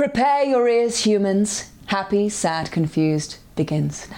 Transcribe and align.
Prepare 0.00 0.44
your 0.44 0.66
ears, 0.66 1.04
humans. 1.04 1.70
Happy, 1.84 2.30
sad, 2.30 2.70
confused 2.72 3.36
begins 3.54 4.08
now. 4.10 4.16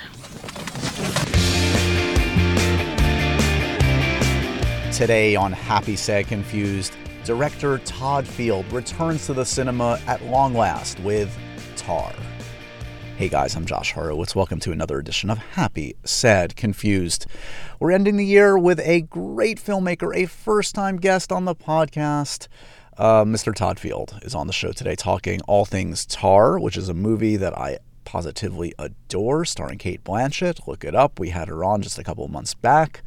Today 4.92 5.34
on 5.34 5.50
Happy, 5.50 5.96
Sad, 5.96 6.29
Confused, 6.29 6.95
director 7.24 7.79
Todd 7.79 8.29
Field 8.29 8.64
returns 8.72 9.26
to 9.26 9.34
the 9.34 9.45
cinema 9.45 9.98
at 10.06 10.24
long 10.26 10.54
last 10.54 11.01
with 11.01 11.37
Tar. 11.74 12.12
Hey 13.17 13.28
guys, 13.28 13.56
I'm 13.56 13.67
Josh 13.67 13.90
Horowitz. 13.90 14.37
Welcome 14.37 14.60
to 14.60 14.71
another 14.71 15.01
edition 15.01 15.30
of 15.30 15.38
Happy, 15.38 15.96
Sad, 16.05 16.55
Confused. 16.55 17.27
We're 17.80 17.91
ending 17.91 18.19
the 18.19 18.24
year 18.24 18.56
with 18.56 18.78
a 18.78 19.01
great 19.01 19.59
filmmaker, 19.59 20.14
a 20.14 20.27
first 20.27 20.77
time 20.77 20.98
guest 20.98 21.33
on 21.33 21.45
the 21.45 21.56
podcast. 21.56 22.46
Uh, 23.02 23.24
Mr. 23.24 23.52
Todd 23.52 23.80
Field 23.80 24.16
is 24.23 24.32
on 24.32 24.46
the 24.46 24.52
show 24.52 24.70
today 24.70 24.95
talking 24.95 25.41
all 25.48 25.64
things 25.64 26.06
Tar, 26.06 26.56
which 26.60 26.77
is 26.77 26.88
a 26.88 26.95
movie 26.95 27.34
that 27.34 27.52
I 27.59 27.79
positively 28.05 28.74
adore, 28.79 29.45
starring 29.45 29.79
Cate 29.79 30.05
Blanchett. 30.05 30.69
Look 30.69 30.84
it 30.84 30.95
up. 30.95 31.19
We 31.19 31.30
had 31.30 31.48
her 31.48 31.65
on 31.65 31.83
just 31.83 31.98
a 31.98 32.05
couple 32.05 32.24
of 32.24 32.30
months 32.30 32.55
back. 32.55 33.02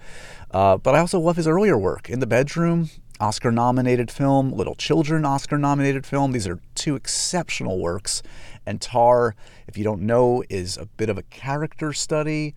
Uh, 0.51 0.75
but 0.75 0.95
I 0.95 0.99
also 0.99 1.17
love 1.17 1.37
his 1.37 1.47
earlier 1.47 1.77
work, 1.77 2.09
In 2.09 2.19
the 2.19 2.27
Bedroom, 2.27 2.89
Oscar 3.21 3.53
nominated 3.53 4.11
film, 4.11 4.51
Little 4.51 4.75
Children, 4.75 5.23
Oscar 5.23 5.57
nominated 5.57 6.05
film. 6.05 6.33
These 6.33 6.45
are 6.45 6.59
two 6.75 6.97
exceptional 6.97 7.79
works. 7.79 8.21
And 8.65 8.81
Tar, 8.81 9.33
if 9.65 9.77
you 9.77 9.85
don't 9.85 10.01
know, 10.01 10.43
is 10.49 10.75
a 10.75 10.87
bit 10.87 11.07
of 11.07 11.17
a 11.17 11.23
character 11.23 11.93
study, 11.93 12.53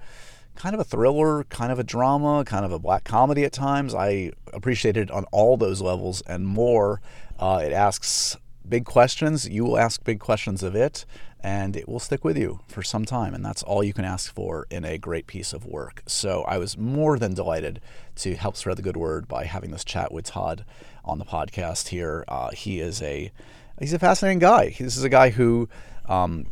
kind 0.57 0.75
of 0.75 0.81
a 0.81 0.85
thriller, 0.85 1.45
kind 1.45 1.71
of 1.71 1.79
a 1.79 1.85
drama, 1.85 2.45
kind 2.45 2.65
of 2.65 2.73
a 2.73 2.81
black 2.81 3.05
comedy 3.05 3.45
at 3.45 3.53
times. 3.53 3.95
I 3.95 4.33
appreciate 4.53 4.97
it 4.97 5.09
on 5.13 5.25
all 5.31 5.57
those 5.57 5.81
levels 5.81 6.21
and 6.23 6.45
more. 6.45 7.01
Uh, 7.39 7.63
it 7.65 7.73
asks 7.73 8.37
big 8.69 8.85
questions. 8.85 9.49
You 9.49 9.65
will 9.65 9.79
ask 9.79 10.03
big 10.05 10.21
questions 10.21 10.63
of 10.63 10.75
it, 10.75 11.05
and 11.41 11.77
it 11.77 11.89
will 11.89 12.01
stick 12.01 12.25
with 12.25 12.37
you 12.37 12.61
for 12.69 12.83
some 12.83 13.05
time. 13.05 13.35
And 13.35 13.45
that's 13.45 13.63
all 13.63 13.83
you 13.83 13.93
can 13.93 14.05
ask 14.05 14.33
for 14.33 14.67
in 14.71 14.85
a 14.85 14.99
great 14.99 15.27
piece 15.27 15.53
of 15.53 15.65
work. 15.65 16.03
So 16.07 16.43
I 16.43 16.59
was 16.59 16.77
more 16.77 17.19
than 17.19 17.35
delighted 17.35 17.81
to 18.17 18.35
help 18.35 18.57
spread 18.57 18.77
the 18.77 18.83
good 18.83 18.97
word 18.97 19.29
by 19.29 19.45
having 19.45 19.71
this 19.71 19.85
chat 19.85 20.13
with 20.13 20.27
Todd 20.27 20.65
on 21.05 21.19
the 21.19 21.25
podcast 21.25 21.89
here. 21.89 22.25
Uh, 22.29 22.51
he 22.51 22.81
is 22.81 23.01
a 23.03 23.31
he's 23.79 23.93
a 23.93 23.99
fascinating 23.99 24.41
guy. 24.41 24.75
This 24.79 24.97
is 24.97 25.05
a 25.05 25.09
guy 25.09 25.31
who. 25.31 25.69
Um, 26.07 26.47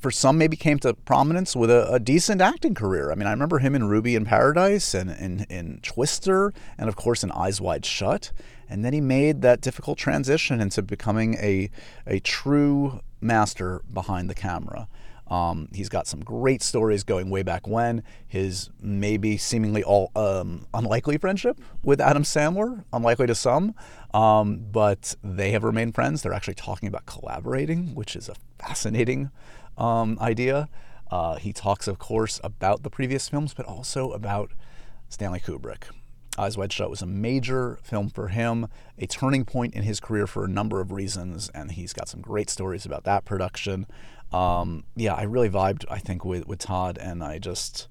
for 0.00 0.10
some, 0.10 0.38
maybe 0.38 0.56
came 0.56 0.78
to 0.80 0.94
prominence 0.94 1.54
with 1.54 1.70
a, 1.70 1.92
a, 1.92 2.00
decent 2.00 2.40
acting 2.40 2.74
career. 2.74 3.12
I 3.12 3.14
mean, 3.14 3.26
I 3.26 3.30
remember 3.32 3.58
him 3.58 3.74
in 3.74 3.84
Ruby 3.88 4.16
in 4.16 4.24
Paradise 4.24 4.94
and 4.94 5.10
in, 5.10 5.46
in 5.50 5.80
Twister, 5.82 6.52
and 6.78 6.88
of 6.88 6.96
course 6.96 7.22
in 7.22 7.30
Eyes 7.32 7.60
Wide 7.60 7.84
Shut. 7.84 8.32
And 8.68 8.84
then 8.84 8.92
he 8.92 9.00
made 9.00 9.42
that 9.42 9.60
difficult 9.60 9.98
transition 9.98 10.60
into 10.60 10.80
becoming 10.80 11.34
a, 11.34 11.70
a 12.06 12.20
true 12.20 13.00
master 13.20 13.82
behind 13.92 14.30
the 14.30 14.34
camera. 14.34 14.88
Um, 15.30 15.68
he's 15.72 15.88
got 15.88 16.08
some 16.08 16.20
great 16.20 16.60
stories 16.60 17.04
going 17.04 17.30
way 17.30 17.42
back 17.42 17.66
when. 17.66 18.02
His 18.26 18.70
maybe 18.80 19.36
seemingly 19.36 19.84
all 19.84 20.10
um, 20.16 20.66
unlikely 20.74 21.18
friendship 21.18 21.60
with 21.84 22.00
Adam 22.00 22.24
Sandler, 22.24 22.84
unlikely 22.92 23.28
to 23.28 23.34
some, 23.34 23.74
um, 24.12 24.64
but 24.72 25.14
they 25.22 25.52
have 25.52 25.62
remained 25.62 25.94
friends. 25.94 26.22
They're 26.22 26.32
actually 26.32 26.54
talking 26.54 26.88
about 26.88 27.06
collaborating, 27.06 27.94
which 27.94 28.16
is 28.16 28.28
a 28.28 28.34
fascinating 28.58 29.30
um, 29.80 30.18
idea. 30.20 30.68
Uh, 31.10 31.36
he 31.36 31.52
talks, 31.52 31.88
of 31.88 31.98
course, 31.98 32.40
about 32.44 32.82
the 32.82 32.90
previous 32.90 33.28
films, 33.28 33.52
but 33.54 33.66
also 33.66 34.12
about 34.12 34.52
Stanley 35.08 35.40
Kubrick. 35.40 35.84
Eyes 36.38 36.56
Wide 36.56 36.72
Shut 36.72 36.88
was 36.88 37.02
a 37.02 37.06
major 37.06 37.78
film 37.82 38.08
for 38.08 38.28
him, 38.28 38.68
a 38.96 39.06
turning 39.06 39.44
point 39.44 39.74
in 39.74 39.82
his 39.82 39.98
career 39.98 40.26
for 40.28 40.44
a 40.44 40.48
number 40.48 40.80
of 40.80 40.92
reasons, 40.92 41.50
and 41.52 41.72
he's 41.72 41.92
got 41.92 42.08
some 42.08 42.20
great 42.20 42.48
stories 42.48 42.86
about 42.86 43.02
that 43.04 43.24
production. 43.24 43.86
Um, 44.32 44.84
yeah, 44.94 45.14
I 45.14 45.22
really 45.24 45.50
vibed, 45.50 45.84
I 45.90 45.98
think, 45.98 46.24
with, 46.24 46.46
with 46.46 46.60
Todd, 46.60 46.98
and 46.98 47.24
I 47.24 47.38
just 47.38 47.88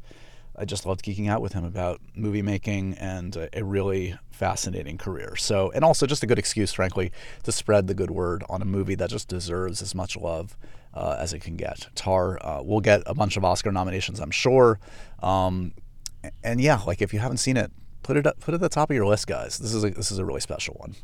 I 0.58 0.66
just 0.66 0.86
loved 0.86 1.06
geeking 1.06 1.30
out 1.30 1.42
with 1.42 1.54
him 1.54 1.64
about 1.64 2.02
movie 2.16 2.42
making 2.42 2.96
and 2.96 3.34
a, 3.38 3.60
a, 3.60 3.64
really 3.64 4.18
fascinating 4.30 4.98
career. 4.98 5.38
So, 5.38 5.72
and 5.72 5.86
also 5.86 6.06
just 6.06 6.22
a 6.22 6.28
good 6.28 6.40
excuse, 6.40 6.74
frankly, 6.74 7.14
to 7.44 7.54
spread 7.54 7.88
the 7.88 7.94
good 7.94 8.12
word 8.12 8.44
on 8.50 8.62
a 8.62 8.66
movie 8.66 8.96
that 8.96 9.10
just 9.10 9.30
deserves 9.30 9.82
as 9.82 9.96
much 9.96 10.18
love 10.18 10.58
uh, 10.94 11.18
as 11.20 11.34
it 11.34 11.40
can 11.40 11.56
get. 11.56 11.88
Tar 11.96 12.44
uh, 12.46 12.62
will 12.62 12.82
get 12.82 13.04
a 13.06 13.14
bunch 13.14 13.38
of 13.38 13.46
Oscar 13.46 13.72
nominations, 13.72 14.20
I'm 14.20 14.32
sure. 14.32 14.80
Um, 15.22 15.74
and 16.44 16.60
yeah, 16.60 16.80
like 16.86 17.02
if 17.02 17.14
you 17.14 17.20
haven't 17.20 17.38
seen 17.38 17.58
it, 17.58 17.72
put 18.04 18.18
it 18.18 18.26
up, 18.26 18.40
put 18.40 18.54
it 18.54 18.56
at 18.56 18.62
the 18.62 18.70
top 18.70 18.90
of 18.90 18.96
your 18.96 19.06
list, 19.06 19.28
guys. 19.28 19.58
This 19.58 19.74
is 19.74 19.84
a, 19.84 19.90
this 19.92 20.12
is 20.12 20.18
a 20.18 20.26
really 20.26 20.42
special 20.42 20.76
one. 20.76 20.96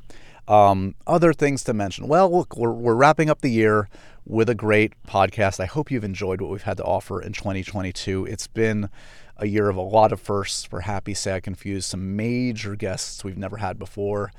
Um, 0.48 0.96
other 1.08 1.34
things 1.34 1.64
to 1.64 1.74
mention. 1.74 2.08
Well, 2.08 2.32
look, 2.32 2.56
we're, 2.56 2.72
we're 2.72 2.96
wrapping 2.96 3.30
up 3.30 3.42
the 3.42 3.50
year 3.50 3.90
with 4.26 4.50
a 4.50 4.56
great 4.56 4.94
podcast. 5.08 5.60
I 5.60 5.66
hope 5.66 5.90
you've 5.90 6.04
enjoyed 6.04 6.42
what 6.42 6.52
we've 6.52 6.64
had 6.64 6.78
to 6.78 6.84
offer 6.84 7.22
in 7.22 7.34
2022. 7.34 8.26
It's 8.26 8.48
been 8.48 8.90
a 9.38 9.48
year 9.48 9.70
of 9.70 9.76
a 9.76 9.82
lot 9.82 10.12
of 10.12 10.20
firsts 10.20 10.64
for 10.64 10.82
Happy, 10.82 11.14
Sad, 11.14 11.44
Confused, 11.44 11.90
some 11.90 12.16
major 12.16 12.76
guests 12.76 13.24
we've 13.24 13.38
never 13.38 13.58
had 13.58 13.78
before, 13.78 14.32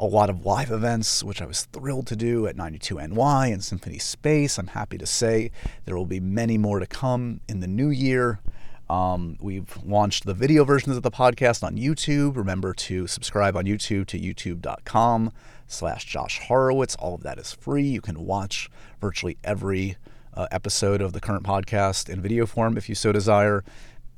a 0.00 0.06
lot 0.06 0.30
of 0.30 0.46
live 0.46 0.70
events, 0.70 1.22
which 1.22 1.42
I 1.42 1.46
was 1.46 1.64
thrilled 1.66 2.06
to 2.06 2.16
do 2.16 2.46
at 2.46 2.56
92NY 2.56 3.52
and 3.52 3.62
Symphony 3.62 3.98
Space. 3.98 4.58
I'm 4.58 4.68
happy 4.68 4.96
to 4.96 5.04
say 5.04 5.50
there 5.84 5.94
will 5.94 6.06
be 6.06 6.20
many 6.20 6.56
more 6.56 6.80
to 6.80 6.86
come 6.86 7.42
in 7.50 7.60
the 7.60 7.66
new 7.66 7.90
year. 7.90 8.40
Um, 8.88 9.36
we've 9.40 9.76
launched 9.84 10.24
the 10.24 10.32
video 10.32 10.64
versions 10.64 10.96
of 10.96 11.02
the 11.02 11.10
podcast 11.10 11.62
on 11.62 11.76
YouTube. 11.76 12.38
Remember 12.38 12.72
to 12.72 13.06
subscribe 13.06 13.58
on 13.58 13.66
YouTube 13.66 14.06
to 14.06 14.18
youtube.com 14.18 15.32
slash 15.66 16.06
Josh 16.06 16.40
Horowitz. 16.48 16.96
All 16.96 17.14
of 17.14 17.22
that 17.22 17.38
is 17.38 17.52
free. 17.52 17.86
You 17.86 18.00
can 18.00 18.24
watch 18.24 18.70
virtually 19.02 19.36
every 19.44 19.98
uh, 20.32 20.46
episode 20.50 21.02
of 21.02 21.12
the 21.12 21.20
current 21.20 21.44
podcast 21.44 22.08
in 22.08 22.22
video 22.22 22.46
form 22.46 22.78
if 22.78 22.88
you 22.88 22.94
so 22.94 23.12
desire. 23.12 23.62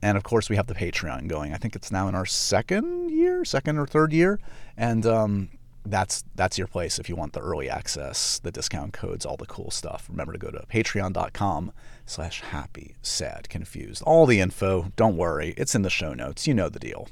And 0.00 0.16
of 0.16 0.22
course, 0.22 0.48
we 0.48 0.54
have 0.54 0.68
the 0.68 0.74
Patreon 0.74 1.26
going. 1.26 1.52
I 1.52 1.56
think 1.56 1.74
it's 1.74 1.90
now 1.90 2.06
in 2.06 2.14
our 2.14 2.26
second 2.26 3.10
year, 3.10 3.44
second 3.44 3.78
or 3.78 3.86
third 3.86 4.12
year. 4.12 4.38
And 4.76 5.04
um, 5.06 5.48
that's 5.84 6.24
that's 6.34 6.58
your 6.58 6.66
place 6.66 6.98
if 6.98 7.08
you 7.08 7.16
want 7.16 7.32
the 7.32 7.40
early 7.40 7.68
access, 7.68 8.38
the 8.38 8.52
discount 8.52 8.92
codes, 8.92 9.26
all 9.26 9.36
the 9.36 9.46
cool 9.46 9.70
stuff. 9.70 10.06
Remember 10.08 10.32
to 10.32 10.38
go 10.38 10.50
to 10.50 10.64
patreon.com 10.68 11.72
slash 12.06 12.40
happy, 12.40 12.96
sad, 13.02 13.48
confused. 13.48 14.02
All 14.04 14.26
the 14.26 14.40
info, 14.40 14.92
don't 14.96 15.16
worry, 15.16 15.54
it's 15.56 15.74
in 15.74 15.82
the 15.82 15.90
show 15.90 16.14
notes. 16.14 16.46
You 16.46 16.54
know 16.54 16.68
the 16.68 16.78
deal. 16.78 17.08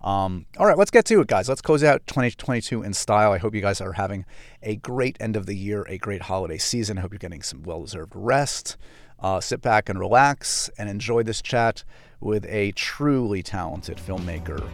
Um, 0.00 0.44
all 0.58 0.66
right, 0.66 0.76
let's 0.76 0.90
get 0.90 1.06
to 1.06 1.20
it, 1.22 1.28
guys. 1.28 1.48
Let's 1.48 1.62
close 1.62 1.82
out 1.82 2.06
2022 2.06 2.82
in 2.82 2.92
style. 2.92 3.32
I 3.32 3.38
hope 3.38 3.54
you 3.54 3.62
guys 3.62 3.80
are 3.80 3.94
having 3.94 4.26
a 4.62 4.76
great 4.76 5.16
end 5.18 5.34
of 5.34 5.46
the 5.46 5.56
year, 5.56 5.86
a 5.88 5.96
great 5.96 6.22
holiday 6.22 6.58
season. 6.58 6.98
I 6.98 7.00
hope 7.00 7.12
you're 7.12 7.18
getting 7.18 7.42
some 7.42 7.62
well 7.62 7.82
deserved 7.82 8.12
rest. 8.14 8.76
Uh, 9.18 9.40
sit 9.40 9.62
back 9.62 9.88
and 9.88 9.98
relax 9.98 10.68
and 10.76 10.90
enjoy 10.90 11.22
this 11.22 11.40
chat 11.40 11.84
with 12.20 12.44
a 12.46 12.72
truly 12.72 13.42
talented 13.42 13.96
filmmaker. 13.96 14.68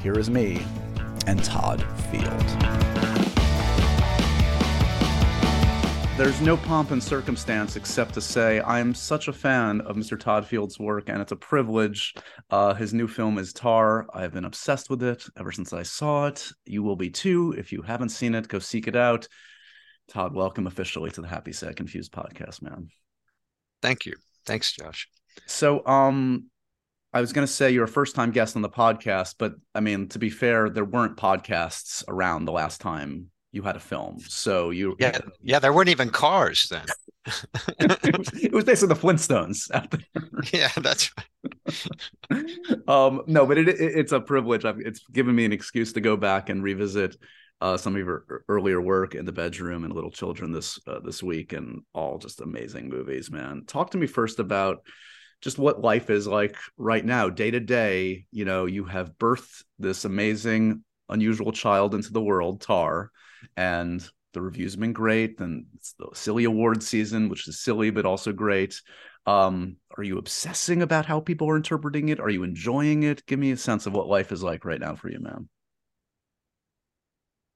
Here 0.00 0.16
is 0.16 0.30
me 0.30 0.60
and 1.26 1.42
Todd 1.42 1.82
Field. 2.10 2.78
There's 6.18 6.40
no 6.40 6.56
pomp 6.56 6.90
and 6.90 7.02
circumstance 7.02 7.76
except 7.76 8.14
to 8.14 8.20
say 8.20 8.60
I'm 8.60 8.92
such 8.92 9.28
a 9.28 9.32
fan 9.32 9.80
of 9.82 9.94
Mr. 9.94 10.18
Todd 10.18 10.44
Field's 10.44 10.78
work, 10.78 11.08
and 11.08 11.22
it's 11.22 11.30
a 11.30 11.36
privilege. 11.36 12.14
Uh, 12.50 12.74
his 12.74 12.92
new 12.92 13.06
film 13.06 13.38
is 13.38 13.52
Tar. 13.52 14.06
I've 14.12 14.32
been 14.32 14.44
obsessed 14.44 14.90
with 14.90 15.02
it 15.02 15.24
ever 15.38 15.52
since 15.52 15.72
I 15.72 15.84
saw 15.84 16.26
it. 16.26 16.48
You 16.64 16.82
will 16.82 16.96
be 16.96 17.08
too. 17.08 17.54
If 17.56 17.70
you 17.70 17.82
haven't 17.82 18.08
seen 18.08 18.34
it, 18.34 18.48
go 18.48 18.58
seek 18.58 18.88
it 18.88 18.96
out. 18.96 19.28
Todd, 20.08 20.34
welcome 20.34 20.66
officially 20.66 21.10
to 21.12 21.20
the 21.20 21.28
Happy 21.28 21.52
Sad 21.52 21.76
Confused 21.76 22.10
podcast, 22.10 22.62
man. 22.62 22.88
Thank 23.80 24.04
you. 24.04 24.14
Thanks, 24.44 24.72
Josh. 24.72 25.08
So, 25.46 25.86
um, 25.86 26.50
I 27.12 27.20
was 27.20 27.32
going 27.32 27.46
to 27.46 27.52
say 27.52 27.70
you're 27.70 27.84
a 27.84 27.88
first 27.88 28.14
time 28.14 28.30
guest 28.30 28.56
on 28.56 28.62
the 28.62 28.68
podcast, 28.68 29.36
but 29.38 29.54
I 29.74 29.80
mean, 29.80 30.08
to 30.08 30.18
be 30.18 30.30
fair, 30.30 30.68
there 30.68 30.84
weren't 30.84 31.16
podcasts 31.16 32.04
around 32.08 32.44
the 32.44 32.52
last 32.52 32.80
time 32.80 33.30
you 33.52 33.62
had 33.62 33.76
a 33.76 33.80
film. 33.80 34.20
So 34.20 34.70
you 34.70 34.94
yeah 34.98 35.18
yeah 35.42 35.58
there 35.58 35.72
weren't 35.72 35.88
even 35.88 36.10
cars 36.10 36.68
then. 36.70 36.86
it 37.80 38.52
was 38.52 38.64
basically 38.64 38.94
the 38.94 39.00
Flintstones 39.00 39.70
out 39.74 39.90
there. 39.90 40.00
Yeah, 40.52 40.70
that's 40.76 41.10
right. 42.30 42.44
um, 42.88 43.22
no, 43.26 43.44
but 43.44 43.58
it, 43.58 43.68
it, 43.68 43.80
it's 43.80 44.12
a 44.12 44.20
privilege. 44.20 44.64
I've, 44.64 44.78
it's 44.78 45.00
given 45.08 45.34
me 45.34 45.44
an 45.44 45.52
excuse 45.52 45.92
to 45.94 46.00
go 46.00 46.16
back 46.16 46.48
and 46.48 46.62
revisit 46.62 47.16
uh, 47.60 47.76
some 47.76 47.94
of 47.94 47.98
your 47.98 48.44
earlier 48.48 48.80
work 48.80 49.14
in 49.14 49.24
the 49.24 49.32
bedroom 49.32 49.84
and 49.84 49.92
Little 49.92 50.12
Children 50.12 50.52
this 50.52 50.78
uh, 50.86 51.00
this 51.00 51.22
week, 51.22 51.52
and 51.52 51.82
all 51.92 52.18
just 52.18 52.40
amazing 52.40 52.88
movies. 52.88 53.30
Man, 53.30 53.64
talk 53.66 53.90
to 53.90 53.98
me 53.98 54.06
first 54.06 54.38
about 54.38 54.84
just 55.40 55.58
what 55.58 55.80
life 55.80 56.10
is 56.10 56.26
like 56.26 56.56
right 56.76 57.04
now, 57.04 57.28
day 57.30 57.50
to 57.50 57.60
day. 57.60 58.26
You 58.30 58.44
know, 58.44 58.66
you 58.66 58.84
have 58.84 59.18
birthed 59.18 59.62
this 59.78 60.04
amazing, 60.04 60.84
unusual 61.08 61.52
child 61.52 61.94
into 61.94 62.12
the 62.12 62.22
world, 62.22 62.60
Tar 62.60 63.10
and 63.56 64.08
the 64.34 64.42
reviews 64.42 64.72
have 64.72 64.80
been 64.80 64.92
great. 64.92 65.40
And 65.40 65.66
it's 65.74 65.94
the 65.98 66.08
silly 66.12 66.44
award 66.44 66.82
season, 66.82 67.28
which 67.28 67.48
is 67.48 67.60
silly 67.60 67.90
but 67.90 68.06
also 68.06 68.32
great. 68.32 68.80
Um, 69.26 69.76
are 69.96 70.02
you 70.02 70.18
obsessing 70.18 70.82
about 70.82 71.06
how 71.06 71.20
people 71.20 71.50
are 71.50 71.56
interpreting 71.56 72.08
it? 72.08 72.20
Are 72.20 72.30
you 72.30 72.44
enjoying 72.44 73.02
it? 73.02 73.24
Give 73.26 73.38
me 73.38 73.50
a 73.50 73.56
sense 73.56 73.86
of 73.86 73.92
what 73.92 74.08
life 74.08 74.32
is 74.32 74.42
like 74.42 74.64
right 74.64 74.80
now 74.80 74.94
for 74.94 75.10
you, 75.10 75.18
ma'am. 75.20 75.48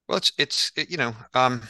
Well, 0.07 0.17
it's 0.17 0.31
it's 0.37 0.71
it, 0.75 0.89
you 0.89 0.97
know, 0.97 1.15
um, 1.33 1.61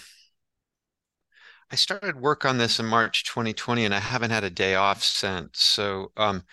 I 1.73 1.75
started 1.75 2.21
work 2.21 2.45
on 2.45 2.59
this 2.59 2.79
in 2.79 2.85
March 2.85 3.23
2020, 3.23 3.83
and 3.83 3.95
I 3.95 3.99
haven't 3.99 4.29
had 4.29 4.43
a 4.43 4.51
day 4.51 4.75
off 4.75 5.01
since. 5.01 5.59
So 5.59 6.11
um, 6.17 6.43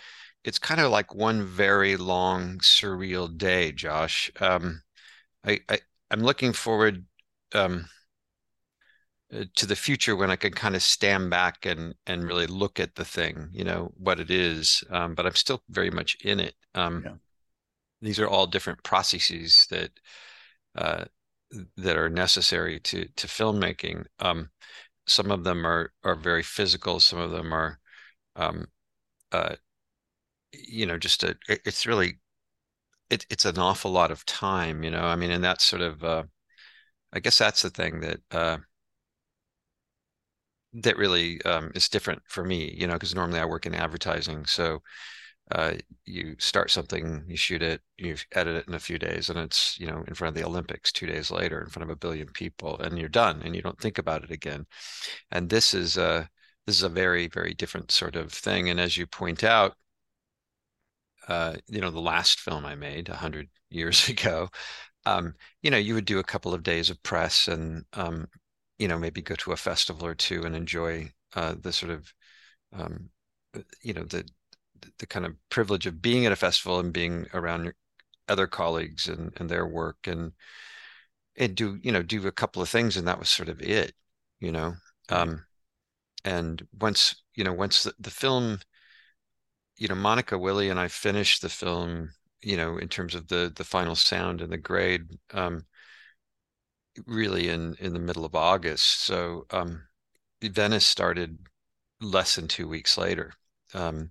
it's 0.44 0.58
kind 0.58 0.80
of 0.80 0.90
like 0.90 1.14
one 1.14 1.44
very 1.44 1.98
long, 1.98 2.56
surreal 2.60 3.36
day, 3.36 3.70
Josh. 3.70 4.30
Um, 4.40 4.80
I, 5.44 5.60
I 5.68 5.80
I'm 6.10 6.22
looking 6.22 6.54
forward 6.54 7.04
um, 7.54 7.84
uh, 9.30 9.44
to 9.56 9.66
the 9.66 9.76
future 9.76 10.16
when 10.16 10.30
I 10.30 10.36
can 10.36 10.54
kind 10.54 10.74
of 10.74 10.82
stand 10.82 11.28
back 11.28 11.66
and 11.66 11.94
and 12.06 12.24
really 12.24 12.46
look 12.46 12.80
at 12.80 12.94
the 12.94 13.04
thing, 13.04 13.50
you 13.52 13.64
know, 13.64 13.92
what 13.98 14.20
it 14.20 14.30
is. 14.30 14.82
Um, 14.88 15.14
but 15.14 15.26
I'm 15.26 15.34
still 15.34 15.62
very 15.68 15.90
much 15.90 16.16
in 16.24 16.40
it. 16.40 16.54
Um, 16.74 17.02
Yeah. 17.04 17.14
These 18.00 18.20
are 18.20 18.28
all 18.28 18.46
different 18.46 18.82
processes 18.84 19.66
that 19.68 19.90
uh, 20.76 21.04
that 21.76 21.98
are 21.98 22.08
necessary 22.08 22.80
to 22.80 23.06
to 23.16 23.26
filmmaking. 23.26 24.06
Um, 24.18 24.48
some 25.10 25.30
of 25.30 25.44
them 25.44 25.66
are 25.66 25.92
are 26.04 26.14
very 26.16 26.42
physical. 26.42 27.00
Some 27.00 27.18
of 27.20 27.30
them 27.32 27.52
are, 27.54 27.80
um, 28.36 28.68
uh, 29.32 29.56
you 30.52 30.86
know, 30.86 30.98
just 30.98 31.22
a. 31.24 31.36
it- 31.48 31.62
It's 31.64 31.86
really, 31.86 32.18
it, 33.10 33.26
it's 33.30 33.44
an 33.46 33.58
awful 33.58 33.90
lot 33.92 34.10
of 34.12 34.26
time. 34.26 34.84
You 34.84 34.90
know, 34.90 35.04
I 35.04 35.16
mean, 35.16 35.30
and 35.30 35.44
that's 35.44 35.64
sort 35.66 35.82
of. 35.82 36.04
Uh, 36.04 36.24
I 37.12 37.20
guess 37.20 37.38
that's 37.38 37.62
the 37.62 37.70
thing 37.70 38.00
that 38.02 38.20
uh, 38.32 38.58
that 40.72 40.96
really 40.96 41.42
um, 41.42 41.72
is 41.74 41.88
different 41.88 42.22
for 42.28 42.44
me, 42.44 42.74
you 42.78 42.86
know, 42.86 42.94
because 42.94 43.14
normally 43.14 43.40
I 43.40 43.44
work 43.44 43.66
in 43.66 43.74
advertising. 43.74 44.46
So 44.46 44.82
uh, 45.52 45.74
you 46.04 46.36
start 46.38 46.70
something, 46.70 47.24
you 47.28 47.36
shoot 47.36 47.62
it, 47.62 47.82
you 47.96 48.16
edit 48.32 48.56
it 48.56 48.68
in 48.68 48.74
a 48.74 48.78
few 48.78 48.98
days, 48.98 49.30
and 49.30 49.38
it's, 49.38 49.78
you 49.78 49.86
know, 49.86 50.04
in 50.06 50.14
front 50.14 50.36
of 50.36 50.40
the 50.42 50.46
Olympics 50.48 50.92
two 50.92 51.06
days 51.06 51.30
later 51.30 51.60
in 51.60 51.68
front 51.70 51.84
of 51.84 51.90
a 51.90 51.96
billion 51.98 52.28
people, 52.28 52.78
and 52.80 52.98
you're 52.98 53.08
done 53.08 53.42
and 53.42 53.54
you 53.56 53.62
don't 53.62 53.80
think 53.80 53.98
about 53.98 54.24
it 54.24 54.30
again. 54.30 54.66
And 55.30 55.50
this 55.50 55.74
is 55.74 55.96
a 55.96 56.28
this 56.66 56.76
is 56.76 56.82
a 56.84 56.88
very, 56.88 57.28
very 57.28 57.54
different 57.54 57.90
sort 57.90 58.16
of 58.16 58.32
thing. 58.32 58.70
And 58.70 58.80
as 58.80 58.96
you 58.96 59.06
point 59.06 59.44
out, 59.44 59.74
uh, 61.28 61.56
you 61.68 61.80
know, 61.80 61.90
the 61.90 62.00
last 62.00 62.40
film 62.40 62.64
I 62.64 62.74
made 62.74 63.08
a 63.08 63.16
hundred 63.16 63.48
years 63.70 64.08
ago, 64.08 64.48
um, 65.06 65.34
you 65.62 65.70
know, 65.70 65.78
you 65.78 65.94
would 65.94 66.06
do 66.06 66.20
a 66.20 66.24
couple 66.24 66.54
of 66.54 66.62
days 66.64 66.90
of 66.90 67.02
press 67.02 67.48
and 67.48 67.84
um, 67.94 68.28
you 68.78 68.88
know, 68.88 68.98
maybe 68.98 69.22
go 69.22 69.36
to 69.36 69.52
a 69.52 69.56
festival 69.56 70.06
or 70.06 70.14
two 70.14 70.44
and 70.44 70.56
enjoy 70.56 71.10
uh, 71.36 71.54
the 71.60 71.72
sort 71.72 71.92
of, 71.92 72.12
um, 72.74 73.10
you 73.82 73.94
know, 73.94 74.04
the 74.04 74.26
the 74.98 75.06
kind 75.06 75.26
of 75.26 75.34
privilege 75.50 75.86
of 75.86 76.02
being 76.02 76.26
at 76.26 76.32
a 76.32 76.36
festival 76.36 76.80
and 76.80 76.92
being 76.92 77.26
around 77.34 77.64
your 77.64 77.74
other 78.28 78.46
colleagues 78.46 79.08
and 79.08 79.32
and 79.36 79.50
their 79.50 79.66
work 79.66 80.06
and 80.06 80.32
and 81.36 81.54
do 81.56 81.78
you 81.82 81.92
know 81.92 82.02
do 82.02 82.26
a 82.26 82.32
couple 82.32 82.62
of 82.62 82.68
things 82.68 82.96
and 82.96 83.06
that 83.08 83.18
was 83.18 83.28
sort 83.30 83.48
of 83.48 83.60
it, 83.60 83.94
you 84.40 84.52
know. 84.52 84.74
Um, 85.08 85.44
and 86.24 86.66
once 86.78 87.22
you 87.34 87.44
know 87.44 87.52
once 87.52 87.82
the, 87.84 87.94
the 87.98 88.10
film, 88.10 88.60
you 89.76 89.88
know, 89.88 89.94
Monika 89.94 90.38
Willi 90.40 90.68
and 90.70 90.78
I 90.78 90.88
finished 90.88 91.42
the 91.42 91.48
film, 91.48 92.10
you 92.42 92.56
know, 92.56 92.78
in 92.78 92.88
terms 92.88 93.14
of 93.14 93.28
the 93.28 93.52
the 93.54 93.64
final 93.64 93.94
sound 93.96 94.40
and 94.40 94.52
the 94.52 94.58
grade. 94.58 95.08
Um, 95.32 95.66
really 97.06 97.48
in 97.48 97.74
in 97.80 97.92
the 97.92 97.98
middle 97.98 98.24
of 98.24 98.34
August. 98.34 99.04
So 99.04 99.46
um, 99.50 99.82
Venice 100.42 100.86
started 100.86 101.38
less 102.00 102.36
than 102.36 102.48
two 102.48 102.68
weeks 102.68 102.96
later, 102.98 103.32
um, 103.74 104.10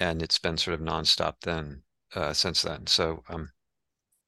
and 0.00 0.22
it's 0.22 0.38
been 0.38 0.56
sort 0.56 0.74
of 0.74 0.84
nonstop 0.84 1.34
then 1.42 1.82
uh, 2.14 2.32
since 2.32 2.62
then. 2.62 2.86
So 2.86 3.22
um, 3.28 3.50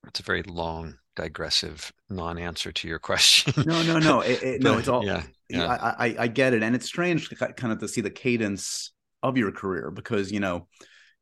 it's 0.06 0.20
a 0.20 0.22
very 0.22 0.42
long, 0.44 0.94
digressive 1.16 1.90
non-answer 2.10 2.70
to 2.72 2.88
your 2.88 2.98
question. 3.10 3.54
No, 3.66 3.82
no, 3.82 3.98
no. 3.98 4.20
It, 4.20 4.42
it, 4.42 4.62
no, 4.62 4.78
it's 4.78 4.88
all. 4.88 5.04
yeah, 5.04 5.24
yeah. 5.48 5.66
I, 5.66 6.06
I, 6.06 6.16
I 6.20 6.26
get 6.28 6.54
it, 6.54 6.62
and 6.62 6.74
it's 6.76 6.86
strange 6.86 7.28
to 7.30 7.36
kind 7.36 7.72
of 7.72 7.80
to 7.80 7.88
see 7.88 8.00
the 8.02 8.10
cadence 8.10 8.92
of 9.22 9.36
your 9.36 9.52
career 9.52 9.90
because 9.90 10.30
you 10.30 10.40
know 10.40 10.68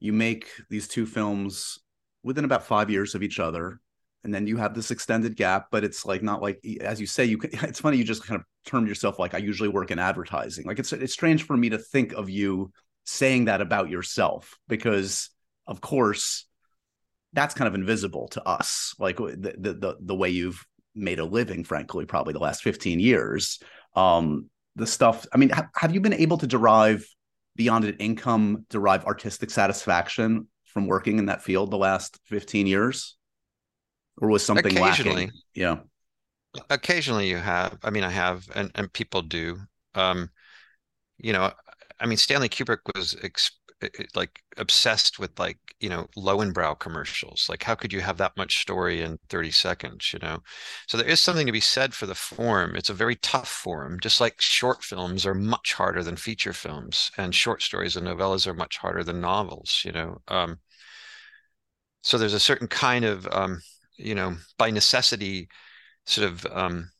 you 0.00 0.12
make 0.12 0.48
these 0.68 0.88
two 0.88 1.06
films 1.06 1.78
within 2.22 2.44
about 2.44 2.64
five 2.66 2.90
years 2.90 3.14
of 3.14 3.22
each 3.22 3.38
other, 3.38 3.80
and 4.24 4.34
then 4.34 4.46
you 4.46 4.56
have 4.56 4.74
this 4.74 4.90
extended 4.90 5.36
gap. 5.36 5.68
But 5.70 5.84
it's 5.84 6.04
like 6.04 6.22
not 6.22 6.42
like 6.42 6.60
as 6.80 7.00
you 7.00 7.06
say, 7.06 7.24
you. 7.24 7.38
can- 7.38 7.50
It's 7.68 7.80
funny 7.80 7.96
you 7.98 8.04
just 8.04 8.26
kind 8.26 8.40
of 8.40 8.46
termed 8.66 8.88
yourself 8.88 9.18
like 9.18 9.34
I 9.34 9.38
usually 9.38 9.68
work 9.68 9.90
in 9.90 9.98
advertising. 9.98 10.64
Like 10.66 10.78
it's 10.78 10.92
it's 10.92 11.12
strange 11.12 11.44
for 11.44 11.56
me 11.56 11.70
to 11.70 11.78
think 11.78 12.12
of 12.12 12.28
you 12.28 12.72
saying 13.04 13.46
that 13.46 13.60
about 13.60 13.90
yourself 13.90 14.58
because 14.68 15.30
of 15.66 15.80
course 15.80 16.46
that's 17.32 17.54
kind 17.54 17.68
of 17.68 17.74
invisible 17.74 18.28
to 18.28 18.42
us. 18.42 18.94
Like 18.98 19.16
the 19.16 19.54
the 19.56 19.96
the, 20.00 20.14
way 20.14 20.30
you've 20.30 20.66
made 20.96 21.20
a 21.20 21.24
living 21.24 21.62
frankly 21.62 22.04
probably 22.04 22.32
the 22.32 22.40
last 22.40 22.62
15 22.62 23.00
years. 23.00 23.60
Um 23.94 24.50
the 24.76 24.86
stuff 24.86 25.26
i 25.32 25.36
mean 25.36 25.50
ha- 25.50 25.68
have 25.74 25.92
you 25.92 26.00
been 26.00 26.12
able 26.12 26.38
to 26.38 26.46
derive 26.46 27.04
beyond 27.56 27.84
an 27.84 27.96
income 27.96 28.64
derive 28.70 29.04
artistic 29.04 29.50
satisfaction 29.50 30.46
from 30.70 30.86
working 30.86 31.18
in 31.18 31.26
that 31.26 31.42
field 31.42 31.70
the 31.70 31.78
last 31.78 32.18
15 32.26 32.66
years? 32.66 33.16
Or 34.20 34.28
was 34.28 34.44
something 34.44 34.76
Occasionally. 34.76 35.26
lacking 35.26 35.32
yeah. 35.54 35.76
Occasionally 36.68 37.28
you 37.28 37.36
have, 37.36 37.78
I 37.82 37.90
mean, 37.90 38.04
I 38.04 38.10
have, 38.10 38.48
and, 38.54 38.70
and 38.74 38.92
people 38.92 39.22
do. 39.22 39.58
Um, 39.94 40.30
you 41.18 41.32
know, 41.32 41.52
I 42.00 42.06
mean, 42.06 42.16
Stanley 42.18 42.48
Kubrick 42.48 42.80
was 42.94 43.16
ex 43.22 43.52
like 44.14 44.42
obsessed 44.58 45.18
with 45.18 45.38
like, 45.38 45.58
you 45.80 45.88
know, 45.88 46.06
Löwenbräu 46.16 46.78
commercials. 46.78 47.46
Like, 47.48 47.62
how 47.62 47.74
could 47.74 47.92
you 47.94 48.00
have 48.02 48.18
that 48.18 48.36
much 48.36 48.60
story 48.60 49.00
in 49.00 49.18
30 49.30 49.50
seconds, 49.50 50.12
you 50.12 50.18
know? 50.18 50.40
So 50.86 50.98
there 50.98 51.08
is 51.08 51.20
something 51.20 51.46
to 51.46 51.52
be 51.52 51.60
said 51.60 51.94
for 51.94 52.04
the 52.06 52.14
form. 52.14 52.76
It's 52.76 52.90
a 52.90 52.94
very 52.94 53.16
tough 53.16 53.48
form, 53.48 53.98
just 54.00 54.20
like 54.20 54.40
short 54.40 54.84
films 54.84 55.24
are 55.24 55.34
much 55.34 55.72
harder 55.74 56.02
than 56.02 56.16
feature 56.16 56.52
films, 56.52 57.10
and 57.16 57.34
short 57.34 57.62
stories 57.62 57.96
and 57.96 58.06
novellas 58.06 58.46
are 58.46 58.54
much 58.54 58.76
harder 58.78 59.02
than 59.04 59.20
novels, 59.20 59.82
you 59.84 59.92
know? 59.92 60.20
Um, 60.28 60.58
so 62.02 62.18
there's 62.18 62.34
a 62.34 62.40
certain 62.40 62.68
kind 62.68 63.04
of, 63.04 63.26
um, 63.30 63.60
you 63.96 64.14
know, 64.14 64.36
by 64.58 64.70
necessity, 64.70 65.48
sort 66.06 66.28
of 66.28 66.46
um, 66.52 66.90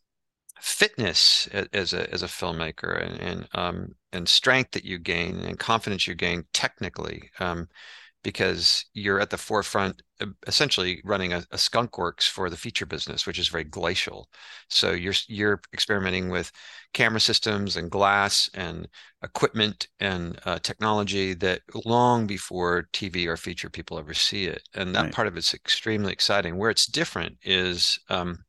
fitness 0.60 1.48
as 1.72 1.94
a 1.94 2.12
as 2.12 2.22
a 2.22 2.28
filmmaker 2.28 3.02
and 3.04 3.20
and, 3.20 3.48
um, 3.54 3.94
and 4.12 4.28
strength 4.28 4.72
that 4.72 4.84
you 4.84 4.98
gain 4.98 5.40
and 5.40 5.58
confidence 5.58 6.06
you 6.06 6.14
gain 6.14 6.44
technically 6.52 7.30
um, 7.40 7.68
because 8.22 8.84
you're 8.94 9.20
at 9.20 9.30
the 9.30 9.38
forefront 9.38 10.02
essentially 10.46 11.00
running 11.04 11.32
a, 11.32 11.42
a 11.52 11.58
skunk 11.58 11.96
works 11.98 12.26
for 12.28 12.50
the 12.50 12.56
feature 12.56 12.86
business 12.86 13.26
which 13.26 13.38
is 13.38 13.48
very 13.48 13.64
glacial 13.64 14.28
so 14.68 14.92
you're 14.92 15.14
you're 15.28 15.60
experimenting 15.72 16.28
with 16.28 16.52
camera 16.92 17.20
systems 17.20 17.76
and 17.76 17.90
glass 17.90 18.50
and 18.54 18.88
equipment 19.22 19.88
and 20.00 20.38
uh, 20.44 20.58
technology 20.58 21.32
that 21.34 21.62
long 21.86 22.26
before 22.26 22.88
TV 22.92 23.26
or 23.26 23.36
feature 23.36 23.70
people 23.70 23.98
ever 23.98 24.14
see 24.14 24.44
it 24.46 24.62
and 24.74 24.94
that 24.94 25.10
Right. 25.10 25.12
part 25.12 25.26
of 25.26 25.36
it's 25.36 25.54
extremely 25.54 26.12
exciting 26.12 26.56
where 26.58 26.70
it's 26.70 26.86
different 26.86 27.38
is 27.42 27.98
um, 28.10 28.44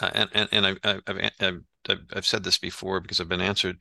uh, 0.00 0.10
and 0.14 0.30
and 0.32 0.48
and 0.52 0.66
I've 0.66 0.78
I've 1.06 1.30
I've 1.88 1.98
I've 2.14 2.26
said 2.26 2.44
this 2.44 2.58
before 2.58 3.00
because 3.00 3.20
I've 3.20 3.28
been 3.28 3.40
answered. 3.40 3.78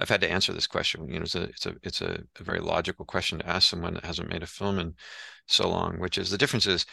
I've 0.00 0.08
had 0.08 0.20
to 0.22 0.30
answer 0.30 0.52
this 0.52 0.66
question. 0.66 1.08
You 1.08 1.20
know, 1.20 1.22
it's 1.22 1.34
a 1.34 1.42
it's 1.44 1.66
a 1.66 1.74
it's 1.82 2.00
a, 2.02 2.22
a 2.38 2.42
very 2.42 2.60
logical 2.60 3.04
question 3.04 3.38
to 3.38 3.48
ask 3.48 3.68
someone 3.68 3.94
that 3.94 4.04
hasn't 4.04 4.28
made 4.28 4.42
a 4.42 4.46
film 4.46 4.78
in 4.78 4.94
so 5.46 5.68
long. 5.68 5.98
Which 5.98 6.18
is 6.18 6.30
the 6.30 6.38
difference 6.38 6.66
is 6.66 6.86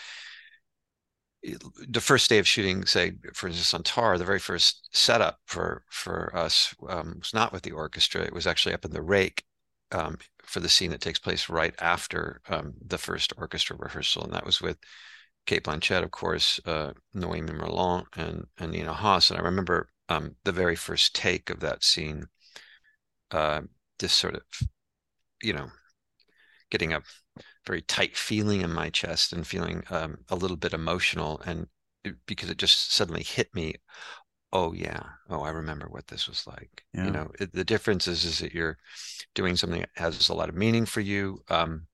the 1.90 2.02
first 2.02 2.30
day 2.30 2.38
of 2.38 2.48
shooting, 2.48 2.86
say 2.86 3.14
for 3.34 3.48
instance 3.48 3.74
on 3.74 3.84
Tar, 3.84 4.18
the 4.18 4.26
very 4.26 4.40
first 4.40 4.90
setup 4.96 5.40
for 5.46 5.84
for 5.90 6.36
us 6.36 6.76
um, 6.88 7.16
was 7.20 7.34
not 7.34 7.52
with 7.52 7.64
the 7.64 7.72
orchestra. 7.72 8.22
It 8.22 8.34
was 8.34 8.46
actually 8.48 8.76
up 8.76 8.86
in 8.86 8.92
the 8.92 9.02
rake 9.02 9.44
um, 9.92 10.18
for 10.44 10.60
the 10.60 10.70
scene 10.70 10.92
that 10.92 11.02
takes 11.02 11.20
place 11.20 11.50
right 11.50 11.74
after 11.80 12.42
um, 12.50 12.74
the 12.86 12.98
first 12.98 13.34
orchestra 13.38 13.76
rehearsal, 13.78 14.24
and 14.24 14.34
that 14.34 14.46
was 14.46 14.62
with 14.62 14.78
Cate 15.48 15.64
Blanchett, 15.64 16.04
of 16.04 16.12
course, 16.12 16.60
uh, 16.66 16.94
Noémie 17.16 17.50
Merlant, 17.50 18.06
and 18.16 18.46
and 18.60 18.72
Nina 18.72 18.94
Hoss. 18.94 19.32
And 19.32 19.40
I 19.40 19.44
remember 19.44 19.90
um, 20.10 20.36
the 20.44 20.52
very 20.52 20.76
first 20.76 21.16
take 21.16 21.50
of 21.50 21.60
that 21.62 21.84
scene, 21.84 22.26
uh, 23.32 23.62
this 24.00 24.14
sort 24.14 24.36
of, 24.36 24.42
you 25.42 25.54
know, 25.54 25.68
getting 26.70 26.94
a 26.94 27.02
very 27.66 27.82
tight 27.82 28.18
feeling 28.18 28.62
in 28.62 28.72
my 28.72 28.90
chest 28.90 29.34
and 29.34 29.46
feeling 29.46 29.84
um, 29.90 30.18
a 30.30 30.36
little 30.36 30.58
bit 30.58 30.74
emotional, 30.74 31.42
and 31.46 31.68
it, 32.04 32.16
because 32.26 32.50
it 32.50 32.58
just 32.58 32.92
suddenly 32.94 33.24
hit 33.24 33.54
me. 33.54 33.76
Oh 34.54 34.74
yeah, 34.74 35.04
oh 35.30 35.42
I 35.42 35.50
remember 35.50 35.88
what 35.88 36.08
this 36.08 36.28
was 36.28 36.46
like. 36.46 36.84
Yeah. 36.94 37.06
You 37.06 37.12
know, 37.12 37.32
it, 37.40 37.54
the 37.54 37.64
difference 37.64 38.08
is 38.08 38.26
is 38.26 38.40
that 38.40 38.54
you're 38.54 38.78
doing 39.34 39.56
something 39.56 39.82
that 39.82 39.90
has 39.96 40.30
a 40.30 40.34
lot 40.34 40.50
of 40.50 40.56
meaning 40.56 40.86
for 40.86 41.02
you. 41.02 41.42
Um, 41.50 41.88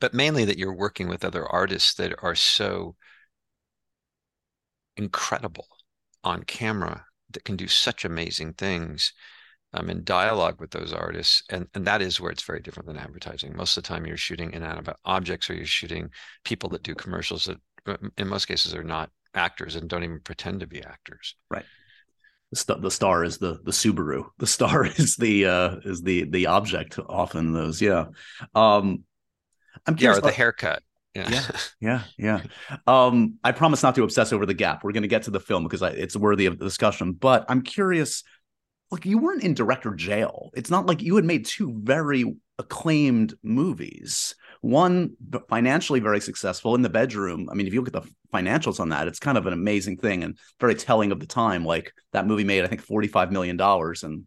but 0.00 0.14
mainly 0.14 0.44
that 0.46 0.58
you're 0.58 0.74
working 0.74 1.08
with 1.08 1.24
other 1.24 1.46
artists 1.46 1.94
that 1.94 2.14
are 2.22 2.34
so 2.34 2.96
incredible 4.96 5.66
on 6.24 6.42
camera 6.44 7.04
that 7.30 7.44
can 7.44 7.56
do 7.56 7.68
such 7.68 8.04
amazing 8.04 8.52
things 8.54 9.12
um, 9.74 9.90
in 9.90 10.04
dialogue 10.04 10.60
with 10.60 10.70
those 10.70 10.92
artists 10.92 11.42
and 11.50 11.66
and 11.74 11.86
that 11.86 12.02
is 12.02 12.20
where 12.20 12.30
it's 12.30 12.42
very 12.42 12.60
different 12.60 12.86
than 12.86 12.96
advertising 12.96 13.56
most 13.56 13.76
of 13.76 13.82
the 13.82 13.88
time 13.88 14.06
you're 14.06 14.16
shooting 14.16 14.52
inanimate 14.52 14.96
objects 15.04 15.48
or 15.48 15.54
you're 15.54 15.66
shooting 15.66 16.10
people 16.44 16.68
that 16.68 16.82
do 16.82 16.94
commercials 16.94 17.44
that 17.44 17.58
uh, 17.86 17.96
in 18.18 18.28
most 18.28 18.46
cases 18.46 18.74
are 18.74 18.84
not 18.84 19.10
actors 19.34 19.76
and 19.76 19.88
don't 19.88 20.04
even 20.04 20.20
pretend 20.20 20.60
to 20.60 20.66
be 20.66 20.82
actors 20.82 21.36
Right. 21.50 21.64
the, 22.50 22.56
st- 22.56 22.82
the 22.82 22.90
star 22.90 23.24
is 23.24 23.38
the 23.38 23.60
the 23.64 23.70
Subaru. 23.72 24.26
The 24.38 24.46
star 24.46 24.84
is 24.98 25.16
the 25.16 25.46
uh 25.46 25.76
is 25.84 26.02
the 26.02 26.24
the 26.24 26.46
object 26.46 26.98
often 27.08 27.52
those. 27.52 27.80
Yeah. 27.80 28.06
Um 28.54 29.04
I'm 29.86 29.96
curious. 29.96 30.18
Yeah, 30.22 30.30
the 30.30 30.36
haircut. 30.36 30.82
Yeah. 31.14 31.28
yeah, 31.30 31.42
yeah, 31.80 32.02
yeah. 32.18 32.42
Um, 32.86 33.34
I 33.44 33.52
promise 33.52 33.82
not 33.82 33.94
to 33.96 34.02
obsess 34.02 34.32
over 34.32 34.46
the 34.46 34.54
gap. 34.54 34.82
We're 34.84 34.92
going 34.92 35.02
to 35.02 35.08
get 35.08 35.24
to 35.24 35.30
the 35.30 35.40
film 35.40 35.62
because 35.64 35.82
I, 35.82 35.90
it's 35.90 36.16
worthy 36.16 36.46
of 36.46 36.58
discussion. 36.58 37.12
But 37.12 37.44
I'm 37.48 37.62
curious. 37.62 38.22
Like 38.92 39.06
you 39.06 39.18
weren't 39.18 39.42
in 39.42 39.54
director 39.54 39.94
jail. 39.94 40.50
It's 40.54 40.70
not 40.70 40.86
like 40.86 41.02
you 41.02 41.16
had 41.16 41.24
made 41.24 41.46
two 41.46 41.80
very 41.82 42.36
acclaimed 42.58 43.34
movies. 43.42 44.34
One 44.60 45.16
financially 45.48 45.98
very 45.98 46.20
successful 46.20 46.74
in 46.74 46.82
the 46.82 46.90
bedroom. 46.90 47.48
I 47.50 47.54
mean, 47.54 47.66
if 47.66 47.72
you 47.72 47.82
look 47.82 47.92
at 47.92 48.02
the 48.02 48.08
financials 48.32 48.78
on 48.78 48.90
that, 48.90 49.08
it's 49.08 49.18
kind 49.18 49.38
of 49.38 49.46
an 49.46 49.54
amazing 49.54 49.96
thing 49.96 50.22
and 50.22 50.38
very 50.60 50.74
telling 50.74 51.10
of 51.10 51.18
the 51.18 51.26
time. 51.26 51.64
Like 51.64 51.92
that 52.12 52.26
movie 52.26 52.44
made, 52.44 52.62
I 52.62 52.68
think, 52.68 52.82
forty-five 52.82 53.32
million 53.32 53.56
dollars, 53.56 54.04
and 54.04 54.26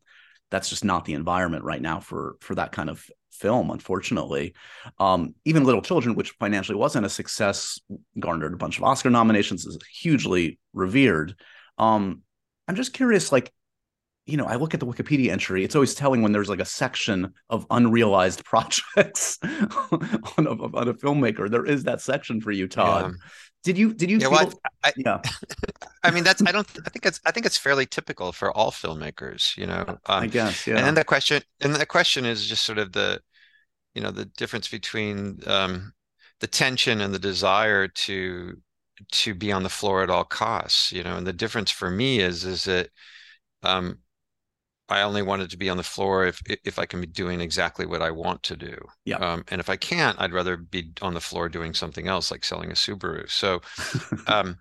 that's 0.52 0.70
just 0.70 0.84
not 0.84 1.06
the 1.06 1.14
environment 1.14 1.64
right 1.64 1.82
now 1.82 2.00
for 2.00 2.36
for 2.42 2.56
that 2.56 2.72
kind 2.72 2.90
of 2.90 3.06
film, 3.32 3.70
unfortunately. 3.70 4.56
Um, 5.00 5.36
even 5.46 5.64
Little 5.64 5.82
Children, 5.82 6.16
which 6.16 6.32
financially 6.32 6.78
wasn't 6.78 7.06
a 7.06 7.10
success, 7.10 7.80
garnered 8.20 8.54
a 8.54 8.58
bunch 8.58 8.78
of 8.78 8.84
Oscar 8.84 9.10
nominations, 9.10 9.66
is 9.66 9.78
hugely 10.02 10.58
revered. 10.74 11.36
Um, 11.78 12.24
I'm 12.68 12.76
just 12.76 12.94
curious, 12.94 13.32
like, 13.32 13.54
you 14.26 14.38
know, 14.38 14.46
I 14.46 14.56
look 14.56 14.74
at 14.74 14.80
the 14.80 14.88
Wikipedia 14.88 15.30
entry. 15.30 15.64
It's 15.64 15.76
always 15.76 15.94
telling 15.94 16.22
when 16.22 16.32
there's 16.32 16.50
like 16.50 16.60
a 16.60 16.66
section 16.66 17.34
of 17.50 17.66
unrealized 17.70 18.44
projects 18.46 19.38
on, 19.44 20.48
a, 20.48 20.52
on, 20.52 20.88
a, 20.88 20.94
filmmaker. 20.94 21.50
There 21.50 21.66
is 21.66 21.84
that 21.84 22.02
section 22.02 22.42
for 22.42 22.52
you, 22.52 22.68
Todd. 22.68 23.12
Yeah. 23.12 23.18
Did 23.64 23.80
you 23.80 23.94
did 23.96 24.12
you 24.12 24.18
yeah, 24.20 24.30
feel, 24.30 24.32
well, 24.32 24.54
I, 24.84 24.94
yeah. 24.96 25.22
I 26.04 26.12
mean 26.12 26.24
that's 26.24 26.40
I 26.46 26.52
don't 26.52 26.68
I 26.86 26.90
think 26.90 27.04
it's 27.04 27.20
I 27.26 27.32
think 27.32 27.48
it's 27.48 27.58
fairly 27.58 27.88
typical 27.88 28.32
for 28.32 28.56
all 28.56 28.70
filmmakers, 28.70 29.58
you 29.58 29.66
know. 29.66 29.86
Um, 29.88 30.00
I 30.06 30.28
guess, 30.28 30.68
yeah. 30.68 30.78
And 30.78 30.86
then 30.86 30.94
the 30.94 31.04
question 31.04 31.42
and 31.62 31.74
the 31.74 31.86
question 31.88 32.26
is 32.26 32.46
just 32.46 32.64
sort 32.64 32.78
of 32.78 32.92
the 32.92 33.22
you 33.96 34.04
know 34.04 34.12
the 34.12 34.26
difference 34.26 34.68
between 34.68 35.40
um, 35.48 35.94
the 36.42 36.48
tension 36.48 37.02
and 37.02 37.12
the 37.12 37.18
desire 37.18 37.88
to 37.88 38.62
to 39.14 39.34
be 39.34 39.52
on 39.52 39.64
the 39.64 39.70
floor 39.70 40.04
at 40.04 40.12
all 40.12 40.26
costs, 40.26 40.92
you 40.92 41.04
know. 41.04 41.18
And 41.18 41.26
the 41.26 41.34
difference 41.34 41.72
for 41.72 41.90
me 41.90 42.20
is 42.20 42.46
is 42.46 42.66
that 42.66 42.90
um, 43.64 43.98
I 44.88 45.02
only 45.02 45.22
wanted 45.22 45.50
to 45.50 45.58
be 45.58 45.70
on 45.70 45.78
the 45.78 45.84
floor 45.84 46.26
if 46.26 46.42
if 46.64 46.78
I 46.78 46.86
can 46.86 47.02
be 47.02 47.08
doing 47.08 47.42
exactly 47.42 47.86
what 47.86 48.02
I 48.02 48.12
want 48.12 48.44
to 48.44 48.56
do. 48.56 48.78
Yeah. 49.06 49.18
Um, 49.18 49.44
and 49.50 49.60
if 49.60 49.70
I 49.70 49.76
can't, 49.76 50.20
I'd 50.20 50.34
rather 50.34 50.58
be 50.58 50.92
on 51.02 51.14
the 51.14 51.22
floor 51.22 51.50
doing 51.50 51.74
something 51.74 52.08
else, 52.08 52.30
like 52.30 52.46
selling 52.46 52.72
a 52.72 52.76
Subaru. 52.76 53.30
So, 53.30 53.62
um, 54.28 54.58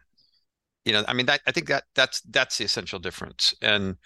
you 0.85 0.93
know, 0.93 1.04
I 1.07 1.12
mean, 1.12 1.26
that 1.26 1.43
I 1.47 1.52
think 1.52 1.69
that 1.69 1.85
that's 1.95 2.21
that's 2.23 2.59
the 2.59 2.64
essential 2.64 2.99
difference. 2.99 3.54
And 3.61 3.97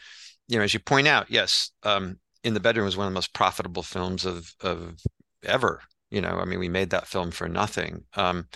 you 0.48 0.58
know, 0.58 0.64
as 0.64 0.74
you 0.74 0.80
point 0.80 1.06
out, 1.06 1.30
yes, 1.30 1.70
um, 1.84 2.18
in 2.42 2.54
the 2.54 2.60
bedroom 2.60 2.86
was 2.86 2.96
one 2.96 3.06
of 3.06 3.12
the 3.12 3.16
most 3.16 3.32
profitable 3.32 3.82
films 3.82 4.24
of 4.24 4.52
of 4.60 4.96
ever. 5.44 5.82
You 6.10 6.20
know, 6.20 6.38
I 6.40 6.44
mean, 6.44 6.58
we 6.58 6.68
made 6.68 6.90
that 6.90 7.06
film 7.06 7.30
for 7.30 7.48
nothing. 7.48 8.04
Um, 8.14 8.48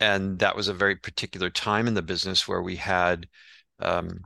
and 0.00 0.38
that 0.40 0.56
was 0.56 0.68
a 0.68 0.74
very 0.74 0.96
particular 0.96 1.50
time 1.50 1.86
in 1.86 1.94
the 1.94 2.02
business 2.02 2.48
where 2.48 2.62
we 2.62 2.76
had 2.76 3.28
um, 3.80 4.22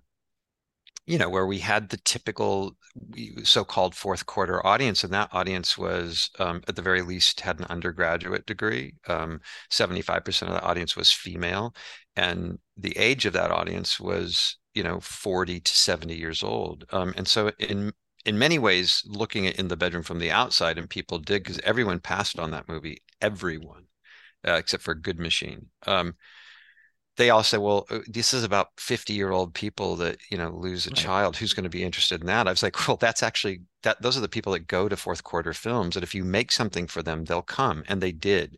you 1.09 1.19
know, 1.19 1.31
where 1.31 1.47
we 1.47 1.59
had 1.59 1.89
the 1.89 1.97
typical 2.05 2.77
so-called 3.45 3.95
fourth 3.95 4.27
quarter 4.27 4.65
audience, 4.67 5.05
and 5.05 5.13
that 5.13 5.31
audience 5.33 5.79
was, 5.79 6.31
um, 6.39 6.63
at 6.69 6.77
the 6.77 6.83
very 6.83 7.03
least, 7.03 7.41
had 7.41 7.59
an 7.59 7.67
undergraduate 7.67 8.47
degree. 8.47 8.95
Um, 9.07 9.41
75% 9.71 10.51
of 10.53 10.57
the 10.59 10.63
audience 10.67 10.97
was 10.97 11.11
female, 11.11 11.75
and 12.17 12.59
the 12.77 12.97
age 12.99 13.27
of 13.27 13.33
that 13.33 13.51
audience 13.51 13.99
was, 13.99 14.59
you 14.75 14.83
know, 14.83 15.01
40 15.01 15.61
to 15.61 15.75
70 15.75 16.17
years 16.17 16.43
old. 16.43 16.85
Um, 16.93 17.15
and 17.17 17.27
so, 17.27 17.51
in 17.59 17.93
in 18.25 18.39
many 18.39 18.59
ways, 18.59 19.03
looking 19.07 19.47
at 19.47 19.57
in 19.59 19.69
the 19.69 19.77
bedroom 19.77 20.03
from 20.03 20.19
the 20.19 20.31
outside, 20.31 20.77
and 20.79 20.91
people 20.91 21.19
did 21.19 21.43
because 21.45 21.59
everyone 21.61 22.01
passed 22.01 22.39
on 22.39 22.51
that 22.51 22.69
movie, 22.69 22.99
everyone, 23.23 23.85
uh, 24.47 24.53
except 24.55 24.83
for 24.83 24.95
Good 24.95 25.19
Machine. 25.19 25.67
They 27.19 27.31
all 27.31 27.43
say, 27.43 27.59
well, 27.59 27.85
uh, 27.91 27.99
this 28.07 28.33
is 28.33 28.45
about 28.45 28.69
50 28.79 29.13
year 29.13 29.31
old 29.33 29.53
people 29.53 29.97
that, 29.97 30.19
you 30.31 30.39
know, 30.39 30.51
lose 30.51 30.87
a 30.87 30.91
right. 30.91 30.97
child. 30.97 31.37
Who's 31.37 31.53
going 31.53 31.65
to 31.65 31.71
be 31.71 31.85
interested 31.85 32.21
in 32.21 32.27
that? 32.29 32.49
I 32.49 32.51
was 32.51 32.63
like, 32.63 32.89
well, 32.89 32.97
that's 32.97 33.23
actually 33.23 33.61
that 33.83 34.01
those 34.01 34.17
are 34.17 34.23
the 34.23 34.29
people 34.29 34.53
that 34.53 34.67
go 34.67 34.89
to 34.89 34.97
fourth 34.97 35.25
quarter 35.25 35.53
films. 35.53 35.97
And 35.97 36.03
if 36.03 36.15
you 36.15 36.25
make 36.25 36.51
something 36.51 36.87
for 36.87 37.03
them, 37.03 37.25
they'll 37.25 37.43
come. 37.43 37.85
And 37.89 38.01
they 38.01 38.13
did. 38.13 38.57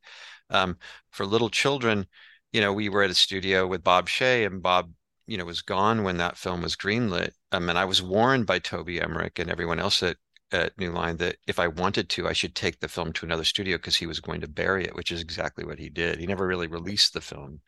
Um, 0.50 0.76
for 1.10 1.26
little 1.26 1.50
children, 1.50 2.06
you 2.52 2.60
know, 2.60 2.72
we 2.72 2.88
were 2.88 3.02
at 3.02 3.10
a 3.10 3.14
studio 3.14 3.66
with 3.66 3.84
Bob 3.84 4.08
Shaye 4.08 4.46
and 4.46 4.62
Bob, 4.62 4.92
you 5.26 5.38
know, 5.38 5.44
was 5.44 5.62
gone 5.62 6.04
when 6.04 6.18
that 6.18 6.36
film 6.36 6.62
was 6.62 6.76
greenlit. 6.76 7.32
Um, 7.52 7.68
and 7.68 7.78
I 7.78 7.84
was 7.84 8.02
warned 8.02 8.46
by 8.46 8.58
Toby 8.58 9.00
Emmerich 9.00 9.38
and 9.38 9.50
everyone 9.50 9.80
else 9.80 10.02
at 10.02 10.16
at 10.52 10.76
New 10.78 10.90
Line 10.90 11.16
that 11.18 11.36
if 11.46 11.58
I 11.58 11.68
wanted 11.68 12.08
to, 12.10 12.28
I 12.28 12.32
should 12.32 12.54
take 12.54 12.80
the 12.80 12.88
film 12.88 13.12
to 13.14 13.26
another 13.26 13.44
studio 13.44 13.76
because 13.76 13.96
he 13.96 14.06
was 14.06 14.20
going 14.20 14.40
to 14.40 14.48
bury 14.48 14.84
it, 14.84 14.94
which 14.94 15.12
is 15.12 15.20
exactly 15.20 15.64
what 15.64 15.78
he 15.78 15.88
did. 15.88 16.18
He 16.18 16.26
never 16.26 16.46
really 16.46 16.66
released 16.66 17.12
the 17.12 17.20
film. 17.20 17.60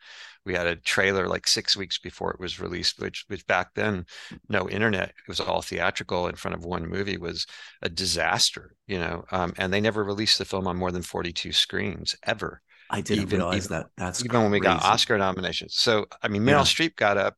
We 0.45 0.53
had 0.53 0.67
a 0.67 0.75
trailer 0.75 1.27
like 1.27 1.47
six 1.47 1.77
weeks 1.77 1.97
before 1.97 2.31
it 2.31 2.39
was 2.39 2.59
released, 2.59 2.99
which 2.99 3.25
which 3.27 3.47
back 3.47 3.73
then, 3.75 4.05
no 4.49 4.69
internet, 4.69 5.09
it 5.09 5.27
was 5.27 5.39
all 5.39 5.61
theatrical 5.61 6.27
in 6.27 6.35
front 6.35 6.55
of 6.55 6.65
one 6.65 6.87
movie 6.87 7.17
was 7.17 7.45
a 7.81 7.89
disaster, 7.89 8.75
you 8.87 8.99
know. 8.99 9.23
Um, 9.31 9.53
and 9.57 9.71
they 9.71 9.81
never 9.81 10.03
released 10.03 10.37
the 10.37 10.45
film 10.45 10.67
on 10.67 10.77
more 10.77 10.91
than 10.91 11.01
42 11.01 11.53
screens 11.53 12.15
ever. 12.23 12.61
I 12.89 13.01
didn't 13.01 13.23
even, 13.23 13.39
realize 13.39 13.65
even, 13.65 13.77
that. 13.77 13.87
That's 13.97 14.19
even 14.19 14.31
crazy. 14.31 14.43
when 14.43 14.51
we 14.51 14.59
got 14.59 14.83
Oscar 14.83 15.17
nominations. 15.17 15.75
So 15.75 16.05
I 16.21 16.27
mean, 16.27 16.43
Meryl 16.43 16.47
yeah. 16.47 16.87
Streep 16.87 16.95
got 16.95 17.17
up, 17.17 17.37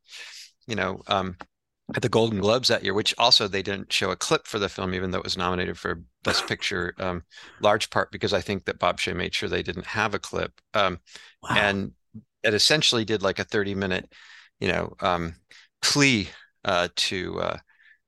you 0.67 0.75
know, 0.75 1.01
um, 1.07 1.37
at 1.93 2.01
the 2.01 2.09
Golden 2.09 2.39
Globes 2.39 2.67
that 2.69 2.83
year, 2.83 2.93
which 2.93 3.13
also 3.17 3.47
they 3.47 3.61
didn't 3.61 3.93
show 3.93 4.09
a 4.09 4.15
clip 4.15 4.47
for 4.47 4.57
the 4.57 4.69
film, 4.69 4.93
even 4.95 5.11
though 5.11 5.19
it 5.19 5.23
was 5.23 5.37
nominated 5.37 5.77
for 5.77 6.01
Best 6.23 6.47
Picture, 6.47 6.95
um, 6.99 7.23
large 7.61 7.89
part 7.89 8.11
because 8.11 8.33
I 8.33 8.41
think 8.41 8.65
that 8.65 8.79
Bob 8.79 8.99
Shaye 8.99 9.15
made 9.15 9.35
sure 9.35 9.47
they 9.47 9.63
didn't 9.63 9.85
have 9.85 10.13
a 10.13 10.19
clip. 10.19 10.59
Um, 10.73 10.99
wow. 11.43 11.55
And 11.55 11.91
it 12.43 12.53
essentially 12.53 13.05
did 13.05 13.21
like 13.21 13.39
a 13.39 13.43
30 13.43 13.75
minute, 13.75 14.11
you 14.59 14.67
know, 14.67 14.93
um, 15.01 15.35
plea 15.81 16.29
uh, 16.63 16.87
to 16.95 17.39
uh, 17.39 17.57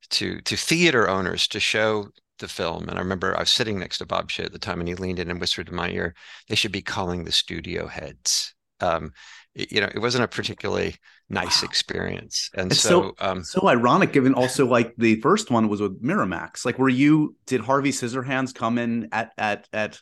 to 0.10 0.42
to 0.42 0.56
theater 0.56 1.08
owners 1.08 1.48
to 1.50 1.60
show 1.60 2.08
the 2.40 2.48
film. 2.48 2.88
And 2.90 2.98
I 2.98 3.02
remember 3.02 3.36
I 3.36 3.42
was 3.42 3.50
sitting 3.50 3.80
next 3.80 4.00
to 4.00 4.06
Bob 4.06 4.30
Shaye 4.30 4.46
at 4.46 4.52
the 4.52 4.60
time, 4.60 4.80
and 4.80 4.88
he 4.88 4.96
leaned 4.96 5.20
in 5.20 5.30
and 5.30 5.40
whispered 5.40 5.70
in 5.70 5.76
my 5.76 5.90
ear, 5.90 6.16
"They 6.50 6.56
should 6.56 6.72
be 6.72 6.82
calling 6.82 7.24
the 7.24 7.32
studio 7.32 7.88
heads." 7.88 8.54
Um, 8.80 9.12
you 9.56 9.82
know, 9.82 9.90
it 9.94 10.00
wasn't 10.00 10.24
a 10.24 10.28
particularly 10.28 10.96
nice 11.30 11.62
wow. 11.62 11.68
experience. 11.68 12.50
And 12.54 12.72
it's 12.72 12.82
so, 12.82 13.16
so, 13.20 13.26
um, 13.26 13.44
so 13.44 13.68
ironic, 13.68 14.14
given 14.14 14.34
also 14.34 14.66
like 14.66 14.94
the 14.98 15.20
first 15.22 15.52
one 15.52 15.68
was 15.68 15.82
with 15.82 16.02
Miramax. 16.02 16.66
Like, 16.66 16.80
were 16.80 16.90
you? 16.90 17.36
Did 17.46 17.62
Harvey 17.62 17.92
Scissorhands 17.92 18.54
come 18.54 18.78
in 18.78 19.10
at 19.12 19.32
at 19.38 19.68
at 19.74 20.00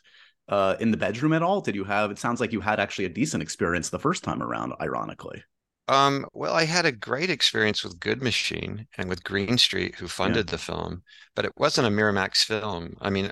uh, 0.48 0.76
in 0.80 0.90
the 0.90 0.96
bedroom 0.96 1.32
at 1.32 1.42
all? 1.42 1.60
Did 1.60 1.74
you 1.74 1.84
have? 1.84 2.10
It 2.10 2.18
sounds 2.18 2.40
like 2.40 2.52
you 2.52 2.60
had 2.60 2.80
actually 2.80 3.06
a 3.06 3.10
decent 3.10 3.42
experience 3.42 3.90
the 3.90 3.98
first 3.98 4.24
time 4.24 4.42
around. 4.42 4.72
Ironically. 4.80 5.42
Um, 5.88 6.26
well, 6.32 6.52
I 6.52 6.64
had 6.64 6.84
a 6.84 6.90
great 6.90 7.30
experience 7.30 7.84
with 7.84 8.00
Good 8.00 8.20
Machine 8.20 8.88
and 8.98 9.08
with 9.08 9.22
Green 9.22 9.56
Street, 9.56 9.94
who 9.94 10.08
funded 10.08 10.46
yeah. 10.48 10.50
the 10.52 10.58
film, 10.58 11.02
but 11.36 11.44
it 11.44 11.52
wasn't 11.56 11.86
a 11.86 11.90
Miramax 11.90 12.38
film. 12.38 12.96
I 13.00 13.08
mean, 13.08 13.30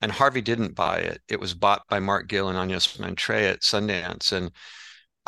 and 0.00 0.10
Harvey 0.10 0.40
didn't 0.40 0.74
buy 0.74 0.96
it. 0.96 1.20
It 1.28 1.38
was 1.38 1.52
bought 1.52 1.82
by 1.90 2.00
Mark 2.00 2.26
Gill 2.26 2.48
and 2.48 2.56
Agnes 2.56 2.98
Mentre 2.98 3.50
at 3.50 3.60
Sundance, 3.60 4.32
and 4.32 4.50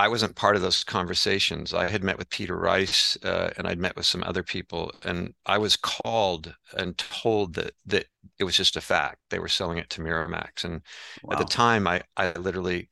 I 0.02 0.08
wasn't 0.08 0.34
part 0.34 0.56
of 0.56 0.62
those 0.62 0.82
conversations. 0.82 1.72
I 1.72 1.88
had 1.88 2.02
met 2.02 2.18
with 2.18 2.28
Peter 2.28 2.56
Rice 2.56 3.16
uh, 3.22 3.50
and 3.56 3.68
I'd 3.68 3.78
met 3.78 3.94
with 3.94 4.04
some 4.04 4.24
other 4.24 4.42
people, 4.42 4.90
and 5.04 5.32
I 5.46 5.58
was 5.58 5.76
called 5.76 6.52
and 6.76 6.98
told 6.98 7.54
that 7.54 7.74
that 7.86 8.06
it 8.40 8.42
was 8.42 8.56
just 8.56 8.74
a 8.74 8.80
fact. 8.80 9.18
They 9.30 9.38
were 9.38 9.46
selling 9.46 9.78
it 9.78 9.90
to 9.90 10.00
Miramax, 10.00 10.64
and 10.64 10.82
wow. 11.22 11.34
at 11.34 11.38
the 11.38 11.44
time, 11.44 11.86
I 11.86 12.02
I 12.16 12.32
literally 12.32 12.88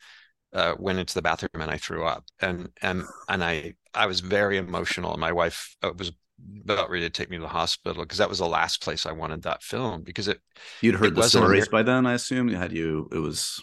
uh, 0.52 0.74
went 0.78 1.00
into 1.00 1.14
the 1.14 1.22
bathroom 1.22 1.50
and 1.54 1.68
I 1.68 1.78
threw 1.78 2.04
up, 2.04 2.26
and 2.40 2.68
and 2.80 3.02
and 3.28 3.42
I 3.42 3.74
I 3.92 4.06
was 4.06 4.20
very 4.20 4.56
emotional. 4.56 5.10
And 5.10 5.20
my 5.20 5.32
wife 5.32 5.74
uh, 5.82 5.90
was 5.98 6.12
about 6.62 6.90
ready 6.90 7.04
to 7.04 7.10
take 7.10 7.28
me 7.28 7.38
to 7.38 7.42
the 7.42 7.48
hospital 7.48 8.04
because 8.04 8.18
that 8.18 8.28
was 8.28 8.38
the 8.38 8.46
last 8.46 8.84
place 8.84 9.04
I 9.04 9.10
wanted 9.10 9.42
that 9.42 9.64
film 9.64 10.02
because 10.02 10.28
it. 10.28 10.38
You'd 10.80 10.94
heard 10.94 11.08
it 11.08 11.14
the 11.16 11.24
stories 11.24 11.66
by 11.66 11.82
then, 11.82 12.06
I 12.06 12.14
assume. 12.14 12.46
Had 12.50 12.70
you? 12.70 13.08
It 13.10 13.18
was 13.18 13.60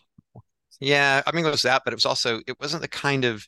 yeah, 0.79 1.22
I 1.25 1.31
mean 1.31 1.46
it 1.46 1.51
was 1.51 1.63
that, 1.63 1.84
but 1.84 1.93
it 1.93 1.98
was 1.98 2.05
also 2.05 2.41
it 2.48 2.60
wasn't 2.60 2.81
the 2.81 2.88
kind 2.88 3.25
of 3.25 3.46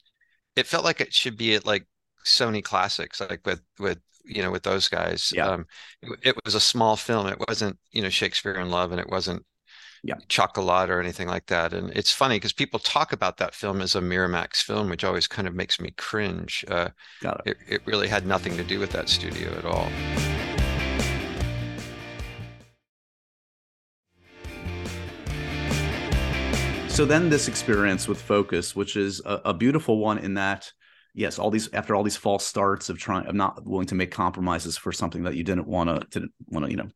it 0.56 0.68
felt 0.68 0.86
like 0.86 1.02
it 1.02 1.14
should 1.14 1.38
be 1.38 1.56
at 1.56 1.66
like 1.66 1.86
Sony 2.26 2.64
Classics, 2.64 3.20
like 3.20 3.42
with 3.46 3.62
with 3.80 4.00
you 4.24 4.42
know 4.42 4.52
with 4.52 4.64
those 4.64 4.88
guys. 4.88 5.32
Yeah. 5.36 5.48
Um, 5.48 5.66
it, 6.02 6.20
it 6.24 6.36
was 6.46 6.56
a 6.56 6.60
small 6.60 6.96
film. 6.96 7.28
It 7.28 7.40
wasn't 7.48 7.78
you 7.92 8.02
know 8.02 8.10
Shakespeare 8.10 8.56
in 8.56 8.70
Love, 8.70 8.92
and 8.92 9.00
it 9.00 9.10
wasn't 9.10 9.46
yeah. 10.04 10.16
Chocolat 10.28 10.90
or 10.90 11.00
anything 11.00 11.28
like 11.28 11.48
that. 11.48 11.74
And 11.74 11.92
it's 11.92 12.12
funny 12.12 12.38
because 12.38 12.54
people 12.54 12.80
talk 12.80 13.12
about 13.14 13.38
that 13.38 13.54
film 13.54 13.82
as 13.82 13.96
a 13.96 14.02
Miramax 14.02 14.58
film, 14.58 14.90
which 14.90 15.04
always 15.04 15.28
kind 15.28 15.48
of 15.48 15.54
makes 15.54 15.80
me 15.80 15.92
cringe. 15.98 16.64
Uh, 16.68 16.90
Got 17.22 17.42
it. 17.46 17.58
it. 17.68 17.76
It 17.76 17.82
really 17.86 18.08
had 18.08 18.26
nothing 18.26 18.56
to 18.58 18.64
do 18.64 18.80
with 18.80 18.92
that 18.92 19.10
studio 19.10 19.52
at 19.58 19.66
all. 19.66 19.90
So 26.90 27.06
then 27.06 27.30
this 27.30 27.48
experience 27.48 28.08
with 28.08 28.22
focus 28.22 28.76
which 28.76 28.96
is 28.96 29.22
a, 29.26 29.42
a, 29.46 29.54
beautiful 29.54 30.00
one 30.00 30.18
in 30.18 30.34
that 30.34 30.72
yes, 31.14 31.40
all 31.40 31.52
these 31.52 31.72
after 31.74 31.96
all 31.96 32.04
these 32.04 32.18
false 32.18 32.46
starts 32.46 32.90
of 32.90 32.98
trying 32.98 33.28
of 33.28 33.36
not 33.36 33.66
willing 33.66 33.88
to 33.88 33.96
make 33.96 34.12
compromises 34.12 34.78
for 34.78 34.92
something 34.92 35.24
that 35.24 35.36
you 35.36 35.44
didn't 35.44 35.68
want 35.68 35.90
to 35.90 36.08
didn't 36.10 36.34
want 36.48 36.66
to 36.66 36.72
you 36.72 36.78
know 36.78 36.90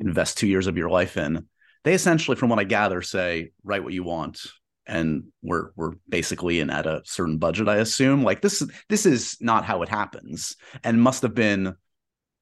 invest 0.00 0.38
two 0.38 0.46
years 0.46 0.66
of 0.66 0.76
your 0.76 0.90
life 0.90 1.16
in. 1.16 1.46
They 1.84 1.94
essentially, 1.94 2.36
from 2.36 2.50
what 2.50 2.58
I 2.58 2.64
gather, 2.64 3.00
say 3.02 3.52
write 3.62 3.84
what 3.84 3.92
you 3.92 4.02
want, 4.02 4.40
and 4.86 5.24
we're 5.42 5.70
we're 5.76 5.92
basically 6.08 6.60
in 6.60 6.70
at 6.70 6.86
a 6.86 7.02
certain 7.04 7.38
budget. 7.38 7.68
I 7.68 7.76
assume 7.76 8.22
like 8.22 8.40
this 8.40 8.66
this 8.88 9.06
is 9.06 9.36
not 9.40 9.64
how 9.64 9.82
it 9.82 9.88
happens, 9.88 10.56
and 10.82 11.00
must 11.00 11.22
have 11.22 11.34
been 11.34 11.74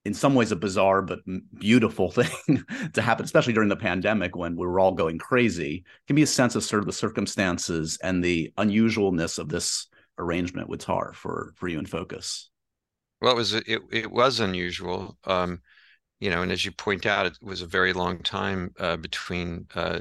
in 0.05 0.13
some 0.13 0.35
ways 0.35 0.51
a 0.51 0.55
bizarre 0.55 1.01
but 1.01 1.19
beautiful 1.59 2.11
thing 2.11 2.63
to 2.93 3.01
happen, 3.01 3.25
especially 3.25 3.53
during 3.53 3.69
the 3.69 3.75
pandemic 3.75 4.35
when 4.35 4.55
we 4.55 4.65
were 4.65 4.79
all 4.79 4.91
going 4.91 5.17
crazy. 5.17 5.77
It 5.77 6.07
can 6.07 6.15
be 6.15 6.21
a 6.21 6.27
sense 6.27 6.55
of 6.55 6.63
sort 6.63 6.81
of 6.81 6.85
the 6.85 6.93
circumstances 6.93 7.97
and 8.01 8.23
the 8.23 8.53
unusualness 8.57 9.39
of 9.39 9.49
this 9.49 9.87
arrangement 10.17 10.69
with 10.69 10.81
Tar 10.81 11.11
for 11.13 11.53
for 11.55 11.67
you 11.67 11.79
in 11.79 11.85
focus. 11.85 12.49
Well, 13.21 13.33
it 13.33 13.37
was 13.37 13.53
it 13.53 13.81
it 13.91 14.11
was 14.11 14.39
unusual, 14.39 15.17
um, 15.25 15.61
you 16.19 16.29
know, 16.29 16.43
and 16.43 16.51
as 16.51 16.63
you 16.63 16.71
point 16.71 17.05
out, 17.05 17.25
it 17.25 17.37
was 17.41 17.61
a 17.61 17.67
very 17.67 17.91
long 17.91 18.19
time 18.19 18.73
uh, 18.79 18.97
between 18.97 19.65
uh, 19.73 19.99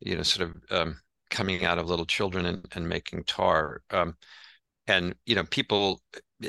you 0.00 0.16
know 0.16 0.22
sort 0.22 0.50
of 0.50 0.56
um, 0.70 1.00
coming 1.30 1.64
out 1.64 1.78
of 1.78 1.88
little 1.88 2.06
children 2.06 2.44
and, 2.46 2.66
and 2.74 2.88
making 2.88 3.24
Tar. 3.24 3.82
Um, 3.90 4.16
and 4.86 5.14
you 5.24 5.34
know 5.34 5.44
people 5.44 6.02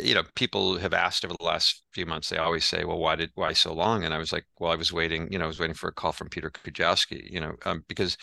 you 0.03 0.13
know 0.15 0.23
people 0.35 0.77
have 0.77 0.93
asked 0.93 1.25
over 1.25 1.35
the 1.39 1.45
last 1.45 1.83
few 1.93 2.05
months 2.05 2.29
they 2.29 2.37
always 2.37 2.65
say 2.65 2.83
well 2.85 2.99
why 2.99 3.15
did 3.15 3.31
why 3.35 3.53
so 3.53 3.73
long? 3.73 4.03
And 4.03 4.13
i 4.13 4.17
was 4.17 4.33
like 4.33 4.45
well 4.59 4.71
i 4.71 4.75
was 4.75 4.91
waiting 4.93 5.31
you 5.31 5.37
know 5.39 5.45
i 5.45 5.47
was 5.47 5.59
waiting 5.59 5.75
for 5.75 5.89
a 5.89 5.93
call 5.93 6.11
from 6.11 6.29
peter 6.29 6.49
kujawski 6.51 7.29
you 7.31 7.39
know 7.39 7.55
um, 7.65 7.83
because 7.87 8.17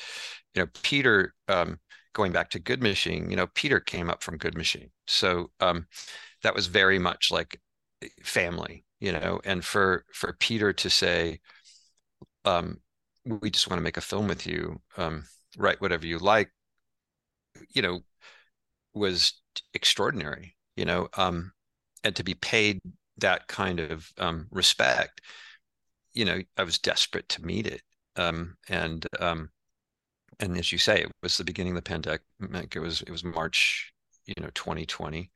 you 0.54 0.62
know 0.62 0.68
peter 0.82 1.34
um, 1.48 1.78
going 2.14 2.32
back 2.32 2.50
to 2.50 2.58
good 2.58 2.82
machine 2.82 3.30
you 3.30 3.36
know 3.36 3.46
peter 3.54 3.80
came 3.80 4.10
up 4.10 4.22
from 4.22 4.36
good 4.36 4.56
machine. 4.56 4.90
So 5.06 5.50
um, 5.60 5.86
that 6.42 6.54
was 6.54 6.66
very 6.66 6.98
much 6.98 7.30
like 7.30 7.60
family 8.22 8.84
you 9.00 9.12
know 9.12 9.40
and 9.44 9.64
for 9.64 10.04
for 10.12 10.36
peter 10.40 10.72
to 10.72 10.90
say 10.90 11.40
um, 12.44 12.80
we 13.24 13.50
just 13.50 13.68
want 13.68 13.78
to 13.78 13.84
make 13.84 13.96
a 13.96 14.00
film 14.00 14.28
with 14.28 14.46
you 14.46 14.80
um, 14.96 15.24
write 15.56 15.80
whatever 15.80 16.06
you 16.06 16.18
like 16.18 16.50
you 17.70 17.82
know 17.82 18.00
was 18.94 19.34
extraordinary 19.74 20.56
you 20.76 20.84
know 20.84 21.08
um 21.16 21.52
and 22.04 22.16
to 22.16 22.24
be 22.24 22.34
paid 22.34 22.80
that 23.18 23.46
kind 23.48 23.80
of 23.80 24.10
um 24.18 24.46
respect 24.50 25.20
you 26.14 26.24
know 26.24 26.40
i 26.56 26.62
was 26.62 26.78
desperate 26.78 27.28
to 27.28 27.44
meet 27.44 27.66
it. 27.66 27.82
Um 28.16 28.56
and 28.68 29.06
um 29.20 29.50
and 30.40 30.56
as 30.58 30.72
you 30.72 30.78
say 30.78 31.02
it 31.02 31.12
was 31.22 31.36
the 31.36 31.44
beginning 31.44 31.72
of 31.72 31.76
the 31.76 31.88
pandemic. 31.88 32.22
It 32.76 32.80
was 32.80 33.02
it 33.02 33.10
was 33.10 33.24
march 33.24 33.92
you 34.26 34.34
know 34.40 34.50
2020 34.54 35.30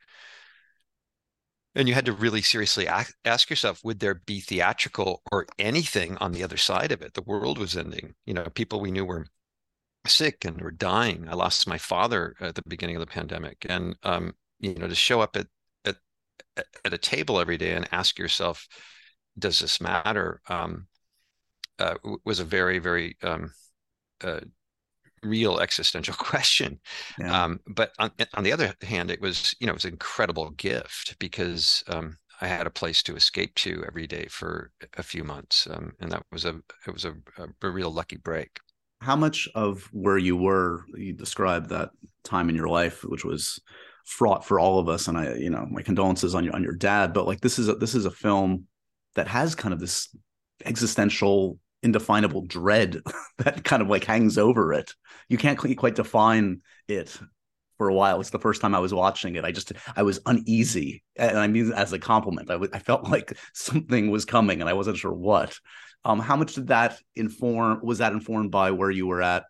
and 1.74 1.88
you 1.88 1.94
had 1.94 2.06
to 2.06 2.12
really 2.12 2.42
seriously 2.42 2.88
ask 2.88 3.50
yourself 3.50 3.80
would 3.84 4.00
there 4.00 4.14
be 4.14 4.40
theatrical 4.40 5.22
or 5.30 5.46
anything 5.58 6.16
on 6.18 6.32
the 6.32 6.42
other 6.42 6.56
side 6.56 6.90
of 6.90 7.02
it? 7.02 7.14
The 7.14 7.22
world 7.22 7.58
was 7.58 7.76
ending. 7.76 8.14
You 8.24 8.34
know 8.34 8.44
people 8.54 8.80
we 8.80 8.90
knew 8.90 9.04
were 9.04 9.26
sick 10.06 10.44
and 10.44 10.60
were 10.60 10.70
dying. 10.70 11.28
I 11.28 11.34
lost 11.34 11.68
my 11.68 11.78
father 11.78 12.34
at 12.40 12.54
the 12.54 12.62
beginning 12.68 12.96
of 12.96 13.00
the 13.00 13.06
pandemic, 13.06 13.66
and 13.68 13.96
um, 14.02 14.34
you 14.60 14.74
know, 14.74 14.88
to 14.88 14.94
show 14.94 15.20
up 15.20 15.36
at, 15.36 15.46
at 16.56 16.92
a 16.92 16.98
table 16.98 17.40
every 17.40 17.56
day 17.56 17.72
and 17.72 17.88
ask 17.92 18.18
yourself, 18.18 18.66
"Does 19.38 19.60
this 19.60 19.80
matter?" 19.80 20.40
Um, 20.48 20.86
uh, 21.78 21.94
was 22.24 22.40
a 22.40 22.44
very 22.44 22.78
very 22.78 23.16
um, 23.22 23.52
uh, 24.22 24.40
real 25.22 25.58
existential 25.60 26.14
question. 26.18 26.80
Yeah. 27.18 27.44
Um, 27.44 27.60
but 27.66 27.92
on, 27.98 28.10
on 28.34 28.44
the 28.44 28.52
other 28.52 28.74
hand, 28.82 29.10
it 29.10 29.20
was 29.20 29.54
you 29.60 29.66
know 29.66 29.72
it 29.72 29.76
was 29.76 29.84
an 29.84 29.92
incredible 29.92 30.50
gift 30.50 31.18
because 31.18 31.84
um, 31.88 32.16
I 32.40 32.46
had 32.46 32.66
a 32.66 32.70
place 32.70 33.02
to 33.04 33.16
escape 33.16 33.54
to 33.56 33.84
every 33.86 34.06
day 34.06 34.26
for 34.28 34.70
a 34.96 35.02
few 35.02 35.24
months, 35.24 35.66
um, 35.70 35.92
and 36.00 36.10
that 36.12 36.24
was 36.32 36.44
a 36.44 36.60
it 36.86 36.92
was 36.92 37.04
a, 37.04 37.14
a, 37.38 37.70
real 37.70 37.90
lucky 37.90 38.16
break 38.16 38.60
how 39.00 39.16
much 39.16 39.48
of 39.54 39.88
where 39.92 40.18
you 40.18 40.36
were 40.36 40.84
you 40.94 41.12
described 41.12 41.68
that 41.68 41.90
time 42.24 42.48
in 42.48 42.56
your 42.56 42.68
life 42.68 43.04
which 43.04 43.24
was 43.24 43.60
fraught 44.06 44.44
for 44.44 44.58
all 44.58 44.78
of 44.78 44.88
us 44.88 45.08
and 45.08 45.18
i 45.18 45.34
you 45.34 45.50
know 45.50 45.66
my 45.70 45.82
condolences 45.82 46.34
on 46.34 46.44
your 46.44 46.54
on 46.54 46.62
your 46.62 46.72
dad 46.72 47.12
but 47.12 47.26
like 47.26 47.40
this 47.40 47.58
is 47.58 47.68
a 47.68 47.74
this 47.74 47.94
is 47.94 48.06
a 48.06 48.10
film 48.10 48.64
that 49.16 49.26
has 49.26 49.54
kind 49.54 49.74
of 49.74 49.80
this 49.80 50.14
existential 50.64 51.58
indefinable 51.82 52.42
dread 52.42 53.00
that 53.38 53.64
kind 53.64 53.82
of 53.82 53.88
like 53.88 54.04
hangs 54.04 54.38
over 54.38 54.72
it. 54.72 54.94
You 55.28 55.38
can't 55.38 55.58
quite 55.58 55.94
define 55.94 56.60
it 56.88 57.18
for 57.78 57.88
a 57.88 57.94
while. 57.94 58.20
It's 58.20 58.30
the 58.30 58.38
first 58.38 58.62
time 58.62 58.74
i 58.74 58.78
was 58.78 58.94
watching 58.94 59.36
it. 59.36 59.44
I 59.44 59.52
just 59.52 59.72
i 59.96 60.02
was 60.02 60.20
uneasy 60.26 61.02
and 61.16 61.38
i 61.38 61.46
mean 61.46 61.72
as 61.72 61.92
a 61.92 61.98
compliment. 61.98 62.50
I, 62.50 62.54
w- 62.54 62.70
I 62.72 62.78
felt 62.78 63.08
like 63.10 63.36
something 63.54 64.10
was 64.10 64.24
coming 64.24 64.60
and 64.60 64.68
i 64.68 64.74
wasn't 64.74 64.98
sure 64.98 65.12
what. 65.12 65.58
Um, 66.04 66.20
how 66.20 66.36
much 66.36 66.54
did 66.54 66.68
that 66.68 66.98
inform? 67.16 67.80
Was 67.82 67.98
that 67.98 68.12
informed 68.12 68.52
by 68.52 68.70
where 68.70 68.90
you 68.90 69.06
were 69.06 69.22
at 69.22 69.44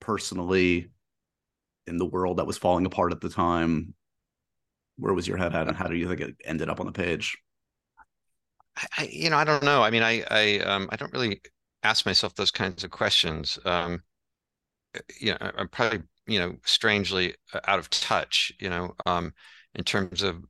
personally 0.00 0.90
in 1.86 1.96
the 1.96 2.06
world 2.06 2.38
that 2.38 2.46
was 2.46 2.58
falling 2.58 2.86
apart 2.86 3.12
at 3.12 3.20
the 3.20 3.28
time? 3.28 3.94
Where 4.96 5.14
was 5.14 5.26
your 5.26 5.36
head 5.36 5.54
at, 5.54 5.68
and 5.68 5.76
how 5.76 5.88
do 5.88 5.96
you 5.96 6.08
think 6.08 6.20
it 6.20 6.36
ended 6.44 6.68
up 6.68 6.80
on 6.80 6.86
the 6.86 6.92
page? 6.92 7.36
I, 8.96 9.08
you 9.10 9.30
know, 9.30 9.36
I 9.36 9.44
don't 9.44 9.62
know. 9.62 9.82
I 9.82 9.90
mean, 9.90 10.02
I, 10.02 10.24
I, 10.30 10.58
um, 10.60 10.88
I 10.90 10.96
don't 10.96 11.12
really 11.12 11.40
ask 11.82 12.06
myself 12.06 12.34
those 12.34 12.50
kinds 12.50 12.84
of 12.84 12.90
questions. 12.90 13.58
Um, 13.64 14.02
you 15.20 15.32
know, 15.32 15.38
I'm 15.40 15.68
probably, 15.68 16.00
you 16.26 16.38
know, 16.38 16.56
strangely 16.64 17.34
uh, 17.52 17.60
out 17.66 17.78
of 17.78 17.90
touch. 17.90 18.52
You 18.60 18.70
know, 18.70 18.94
um, 19.06 19.32
in 19.74 19.84
terms 19.84 20.22
of 20.22 20.44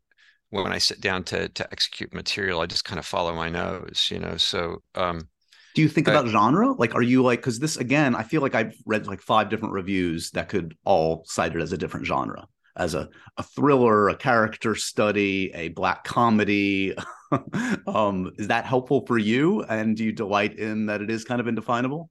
when 0.50 0.72
I 0.72 0.78
sit 0.78 1.00
down 1.00 1.24
to 1.24 1.48
to 1.48 1.72
execute 1.72 2.12
material, 2.12 2.60
I 2.60 2.66
just 2.66 2.84
kind 2.84 2.98
of 2.98 3.06
follow 3.06 3.34
my 3.34 3.48
nose. 3.48 4.08
You 4.10 4.18
know, 4.18 4.36
so 4.36 4.82
um, 4.94 5.28
do 5.74 5.82
you 5.82 5.88
think 5.88 6.08
about 6.08 6.26
genre? 6.28 6.72
Like, 6.72 6.94
are 6.94 7.02
you 7.02 7.22
like, 7.22 7.40
because 7.40 7.58
this 7.58 7.76
again, 7.76 8.14
I 8.14 8.22
feel 8.22 8.42
like 8.42 8.54
I've 8.54 8.74
read 8.84 9.06
like 9.06 9.20
five 9.20 9.48
different 9.48 9.74
reviews 9.74 10.30
that 10.32 10.48
could 10.48 10.76
all 10.84 11.24
cite 11.26 11.54
it 11.54 11.62
as 11.62 11.72
a 11.72 11.78
different 11.78 12.06
genre, 12.06 12.46
as 12.76 12.94
a, 12.94 13.08
a 13.36 13.42
thriller, 13.42 14.08
a 14.08 14.16
character 14.16 14.74
study, 14.74 15.50
a 15.54 15.68
black 15.68 16.04
comedy. 16.04 16.94
um, 17.86 18.32
is 18.36 18.48
that 18.48 18.66
helpful 18.66 19.06
for 19.06 19.18
you? 19.18 19.62
And 19.62 19.96
do 19.96 20.04
you 20.04 20.12
delight 20.12 20.58
in 20.58 20.86
that 20.86 21.00
it 21.00 21.10
is 21.10 21.24
kind 21.24 21.40
of 21.40 21.46
indefinable? 21.46 22.10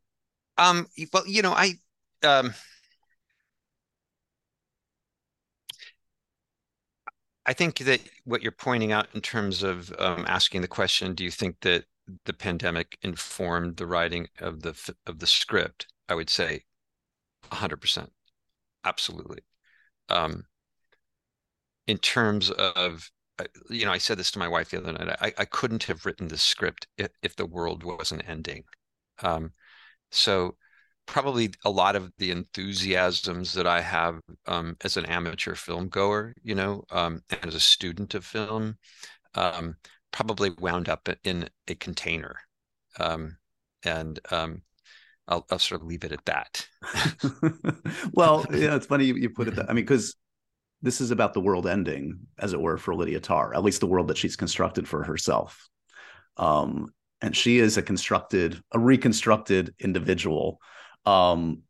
Um, 0.58 0.88
well, 1.13 1.28
you 1.28 1.41
know, 1.41 1.54
I, 1.54 1.76
um, 2.24 2.54
I 7.45 7.54
think 7.54 7.80
that 7.80 8.02
what 8.24 8.41
you're 8.41 8.52
pointing 8.52 8.91
out 8.91 9.08
in 9.13 9.21
terms 9.21 9.63
of 9.63 9.93
um, 10.00 10.26
asking 10.28 10.62
the 10.62 10.67
question, 10.67 11.15
do 11.15 11.24
you 11.24 11.32
think 11.32 11.60
that 11.62 11.86
the 12.25 12.33
pandemic 12.33 12.97
informed 13.01 13.77
the 13.77 13.87
writing 13.87 14.27
of 14.39 14.61
the 14.61 14.95
of 15.05 15.19
the 15.19 15.27
script, 15.27 15.87
I 16.09 16.15
would 16.15 16.29
say 16.29 16.63
100%. 17.51 18.09
Absolutely. 18.83 19.39
Um, 20.09 20.45
in 21.87 21.97
terms 21.97 22.49
of 22.51 23.11
uh, 23.39 23.45
you 23.69 23.85
know, 23.85 23.91
I 23.91 23.97
said 23.97 24.17
this 24.17 24.31
to 24.31 24.39
my 24.39 24.47
wife 24.47 24.69
the 24.69 24.77
other 24.77 24.93
night. 24.93 25.17
I, 25.21 25.33
I 25.37 25.45
couldn't 25.45 25.83
have 25.83 26.05
written 26.05 26.27
this 26.27 26.43
script 26.43 26.87
if, 26.97 27.09
if 27.23 27.35
the 27.35 27.45
world 27.45 27.83
wasn't 27.83 28.27
ending. 28.27 28.63
Um, 29.23 29.53
so 30.11 30.57
probably 31.05 31.51
a 31.65 31.69
lot 31.69 31.95
of 31.95 32.11
the 32.17 32.31
enthusiasms 32.31 33.53
that 33.53 33.67
I 33.67 33.81
have 33.81 34.19
um, 34.47 34.77
as 34.83 34.97
an 34.97 35.05
amateur 35.05 35.55
film 35.55 35.89
goer, 35.89 36.33
you 36.43 36.55
know, 36.55 36.83
um, 36.91 37.21
and 37.29 37.45
as 37.47 37.55
a 37.55 37.59
student 37.59 38.13
of 38.15 38.25
film, 38.25 38.77
um, 39.35 39.75
probably 40.12 40.50
wound 40.50 40.89
up 40.89 41.08
in 41.24 41.50
a 41.67 41.76
container. 41.76 42.38
Um, 43.00 43.38
and 43.84 44.19
um, 44.32 44.62
I'll, 45.28 45.45
I'll, 45.50 45.60
sort 45.60 45.82
of 45.82 45.88
leave 45.88 46.04
it 46.04 46.12
at 46.12 46.26
that. 46.26 46.67
well, 48.13 48.45
yeah, 48.52 48.76
it's 48.76 48.86
funny 48.86 49.06
you, 49.06 49.15
you 49.15 49.30
put 49.30 49.47
it 49.47 49.56
that. 49.56 49.69
I 49.69 49.74
mean, 49.74 49.86
because 49.86 50.15
this 50.82 51.02
is 51.02 51.12
about 51.12 51.34
the 51.34 51.41
world 51.41 51.67
ending, 51.67 52.19
as 52.39 52.54
it 52.54 52.62
were, 52.62 52.78
for 52.78 52.95
Lydia 52.95 53.19
Tar, 53.19 53.54
at 53.54 53.63
least 53.63 53.80
the 53.80 53.88
world 53.88 54.08
that 54.08 54.17
she's 54.17 54.36
constructed 54.36 54.88
for 54.88 55.04
herself. 55.04 55.69
Um, 56.38 56.88
and 57.21 57.36
she 57.36 57.60
is 57.60 57.78
a 57.78 57.84
constructed, 57.84 58.62
a 58.71 58.80
reconstructed 58.80 59.76
individual. 59.80 60.60
Um, 61.06 61.62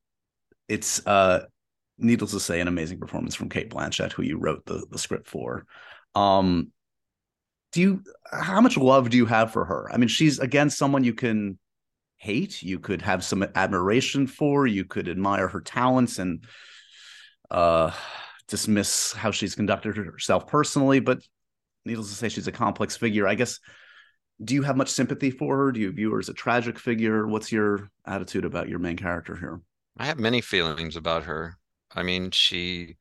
it's 0.70 1.06
uh, 1.06 1.46
needless 1.98 2.32
to 2.32 2.40
say, 2.40 2.62
an 2.62 2.70
amazing 2.70 3.00
performance 3.00 3.36
from 3.36 3.50
Cate 3.50 3.70
Blanchett, 3.70 4.14
who 4.14 4.24
you 4.24 4.38
wrote 4.38 4.66
the 4.66 4.86
the 4.90 4.98
script 4.98 5.28
for. 5.28 5.66
Um, 6.16 6.72
do 7.72 7.82
you 7.82 8.04
how 8.32 8.62
much 8.62 8.78
love 8.78 9.10
do 9.10 9.18
you 9.18 9.26
have 9.26 9.52
for 9.52 9.66
her? 9.66 9.90
I 9.92 9.98
mean 9.98 10.10
she's 10.10 10.40
again 10.40 10.70
someone 10.70 11.04
you 11.04 11.14
can 11.14 11.58
hate 12.18 12.62
you 12.62 12.80
could 12.80 13.02
have 13.02 13.24
some 13.24 13.44
admiration 13.56 14.28
for 14.28 14.68
you 14.68 14.86
could 14.86 15.10
admire 15.10 15.48
her 15.48 15.62
talents 15.62 16.20
and 16.20 16.46
uh 17.50 17.92
dismiss 18.48 19.12
how 19.14 19.32
she's 19.32 19.56
conducted 19.56 19.98
herself 19.98 20.46
personally 20.46 21.00
but 21.00 21.20
needless 21.86 22.10
to 22.10 22.16
say 22.16 22.30
she's 22.30 22.48
a 22.48 22.52
complex 22.52 22.96
figure. 22.96 23.28
I 23.28 23.36
guess 23.36 23.60
do 24.44 24.56
you 24.56 24.64
have 24.64 24.78
much 24.78 24.90
sympathy 24.90 25.30
for 25.30 25.56
her? 25.56 25.72
Do 25.72 25.80
you 25.80 25.92
view 25.92 26.12
her 26.14 26.20
as 26.20 26.30
a 26.30 26.34
tragic 26.34 26.80
figure? 26.80 27.28
What's 27.28 27.52
your 27.52 27.92
attitude 28.06 28.46
about 28.46 28.70
your 28.70 28.80
main 28.80 28.98
character 28.98 29.36
here? 29.36 29.62
I 29.98 30.06
have 30.06 30.20
many 30.20 30.42
feelings 30.42 30.96
about 30.96 31.24
her. 31.24 31.58
I 31.96 32.04
mean 32.04 32.32
she 32.32 32.98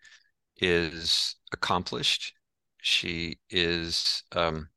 is 0.56 1.36
accomplished 1.52 2.34
She 2.82 3.38
is 3.50 4.22
um, 4.32 4.68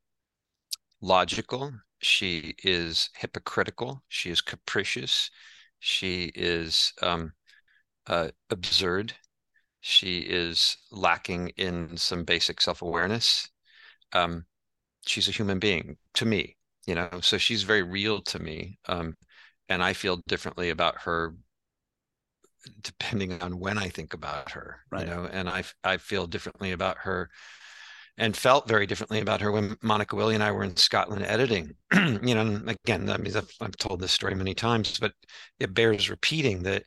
logical. 1.01 1.73
She 2.01 2.55
is 2.63 3.09
hypocritical. 3.15 4.03
She 4.09 4.29
is 4.29 4.41
capricious. 4.41 5.29
She 5.79 6.31
is 6.35 6.93
um, 7.01 7.33
uh, 8.07 8.29
absurd. 8.49 9.13
She 9.81 10.19
is 10.19 10.77
lacking 10.91 11.49
in 11.57 11.97
some 11.97 12.23
basic 12.23 12.61
self 12.61 12.81
awareness. 12.81 13.49
Um, 14.13 14.45
she's 15.05 15.27
a 15.27 15.31
human 15.31 15.59
being 15.59 15.97
to 16.15 16.25
me, 16.25 16.55
you 16.85 16.95
know, 16.95 17.09
so 17.21 17.37
she's 17.37 17.63
very 17.63 17.83
real 17.83 18.21
to 18.21 18.39
me. 18.39 18.79
Um, 18.87 19.15
and 19.69 19.83
I 19.83 19.93
feel 19.93 20.21
differently 20.27 20.69
about 20.69 21.01
her 21.01 21.35
depending 22.81 23.41
on 23.41 23.59
when 23.59 23.77
I 23.77 23.89
think 23.89 24.13
about 24.13 24.51
her, 24.51 24.79
right. 24.89 25.05
you 25.05 25.13
know, 25.13 25.27
and 25.29 25.49
I, 25.49 25.63
I 25.83 25.97
feel 25.97 26.27
differently 26.27 26.71
about 26.71 26.99
her 26.99 27.29
and 28.17 28.37
felt 28.37 28.67
very 28.67 28.85
differently 28.85 29.19
about 29.19 29.41
her 29.41 29.51
when 29.51 29.75
Monika 29.77 30.15
Willi 30.15 30.35
and 30.35 30.43
I 30.43 30.51
were 30.51 30.63
in 30.63 30.75
Scotland 30.75 31.25
editing. 31.25 31.75
you 31.93 32.35
know, 32.35 32.61
again, 32.67 33.09
I 33.09 33.17
mean, 33.17 33.35
I've, 33.35 33.51
I've, 33.59 33.77
told 33.77 33.99
this 33.99 34.11
story 34.11 34.35
many 34.35 34.53
times, 34.53 34.99
but 34.99 35.13
it 35.59 35.73
bears 35.73 36.09
repeating 36.09 36.63
that. 36.63 36.83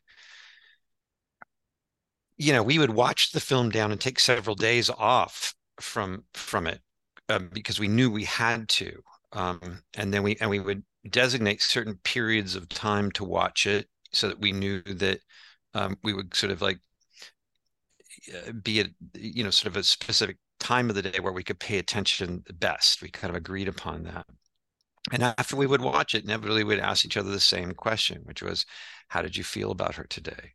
You 2.38 2.52
know, 2.52 2.62
we 2.62 2.78
would 2.78 2.90
watch 2.90 3.32
the 3.32 3.40
film 3.40 3.70
down 3.70 3.92
and 3.92 4.00
take 4.00 4.20
several 4.20 4.54
days 4.54 4.90
off 4.90 5.54
from 5.80 6.24
from 6.34 6.66
it 6.66 6.80
um, 7.28 7.48
because 7.52 7.80
we 7.80 7.88
knew 7.88 8.10
we 8.10 8.24
had 8.24 8.68
to, 8.68 9.02
um, 9.32 9.82
and 9.94 10.12
then 10.12 10.22
we 10.22 10.36
and 10.40 10.50
we 10.50 10.60
would 10.60 10.84
designate 11.10 11.62
certain 11.62 11.98
periods 12.04 12.54
of 12.54 12.68
time 12.68 13.10
to 13.12 13.24
watch 13.24 13.66
it 13.66 13.88
so 14.12 14.28
that 14.28 14.40
we 14.40 14.52
knew 14.52 14.82
that 14.82 15.20
um, 15.74 15.96
we 16.02 16.12
would 16.12 16.34
sort 16.34 16.52
of 16.52 16.60
like 16.62 16.78
uh, 16.78 16.95
be 18.62 18.80
a 18.80 18.86
you 19.14 19.44
know 19.44 19.50
sort 19.50 19.70
of 19.70 19.76
a 19.76 19.82
specific 19.82 20.38
time 20.58 20.88
of 20.88 20.96
the 20.96 21.02
day 21.02 21.18
where 21.20 21.32
we 21.32 21.44
could 21.44 21.60
pay 21.60 21.78
attention 21.78 22.42
the 22.46 22.52
best. 22.52 23.02
We 23.02 23.08
kind 23.08 23.30
of 23.30 23.36
agreed 23.36 23.68
upon 23.68 24.04
that. 24.04 24.26
And 25.12 25.22
after 25.22 25.54
we 25.56 25.66
would 25.66 25.82
watch 25.82 26.14
it, 26.14 26.24
inevitably 26.24 26.64
we'd 26.64 26.80
ask 26.80 27.04
each 27.04 27.16
other 27.16 27.30
the 27.30 27.40
same 27.40 27.72
question, 27.72 28.22
which 28.24 28.42
was, 28.42 28.66
"How 29.08 29.22
did 29.22 29.36
you 29.36 29.44
feel 29.44 29.70
about 29.70 29.94
her 29.94 30.04
today?" 30.04 30.52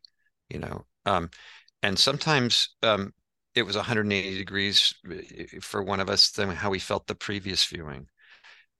You 0.50 0.58
know, 0.58 0.86
um, 1.06 1.30
and 1.82 1.98
sometimes 1.98 2.68
um, 2.82 3.14
it 3.54 3.62
was 3.62 3.76
180 3.76 4.36
degrees 4.36 4.94
eh, 5.10 5.46
for 5.60 5.82
one 5.82 6.00
of 6.00 6.10
us 6.10 6.30
than 6.30 6.50
how 6.50 6.70
we 6.70 6.78
felt 6.78 7.06
the 7.06 7.14
previous 7.14 7.64
viewing, 7.64 8.06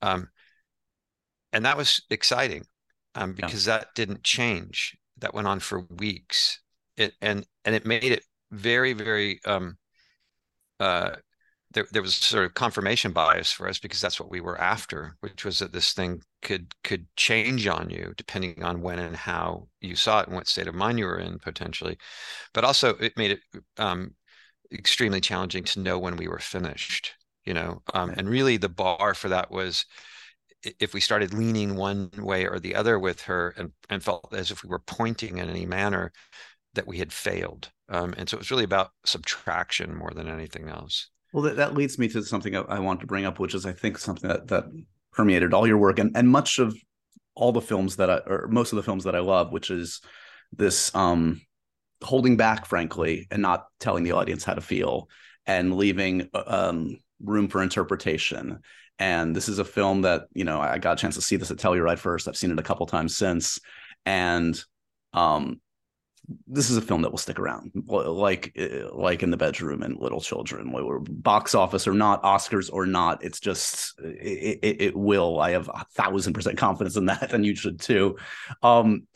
um, 0.03 0.29
and 1.53 1.65
that 1.65 1.77
was 1.77 2.03
exciting 2.11 2.65
um, 3.15 3.33
because 3.33 3.67
yeah. 3.67 3.79
that 3.79 3.95
didn't 3.95 4.25
change. 4.25 4.97
That 5.19 5.35
went 5.35 5.47
on 5.47 5.61
for 5.61 5.87
weeks. 5.99 6.61
It 6.97 7.15
and 7.23 7.47
and 7.65 7.75
it 7.75 7.87
made 7.87 8.13
it 8.13 8.25
very 8.53 8.93
very 8.93 9.41
um, 9.45 9.77
uh, 10.79 11.17
there, 11.73 11.87
there 11.93 12.03
was 12.03 12.15
sort 12.15 12.45
of 12.45 12.55
confirmation 12.55 13.13
bias 13.13 13.51
for 13.51 13.69
us 13.69 13.79
because 13.79 14.01
that's 14.01 14.21
what 14.21 14.31
we 14.31 14.41
were 14.41 14.61
after, 14.61 15.17
which 15.21 15.45
was 15.45 15.59
that 15.59 15.73
this 15.73 15.93
thing 15.93 16.23
could 16.43 16.75
could 16.85 17.07
change 17.17 17.67
on 17.67 17.89
you 17.91 18.13
depending 18.17 18.63
on 18.63 18.83
when 18.83 18.99
and 18.99 19.17
how 19.17 19.69
you 19.81 19.97
saw 19.97 20.21
it 20.21 20.27
and 20.27 20.37
what 20.37 20.47
state 20.47 20.67
of 20.67 20.75
mind 20.75 20.99
you 20.99 21.07
were 21.07 21.19
in 21.19 21.39
potentially. 21.39 21.97
But 22.53 22.65
also, 22.65 22.91
it 22.97 23.17
made 23.17 23.33
it 23.33 23.41
um, 23.79 24.15
extremely 24.73 25.21
challenging 25.21 25.65
to 25.65 25.81
know 25.81 25.99
when 25.99 26.17
we 26.17 26.29
were 26.29 26.39
finished. 26.39 27.15
You 27.45 27.55
know, 27.55 27.83
um, 27.95 28.11
and 28.11 28.29
really 28.29 28.57
the 28.57 28.69
bar 28.69 29.15
for 29.15 29.29
that 29.29 29.51
was 29.51 29.85
if 30.79 30.95
we 30.95 31.01
started 31.01 31.35
leaning 31.35 31.75
one 31.75 32.11
way 32.19 32.47
or 32.47 32.61
the 32.61 32.75
other 32.77 32.99
with 32.99 33.23
her 33.23 33.53
and, 33.57 33.73
and 33.91 34.03
felt 34.03 34.33
as 34.33 34.53
if 34.53 34.63
we 34.63 34.69
were 34.69 34.79
pointing 34.79 35.39
in 35.39 35.49
any 35.49 35.67
manner 35.67 36.13
that 36.75 36.87
we 36.87 36.99
had 36.99 37.13
failed 37.13 37.71
um, 37.93 38.15
and 38.17 38.29
so 38.29 38.37
it 38.37 38.41
was 38.41 38.51
really 38.51 38.65
about 38.65 38.91
subtraction 39.05 39.95
more 39.95 40.11
than 40.13 40.29
anything 40.29 40.69
else. 40.69 41.11
Well, 41.33 41.45
that, 41.45 41.57
that 41.57 41.75
leads 41.75 41.99
me 41.99 42.09
to 42.09 42.23
something 42.23 42.57
I, 42.57 42.79
want 42.79 43.01
to 43.01 43.07
bring 43.07 43.27
up, 43.27 43.39
which 43.39 43.55
is 43.55 43.67
I 43.67 43.73
think 43.73 43.99
something 43.99 44.29
that, 44.29 44.49
that 44.49 44.65
permeated 45.13 45.53
all 45.53 45.67
your 45.67 45.79
work 45.79 45.99
and, 45.99 46.11
and 46.17 46.29
much 46.29 46.59
of 46.59 46.75
all 47.35 47.53
the 47.53 47.61
films 47.61 47.97
that 47.97 48.11
I, 48.11 48.17
or 48.27 48.49
most 48.49 48.73
of 48.73 48.77
the 48.77 48.83
films 48.83 49.05
that 49.05 49.15
I 49.15 49.21
love, 49.21 49.53
which 49.53 49.71
is 49.71 50.01
this 50.53 50.95
um, 50.95 51.43
holding 52.03 52.39
back, 52.39 52.65
frankly, 52.65 53.29
and 53.31 53.43
not 53.43 53.67
telling 53.79 54.05
the 54.05 54.13
audience 54.13 54.43
how 54.43 54.55
to 54.55 54.61
feel 54.63 55.09
and 55.45 55.77
leaving 55.77 56.31
um, 56.35 56.97
room 57.23 57.49
for 57.49 57.63
interpretation. 57.63 58.61
And 58.99 59.37
this 59.37 59.49
is 59.51 59.59
a 59.59 59.65
film 59.65 60.03
that, 60.03 60.25
you 60.33 60.45
know, 60.45 60.61
I 60.61 60.79
got 60.79 60.99
a 60.99 61.01
chance 61.01 61.17
to 61.17 61.23
see 61.23 61.37
this 61.37 61.51
at 61.51 61.59
Telluride 61.59 61.99
first. 61.99 62.27
I've 62.27 62.37
seen 62.37 62.53
it 62.53 62.59
a 62.59 62.63
couple 62.63 62.87
times 62.87 63.17
since. 63.17 63.59
And 64.07 64.59
um, 65.13 65.61
this 66.47 66.71
is 66.71 66.77
a 66.77 66.83
film 66.83 67.03
that 67.03 67.11
will 67.11 67.19
stick 67.19 67.39
around, 67.39 67.73
like 67.87 68.57
like 68.93 69.23
in 69.23 69.31
the 69.31 69.37
bedroom 69.37 69.83
and 69.83 69.99
Little 69.99 70.21
Children, 70.21 70.73
box 71.09 71.55
office 71.55 71.87
or 71.89 71.95
not, 71.95 72.23
Oscars 72.23 72.71
or 72.73 72.87
not. 72.87 73.25
It's 73.25 73.41
just 73.41 73.99
it, 74.01 74.61
it, 74.63 74.83
it 74.83 74.97
will. 74.97 75.41
I 75.41 75.51
have 75.51 75.69
a 75.69 75.85
thousand 75.95 76.35
percent 76.35 76.59
confidence 76.59 76.97
in 76.97 77.07
that, 77.07 77.33
and 77.35 77.45
you 77.45 77.57
should 77.57 77.81
too. 77.81 78.17
Um, 78.63 79.07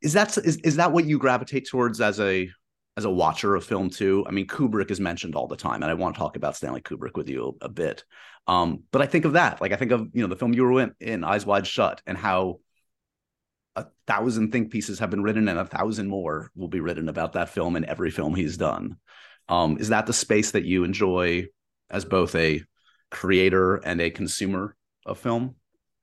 is 0.00 0.14
that 0.14 0.36
is 0.38 0.56
is 0.58 0.76
that 0.76 0.92
what 0.92 1.04
you 1.04 1.18
gravitate 1.18 1.68
towards 1.68 2.00
as 2.00 2.20
a 2.20 2.48
as 2.96 3.04
a 3.04 3.10
watcher 3.10 3.54
of 3.54 3.64
film 3.64 3.90
too? 3.90 4.24
I 4.26 4.30
mean, 4.30 4.46
Kubrick 4.46 4.90
is 4.90 5.00
mentioned 5.00 5.34
all 5.34 5.46
the 5.46 5.56
time, 5.56 5.82
and 5.82 5.90
I 5.90 5.94
want 5.94 6.14
to 6.14 6.18
talk 6.18 6.36
about 6.36 6.56
Stanley 6.56 6.80
Kubrick 6.80 7.16
with 7.16 7.28
you 7.28 7.58
a, 7.60 7.66
a 7.66 7.68
bit. 7.68 8.04
Um, 8.46 8.84
but 8.92 9.02
I 9.02 9.06
think 9.06 9.26
of 9.26 9.34
that, 9.34 9.60
like 9.60 9.72
I 9.72 9.76
think 9.76 9.92
of 9.92 10.08
you 10.14 10.22
know 10.22 10.28
the 10.28 10.36
film 10.36 10.54
you 10.54 10.64
were 10.64 10.80
in, 10.80 10.94
in 11.00 11.24
Eyes 11.24 11.44
Wide 11.44 11.66
Shut, 11.66 12.00
and 12.06 12.16
how 12.16 12.60
a 13.78 13.86
thousand 14.06 14.50
think 14.52 14.70
pieces 14.70 14.98
have 14.98 15.10
been 15.10 15.22
written 15.22 15.48
and 15.48 15.58
a 15.58 15.64
thousand 15.64 16.08
more 16.08 16.50
will 16.56 16.68
be 16.68 16.80
written 16.80 17.08
about 17.08 17.32
that 17.34 17.48
film 17.48 17.76
and 17.76 17.84
every 17.84 18.10
film 18.10 18.34
he's 18.34 18.56
done. 18.56 18.96
Um, 19.48 19.78
is 19.78 19.88
that 19.88 20.06
the 20.06 20.12
space 20.12 20.50
that 20.50 20.64
you 20.64 20.84
enjoy 20.84 21.46
as 21.90 22.04
both 22.04 22.34
a 22.34 22.62
creator 23.10 23.76
and 23.76 24.00
a 24.00 24.10
consumer 24.10 24.76
of 25.06 25.18
film? 25.18 25.54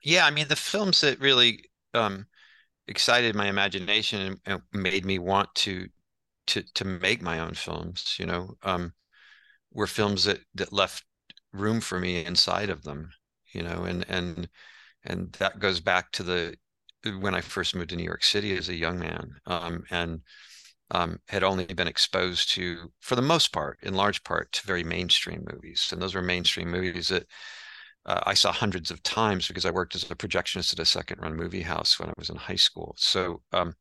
Yeah, 0.02 0.26
I 0.26 0.30
mean 0.30 0.48
the 0.48 0.56
films 0.56 1.00
that 1.02 1.20
really 1.20 1.64
um, 1.94 2.26
excited 2.88 3.34
my 3.34 3.48
imagination 3.48 4.40
and 4.46 4.62
made 4.72 5.04
me 5.04 5.18
want 5.18 5.54
to 5.56 5.88
to 6.48 6.62
to 6.74 6.84
make 6.84 7.22
my 7.22 7.40
own 7.40 7.54
films. 7.54 8.16
You 8.18 8.26
know, 8.26 8.54
um, 8.62 8.92
were 9.72 9.86
films 9.86 10.24
that 10.24 10.40
that 10.54 10.72
left 10.72 11.04
room 11.52 11.80
for 11.80 11.98
me 11.98 12.24
inside 12.24 12.70
of 12.70 12.82
them. 12.82 13.10
You 13.52 13.62
know, 13.62 13.84
and 13.84 14.04
and 14.08 14.48
and 15.04 15.32
that 15.34 15.58
goes 15.58 15.80
back 15.80 16.12
to 16.12 16.22
the 16.22 16.56
when 17.12 17.34
I 17.34 17.40
first 17.40 17.74
moved 17.74 17.90
to 17.90 17.96
New 17.96 18.04
York 18.04 18.24
City 18.24 18.56
as 18.56 18.68
a 18.68 18.74
young 18.74 18.98
man, 18.98 19.34
um, 19.46 19.84
and 19.90 20.20
um, 20.90 21.18
had 21.28 21.42
only 21.42 21.66
been 21.66 21.88
exposed 21.88 22.52
to, 22.52 22.92
for 23.00 23.16
the 23.16 23.22
most 23.22 23.52
part, 23.52 23.78
in 23.82 23.94
large 23.94 24.22
part, 24.22 24.52
to 24.52 24.66
very 24.66 24.84
mainstream 24.84 25.44
movies, 25.50 25.88
and 25.92 26.00
those 26.00 26.14
were 26.14 26.22
mainstream 26.22 26.70
movies 26.70 27.08
that 27.08 27.26
uh, 28.06 28.20
I 28.24 28.34
saw 28.34 28.52
hundreds 28.52 28.90
of 28.90 29.02
times 29.02 29.48
because 29.48 29.64
I 29.64 29.70
worked 29.70 29.96
as 29.96 30.04
a 30.04 30.14
projectionist 30.14 30.72
at 30.72 30.78
a 30.78 30.84
second-run 30.84 31.34
movie 31.34 31.62
house 31.62 31.98
when 31.98 32.08
I 32.08 32.14
was 32.16 32.30
in 32.30 32.36
high 32.36 32.56
school. 32.56 32.94
So, 32.98 33.42
um, 33.52 33.74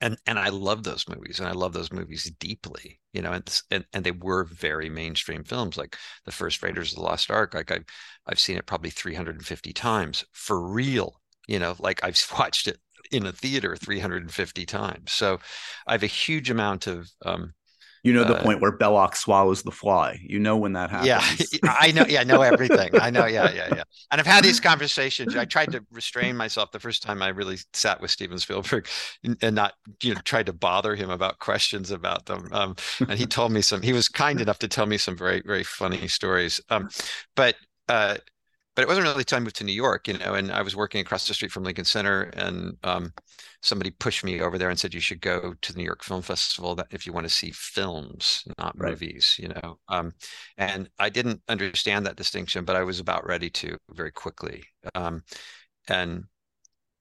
and 0.00 0.16
and 0.26 0.38
I 0.38 0.50
love 0.50 0.84
those 0.84 1.08
movies, 1.08 1.40
and 1.40 1.48
I 1.48 1.52
love 1.52 1.72
those 1.72 1.90
movies 1.90 2.30
deeply, 2.38 3.00
you 3.12 3.22
know, 3.22 3.32
and 3.32 3.60
and, 3.70 3.84
and 3.92 4.04
they 4.04 4.12
were 4.12 4.44
very 4.44 4.88
mainstream 4.90 5.42
films, 5.42 5.76
like 5.76 5.96
the 6.24 6.32
first 6.32 6.62
Raiders 6.62 6.92
of 6.92 6.96
the 6.96 7.02
Lost 7.02 7.30
Ark. 7.30 7.54
Like 7.54 7.70
I've 7.70 7.84
I've 8.26 8.38
seen 8.38 8.58
it 8.58 8.66
probably 8.66 8.90
350 8.90 9.72
times 9.72 10.24
for 10.32 10.60
real 10.60 11.20
you 11.48 11.58
know 11.58 11.74
like 11.80 12.02
i've 12.04 12.20
watched 12.38 12.68
it 12.68 12.78
in 13.10 13.26
a 13.26 13.32
theater 13.32 13.74
350 13.74 14.66
times 14.66 15.10
so 15.10 15.38
i 15.86 15.92
have 15.92 16.02
a 16.02 16.06
huge 16.06 16.50
amount 16.50 16.86
of 16.86 17.10
um, 17.24 17.54
you 18.04 18.12
know 18.12 18.24
the 18.24 18.36
uh, 18.36 18.42
point 18.42 18.60
where 18.60 18.72
Belloc 18.72 19.16
swallows 19.16 19.62
the 19.62 19.70
fly. 19.70 20.18
You 20.22 20.38
know 20.38 20.56
when 20.56 20.72
that 20.74 20.90
happens. 20.90 21.52
Yeah, 21.52 21.70
I 21.80 21.90
know. 21.92 22.04
Yeah, 22.08 22.20
I 22.20 22.24
know 22.24 22.42
everything. 22.42 22.90
I 22.94 23.10
know. 23.10 23.26
Yeah, 23.26 23.50
yeah, 23.52 23.68
yeah. 23.74 23.82
And 24.10 24.20
I've 24.20 24.26
had 24.26 24.42
these 24.42 24.60
conversations. 24.60 25.36
I 25.36 25.44
tried 25.44 25.72
to 25.72 25.84
restrain 25.90 26.34
myself 26.34 26.70
the 26.70 26.80
first 26.80 27.02
time 27.02 27.20
I 27.20 27.28
really 27.28 27.58
sat 27.74 28.00
with 28.00 28.10
Steven 28.10 28.38
Spielberg, 28.38 28.88
and 29.42 29.54
not 29.54 29.74
you 30.02 30.14
know 30.14 30.20
tried 30.24 30.46
to 30.46 30.52
bother 30.52 30.94
him 30.94 31.10
about 31.10 31.38
questions 31.40 31.90
about 31.90 32.26
them. 32.26 32.48
Um, 32.52 32.76
and 33.00 33.18
he 33.18 33.26
told 33.26 33.52
me 33.52 33.60
some. 33.60 33.82
He 33.82 33.92
was 33.92 34.08
kind 34.08 34.40
enough 34.40 34.60
to 34.60 34.68
tell 34.68 34.86
me 34.86 34.96
some 34.96 35.16
very 35.16 35.42
very 35.44 35.64
funny 35.64 36.08
stories. 36.08 36.60
Um, 36.70 36.88
but 37.34 37.56
uh, 37.88 38.16
but 38.78 38.84
it 38.84 38.86
wasn't 38.86 39.08
really 39.08 39.22
until 39.22 39.38
I 39.38 39.40
moved 39.40 39.56
to 39.56 39.64
New 39.64 39.72
York, 39.72 40.06
you 40.06 40.16
know, 40.16 40.34
and 40.34 40.52
I 40.52 40.62
was 40.62 40.76
working 40.76 41.00
across 41.00 41.26
the 41.26 41.34
street 41.34 41.50
from 41.50 41.64
Lincoln 41.64 41.84
Center, 41.84 42.30
and 42.34 42.76
um, 42.84 43.12
somebody 43.60 43.90
pushed 43.90 44.22
me 44.22 44.40
over 44.40 44.56
there 44.56 44.70
and 44.70 44.78
said 44.78 44.94
you 44.94 45.00
should 45.00 45.20
go 45.20 45.52
to 45.60 45.72
the 45.72 45.78
New 45.78 45.84
York 45.84 46.04
Film 46.04 46.22
Festival 46.22 46.76
that 46.76 46.86
if 46.92 47.04
you 47.04 47.12
want 47.12 47.26
to 47.26 47.34
see 47.34 47.50
films, 47.50 48.44
not 48.56 48.78
right. 48.78 48.90
movies, 48.90 49.34
you 49.36 49.48
know. 49.48 49.80
Um, 49.88 50.12
and 50.58 50.88
I 51.00 51.08
didn't 51.08 51.42
understand 51.48 52.06
that 52.06 52.14
distinction, 52.14 52.64
but 52.64 52.76
I 52.76 52.84
was 52.84 53.00
about 53.00 53.26
ready 53.26 53.50
to 53.50 53.76
very 53.90 54.12
quickly. 54.12 54.62
Um, 54.94 55.24
and 55.88 56.26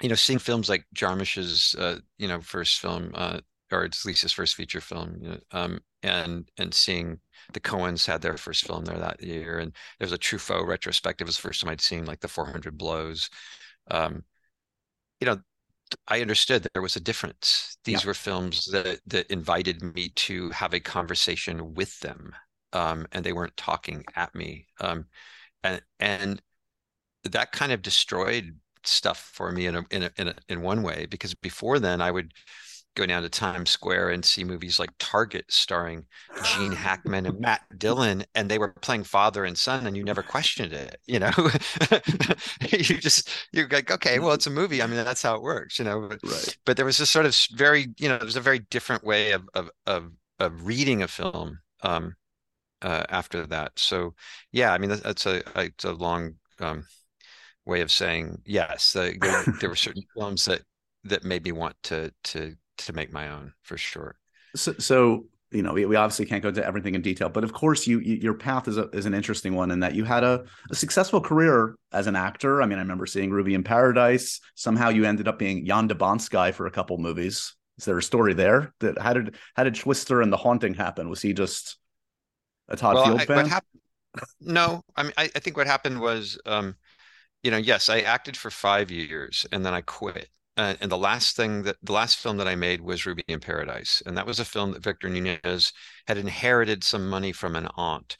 you 0.02 0.10
know, 0.10 0.16
seeing 0.16 0.40
films 0.40 0.70
like 0.70 0.84
Jarmusch's, 0.96 1.76
uh, 1.76 2.00
you 2.18 2.28
know, 2.28 2.42
first 2.42 2.80
film, 2.80 3.12
uh, 3.13 3.42
or 3.72 3.86
it's 3.86 4.04
Lisa's 4.04 4.34
first 4.34 4.56
feature 4.56 4.82
film, 4.82 5.20
you 5.22 5.30
know, 5.30 5.40
um, 5.52 5.80
and 6.08 6.50
and 6.58 6.74
seeing 6.74 7.20
the 7.54 7.60
Coens 7.60 8.06
had 8.06 8.22
their 8.22 8.38
first 8.38 8.65
film 8.65 8.86
there 8.86 8.98
that 9.00 9.24
year, 9.24 9.60
and 9.60 9.74
there 10.00 10.06
was 10.06 10.13
a 10.13 10.17
Truffaut 10.17 10.67
retrospective. 10.67 11.26
It 11.26 11.30
was 11.30 11.38
the 11.38 11.43
first 11.43 11.62
time 11.62 11.70
I'd 11.70 11.82
seen 11.82 12.06
like 12.06 12.20
the 12.20 12.28
400 12.28 12.78
Blows. 12.78 13.30
Um, 13.89 14.24
you 15.22 15.28
know, 15.28 15.39
I 16.08 16.22
understood 16.22 16.63
that 16.63 16.74
there 16.74 16.82
was 16.82 16.96
a 16.96 17.02
difference. 17.02 17.78
These 17.86 18.04
yeah. 18.04 18.08
were 18.08 18.13
films 18.13 18.65
that 18.65 19.00
that 19.08 19.32
invited 19.32 19.82
me 19.82 20.10
to 20.10 20.50
have 20.52 20.74
a 20.74 20.80
conversation 20.80 21.74
with 21.74 22.00
them 22.02 22.34
um, 22.74 23.08
and 23.12 23.24
they 23.24 23.34
weren't 23.34 23.58
talking 23.58 24.04
at 24.15 24.34
me. 24.36 24.67
Um, 24.80 25.06
and 25.63 25.82
and 26.00 26.41
that 27.24 27.52
kind 27.52 27.72
of 27.72 27.82
destroyed 27.82 28.58
stuff 28.84 29.32
for 29.34 29.52
me 29.52 29.65
in 29.65 29.76
a, 29.76 29.86
in 29.91 30.04
a, 30.04 30.12
in 30.17 30.28
a, 30.30 30.36
in 30.48 30.62
one 30.62 30.82
way 30.84 31.08
because 31.10 31.34
before 31.36 31.80
then 31.80 32.00
I 32.00 32.12
would 32.12 32.32
go 32.98 33.06
down 33.06 33.22
to 33.24 33.30
Times 33.30 33.70
Square 33.70 34.10
and 34.10 34.26
see 34.26 34.44
movies 34.44 34.80
like 34.80 34.90
Target 35.00 35.46
starring 35.50 36.06
Gene 36.44 36.74
Hackman 36.74 37.26
and 37.26 37.40
Matt 37.40 37.62
Dillon, 37.78 38.26
and 38.36 38.50
they 38.50 38.58
were 38.58 38.74
playing 38.82 39.04
father 39.04 39.46
and 39.46 39.58
son, 39.58 39.88
and 39.88 39.96
you 39.96 40.04
never 40.04 40.24
questioned 40.24 40.74
it. 40.74 41.00
You 41.08 41.20
know, 41.20 41.32
you 42.72 42.98
just 43.00 43.30
you're 43.52 43.68
like, 43.70 43.92
okay, 43.92 44.20
well, 44.20 44.34
it's 44.34 44.48
a 44.48 44.52
movie. 44.52 44.82
I 44.82 44.88
mean, 44.88 44.98
that's 44.98 45.22
how 45.24 45.36
it 45.36 45.42
works. 45.44 45.80
You 45.80 45.86
know, 45.86 46.08
but, 46.10 46.20
Right. 46.24 46.58
but 46.66 46.78
there 46.78 46.86
was 46.86 46.98
this 46.98 47.10
sort 47.10 47.26
of 47.26 47.36
very, 47.54 47.88
you 47.98 48.10
know, 48.10 48.18
there 48.18 48.26
was 48.26 48.36
a 48.36 48.42
very 48.42 48.60
different 48.60 49.04
way 49.04 49.32
of 49.32 49.48
of 49.54 49.70
of, 49.86 50.12
of 50.40 50.66
reading 50.66 51.04
a 51.04 51.08
film 51.08 51.60
um, 51.84 52.16
uh, 52.82 53.06
after 53.10 53.48
that. 53.48 53.80
So, 53.80 54.16
yeah, 54.52 54.74
I 54.74 54.78
mean, 54.80 54.90
that's, 54.92 55.02
that's 55.04 55.26
a 55.26 55.44
it's 55.62 55.86
a 55.86 55.94
long 55.94 56.36
um, 56.60 56.86
way 57.66 57.82
of 57.82 57.92
saying 57.92 58.42
yes. 58.46 58.96
Uh, 58.96 59.14
there, 59.22 59.46
there 59.60 59.70
were 59.70 59.76
certain 59.76 60.04
films 60.16 60.46
that 60.46 60.62
that 61.04 61.24
made 61.24 61.44
me 61.44 61.52
want 61.52 61.76
to 61.84 62.12
to 62.26 62.56
to 62.78 62.94
make 62.94 63.12
my 63.12 63.30
own 63.30 63.54
for 63.62 63.78
sure. 63.78 64.16
So, 64.56 64.74
so 64.80 65.26
you 65.52 65.62
know, 65.62 65.74
we, 65.74 65.86
we 65.86 65.96
obviously 65.96 66.26
can't 66.26 66.44
go 66.44 66.50
into 66.50 66.66
everything 66.66 66.94
in 66.94 67.02
detail, 67.02 67.30
but 67.30 67.44
of 67.44 67.54
course, 67.54 67.88
you, 67.88 68.00
you 68.00 68.16
your 68.16 68.34
path 68.34 68.68
is 68.68 68.78
a, 68.78 68.90
is 68.90 69.06
an 69.06 69.13
interesting 69.13 69.56
one 69.56 69.72
in 69.72 69.80
that 69.80 69.96
you 69.96 70.04
had 70.04 70.24
a, 70.24 70.44
a 70.70 70.76
successful 70.76 71.22
career 71.22 71.76
as 71.94 72.08
an 72.08 72.16
actor. 72.16 72.62
I 72.62 72.66
mean, 72.66 72.80
I 72.80 72.82
remember 72.82 73.06
seeing 73.06 73.32
Ruby 73.32 73.54
in 73.54 73.63
Paradise. 73.63 74.42
Somehow, 74.56 74.90
you 74.90 75.06
ended 75.06 75.28
up 75.28 75.40
being 75.40 75.66
Jan 75.66 75.88
de 75.88 75.96
Bonsky 75.96 76.54
for 76.54 76.68
a 76.68 76.72
couple 76.72 76.98
movies. 76.98 77.56
Is 77.78 77.86
there 77.86 77.98
a 77.98 78.04
story 78.04 78.34
there? 78.34 78.74
That 78.80 79.00
how 79.00 79.13
did 79.13 79.36
how 79.56 79.63
did 79.63 79.76
Twister 79.76 80.22
and 80.22 80.34
The 80.34 80.38
Haunting 80.38 80.74
happen? 80.74 81.10
Was 81.10 81.22
he 81.22 81.34
just 81.34 81.78
a 82.68 82.76
Todd 82.76 82.96
well, 82.96 83.06
Field 83.06 83.22
I, 83.22 83.26
fan? 83.26 83.38
what 83.38 83.48
happened? 83.48 83.82
No, 84.42 84.82
I 84.96 85.04
mean, 85.04 85.13
I, 85.16 85.30
I 85.36 85.40
think 85.40 85.56
what 85.56 85.68
happened 85.68 86.02
was, 86.02 86.40
um, 86.46 86.76
you 87.44 87.52
know, 87.52 87.58
yes, 87.58 87.88
I 87.88 88.00
acted 88.00 88.36
for 88.36 88.50
five 88.50 88.90
years 88.90 89.46
and 89.52 89.66
then 89.66 89.74
I 89.74 89.82
quit. 89.82 90.28
Uh, 90.58 90.74
and 90.82 90.91
the 90.91 90.98
last 90.98 91.36
thing 91.36 91.63
that 91.63 91.76
the 91.84 91.93
last 91.93 92.17
film 92.17 92.38
that 92.38 92.48
I 92.48 92.56
made 92.56 92.82
was 92.82 93.06
Ruby 93.06 93.24
in 93.28 93.39
Paradise, 93.39 94.02
and 94.06 94.17
that 94.17 94.26
was 94.26 94.39
a 94.39 94.46
film 94.46 94.72
that 94.72 94.84
Victor 94.84 95.08
Nunez 95.08 95.72
had 96.08 96.17
inherited 96.17 96.84
some 96.84 97.08
money 97.08 97.32
from 97.32 97.56
an 97.56 97.67
aunt. 97.78 98.17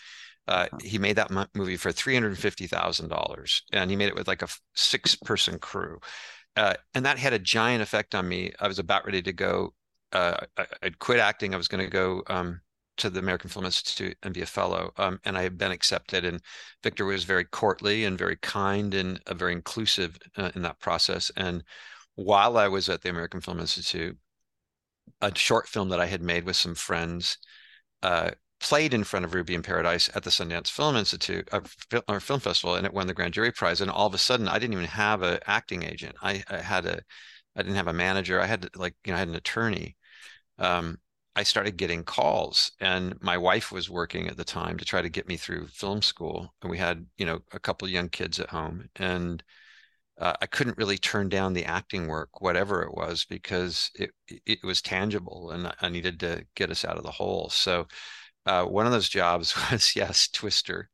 Uh, 0.47 0.67
he 0.82 1.00
made 1.00 1.15
that 1.15 1.32
mo- 1.32 1.47
movie 1.56 1.78
for 1.78 1.91
three 1.91 2.13
hundred 2.13 2.30
and 2.30 2.38
fifty 2.38 2.67
thousand 2.67 3.10
dollars, 3.10 3.63
and 3.73 3.89
he 3.89 3.97
made 3.97 4.08
it 4.08 4.15
with 4.15 4.28
like 4.28 4.43
a 4.43 4.47
six-person 4.76 5.58
crew, 5.60 6.00
uh, 6.56 6.76
and 6.93 7.06
that 7.06 7.17
had 7.17 7.34
a 7.34 7.39
giant 7.39 7.82
effect 7.82 8.13
on 8.13 8.28
me. 8.28 8.52
I 8.60 8.67
was 8.67 8.80
about 8.80 9.06
ready 9.06 9.21
to 9.23 9.34
go. 9.34 9.73
Uh, 10.13 10.38
I, 10.56 10.65
I'd 10.84 11.00
quit 11.00 11.19
acting. 11.19 11.54
I 11.54 11.58
was 11.58 11.67
going 11.67 11.84
to 11.84 11.91
go 11.91 12.21
um, 12.28 12.62
to 12.97 13.10
the 13.10 13.19
American 13.19 13.50
Film 13.50 13.65
Institute 13.65 14.15
and 14.23 14.34
be 14.34 14.41
a 14.41 14.45
fellow, 14.45 14.91
um, 14.97 15.19
and 15.26 15.38
I 15.38 15.41
had 15.41 15.58
been 15.58 15.71
accepted. 15.71 16.23
And 16.23 16.39
Victor 16.84 17.06
was 17.06 17.26
very 17.26 17.45
courtly 17.45 18.06
and 18.06 18.17
very 18.17 18.38
kind 18.38 18.93
and 18.93 19.19
uh, 19.28 19.34
very 19.34 19.54
inclusive 19.54 20.17
uh, 20.38 20.52
in 20.56 20.62
that 20.62 20.80
process. 20.80 21.32
And 21.36 21.63
while 22.17 22.58
I 22.58 22.67
was 22.67 22.89
at 22.89 23.03
the 23.03 23.10
American 23.10 23.41
Film 23.41 23.60
Institute, 23.60 24.17
a 25.21 25.34
short 25.36 25.67
film 25.67 25.89
that 25.89 25.99
I 25.99 26.08
had 26.08 26.21
made 26.21 26.45
with 26.45 26.56
some 26.56 26.73
friends 26.73 27.38
uh, 28.01 28.32
played 28.60 28.93
in 28.95 29.03
front 29.03 29.23
of 29.23 29.36
Ruby 29.36 29.53
in 29.53 29.62
Paradise 29.62 30.10
at 30.15 30.23
the 30.23 30.32
Sundance 30.32 30.69
Film 30.69 30.95
Institute 30.95 31.47
uh, 31.51 31.62
or 32.08 32.19
Film 32.19 32.39
Festival, 32.39 32.75
and 32.75 32.88
it 32.88 32.93
won 32.93 33.06
the 33.06 33.13
grand 33.13 33.36
jury 33.36 33.51
prize. 33.51 33.82
And 33.82 33.91
all 33.91 34.08
of 34.08 34.15
a 34.15 34.17
sudden, 34.17 34.47
I 34.47 34.58
didn't 34.58 34.73
even 34.73 34.86
have 34.86 35.21
an 35.21 35.39
acting 35.45 35.84
agent. 35.84 36.15
I, 36.21 36.43
I 36.49 36.58
had 36.58 36.88
a, 36.88 37.01
I 37.56 37.62
didn't 37.62 37.75
have 37.75 37.88
a 37.88 37.93
manager. 37.93 38.41
I 38.41 38.47
had 38.47 38.67
like 38.75 38.95
you 39.06 39.12
know, 39.12 39.17
I 39.17 39.19
had 39.19 39.30
an 39.30 39.36
attorney. 39.36 39.95
Um, 40.58 40.97
I 41.36 41.43
started 41.43 41.77
getting 41.77 42.03
calls, 42.03 42.71
and 42.80 43.15
my 43.21 43.38
wife 43.38 43.71
was 43.71 43.91
working 43.91 44.27
at 44.27 44.38
the 44.38 44.43
time 44.43 44.77
to 44.77 44.86
try 44.86 45.03
to 45.03 45.10
get 45.10 45.27
me 45.27 45.38
through 45.38 45.67
film 45.67 46.01
school. 46.01 46.51
And 46.63 46.71
we 46.71 46.80
had 46.80 47.06
you 47.17 47.27
know 47.27 47.41
a 47.53 47.60
couple 47.60 47.86
of 47.86 47.91
young 47.91 48.10
kids 48.10 48.39
at 48.39 48.49
home, 48.49 48.89
and 48.95 49.43
uh, 50.19 50.34
I 50.41 50.45
couldn't 50.47 50.77
really 50.77 50.97
turn 50.97 51.30
down 51.30 51.53
the 51.53 51.65
acting 51.65 52.08
work, 52.08 52.41
whatever 52.41 52.84
it 52.84 52.93
was, 52.93 53.25
because 53.25 53.91
it 53.95 54.12
it 54.27 54.60
was 54.63 54.82
tangible, 54.82 55.51
and 55.51 55.73
I 55.82 55.89
needed 55.89 56.19
to 56.21 56.45
get 56.56 56.71
us 56.71 56.86
out 56.86 56.97
of 56.97 57.03
the 57.03 57.12
hole. 57.12 57.49
So 57.49 57.88
uh, 58.45 58.65
one 58.65 58.86
of 58.86 58.91
those 58.91 59.10
jobs 59.10 59.56
was 59.71 59.95
yes, 59.95 60.27
Twister. 60.30 60.89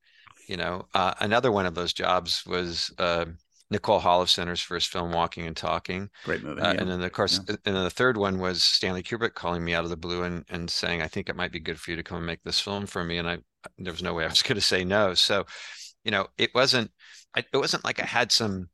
You 0.47 0.57
know, 0.57 0.88
uh, 0.93 1.13
another 1.21 1.51
one 1.51 1.65
of 1.65 1.75
those 1.75 1.93
jobs 1.93 2.43
was 2.45 2.91
uh, 2.97 3.25
Nicole 3.69 4.01
Holofcener's 4.01 4.59
first 4.62 4.89
film, 4.89 5.12
Walking 5.12 5.47
and 5.47 5.55
Talking. 5.55 6.09
Great 6.25 6.43
movie. 6.43 6.62
Uh, 6.62 6.73
yeah. 6.73 6.81
And 6.81 6.89
then, 6.89 7.01
of 7.01 7.12
course, 7.13 7.39
Yeah. 7.47 7.55
and 7.65 7.75
then 7.75 7.83
the 7.83 7.89
third 7.89 8.17
one 8.17 8.39
was 8.39 8.63
Stanley 8.63 9.03
Kubrick 9.03 9.36
calling 9.36 9.63
me 9.63 9.73
out 9.73 9.86
of 9.86 9.89
the 9.89 9.97
blue 9.97 10.23
and, 10.23 10.43
and 10.49 10.69
saying, 10.69 11.01
I 11.01 11.07
think 11.07 11.29
it 11.29 11.36
might 11.38 11.51
be 11.51 11.59
good 11.59 11.79
for 11.79 11.91
you 11.91 11.97
to 11.97 12.03
come 12.03 12.17
and 12.17 12.25
make 12.25 12.43
this 12.43 12.59
film 12.59 12.86
for 12.86 13.03
me. 13.03 13.17
And 13.17 13.27
I, 13.27 13.38
there 13.77 13.93
was 13.93 14.03
no 14.03 14.13
way 14.13 14.25
I 14.25 14.27
was 14.29 14.41
going 14.43 14.55
to 14.55 14.62
say 14.62 14.83
no. 14.83 15.13
So, 15.13 15.45
you 16.03 16.12
know, 16.12 16.27
it 16.38 16.53
wasn't, 16.53 16.91
I, 17.36 17.45
it 17.51 17.57
wasn't 17.57 17.86
like 17.86 18.01
I 18.01 18.05
had 18.05 18.31
some, 18.31 18.69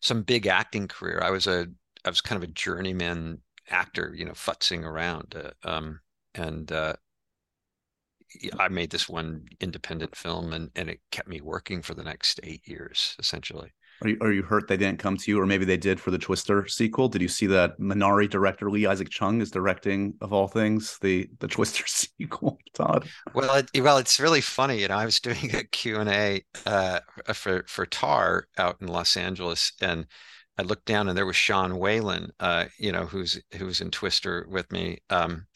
some 0.00 0.22
big 0.22 0.46
acting 0.46 0.88
career. 0.88 1.20
I 1.22 1.30
was 1.30 1.46
a, 1.46 1.66
I 2.04 2.10
was 2.10 2.20
kind 2.20 2.42
of 2.42 2.48
a 2.48 2.52
journeyman 2.52 3.40
actor, 3.70 4.12
you 4.16 4.24
know, 4.24 4.32
futzing 4.32 4.84
around. 4.84 5.34
Uh, 5.34 5.68
um, 5.68 6.00
and, 6.34 6.70
uh, 6.70 6.94
I 8.58 8.68
made 8.68 8.90
this 8.90 9.08
one 9.08 9.46
independent 9.60 10.16
film 10.16 10.52
and, 10.52 10.70
and 10.74 10.90
it 10.90 11.00
kept 11.10 11.28
me 11.28 11.40
working 11.40 11.82
for 11.82 11.94
the 11.94 12.02
next 12.02 12.40
eight 12.42 12.66
years, 12.66 13.14
essentially. 13.18 13.72
Are 14.02 14.08
you, 14.08 14.18
are 14.20 14.32
you 14.32 14.42
hurt 14.42 14.68
they 14.68 14.76
didn't 14.76 14.98
come 14.98 15.16
to 15.16 15.30
you, 15.30 15.40
or 15.40 15.46
maybe 15.46 15.64
they 15.64 15.76
did 15.76 16.00
for 16.00 16.10
the 16.10 16.18
Twister 16.18 16.66
sequel? 16.66 17.08
Did 17.08 17.22
you 17.22 17.28
see 17.28 17.46
that 17.46 17.78
Minari 17.78 18.28
director 18.28 18.70
Lee 18.70 18.86
Isaac 18.86 19.08
Chung 19.08 19.40
is 19.40 19.50
directing, 19.50 20.14
of 20.20 20.32
all 20.32 20.48
things, 20.48 20.98
the 21.00 21.28
the 21.38 21.48
Twister 21.48 21.84
sequel? 21.86 22.58
Todd, 22.74 23.08
Well, 23.34 23.54
it, 23.54 23.80
well, 23.80 23.98
it's 23.98 24.20
really 24.20 24.40
funny. 24.40 24.80
You 24.80 24.88
know, 24.88 24.96
I 24.96 25.04
was 25.04 25.20
doing 25.20 25.54
a 25.54 25.64
Q 25.64 26.00
and 26.00 26.10
A 26.10 26.42
uh, 26.66 27.00
for 27.32 27.64
for 27.68 27.86
Tar 27.86 28.46
out 28.58 28.76
in 28.80 28.88
Los 28.88 29.16
Angeles, 29.16 29.72
and 29.80 30.06
I 30.58 30.62
looked 30.62 30.86
down, 30.86 31.08
and 31.08 31.16
there 31.16 31.26
was 31.26 31.36
Sean 31.36 31.78
Whalen, 31.78 32.30
uh, 32.38 32.66
you 32.78 32.92
know, 32.92 33.06
who's 33.06 33.40
who's 33.56 33.80
in 33.80 33.90
Twister 33.90 34.46
with 34.48 34.70
me. 34.70 34.98
Um, 35.10 35.46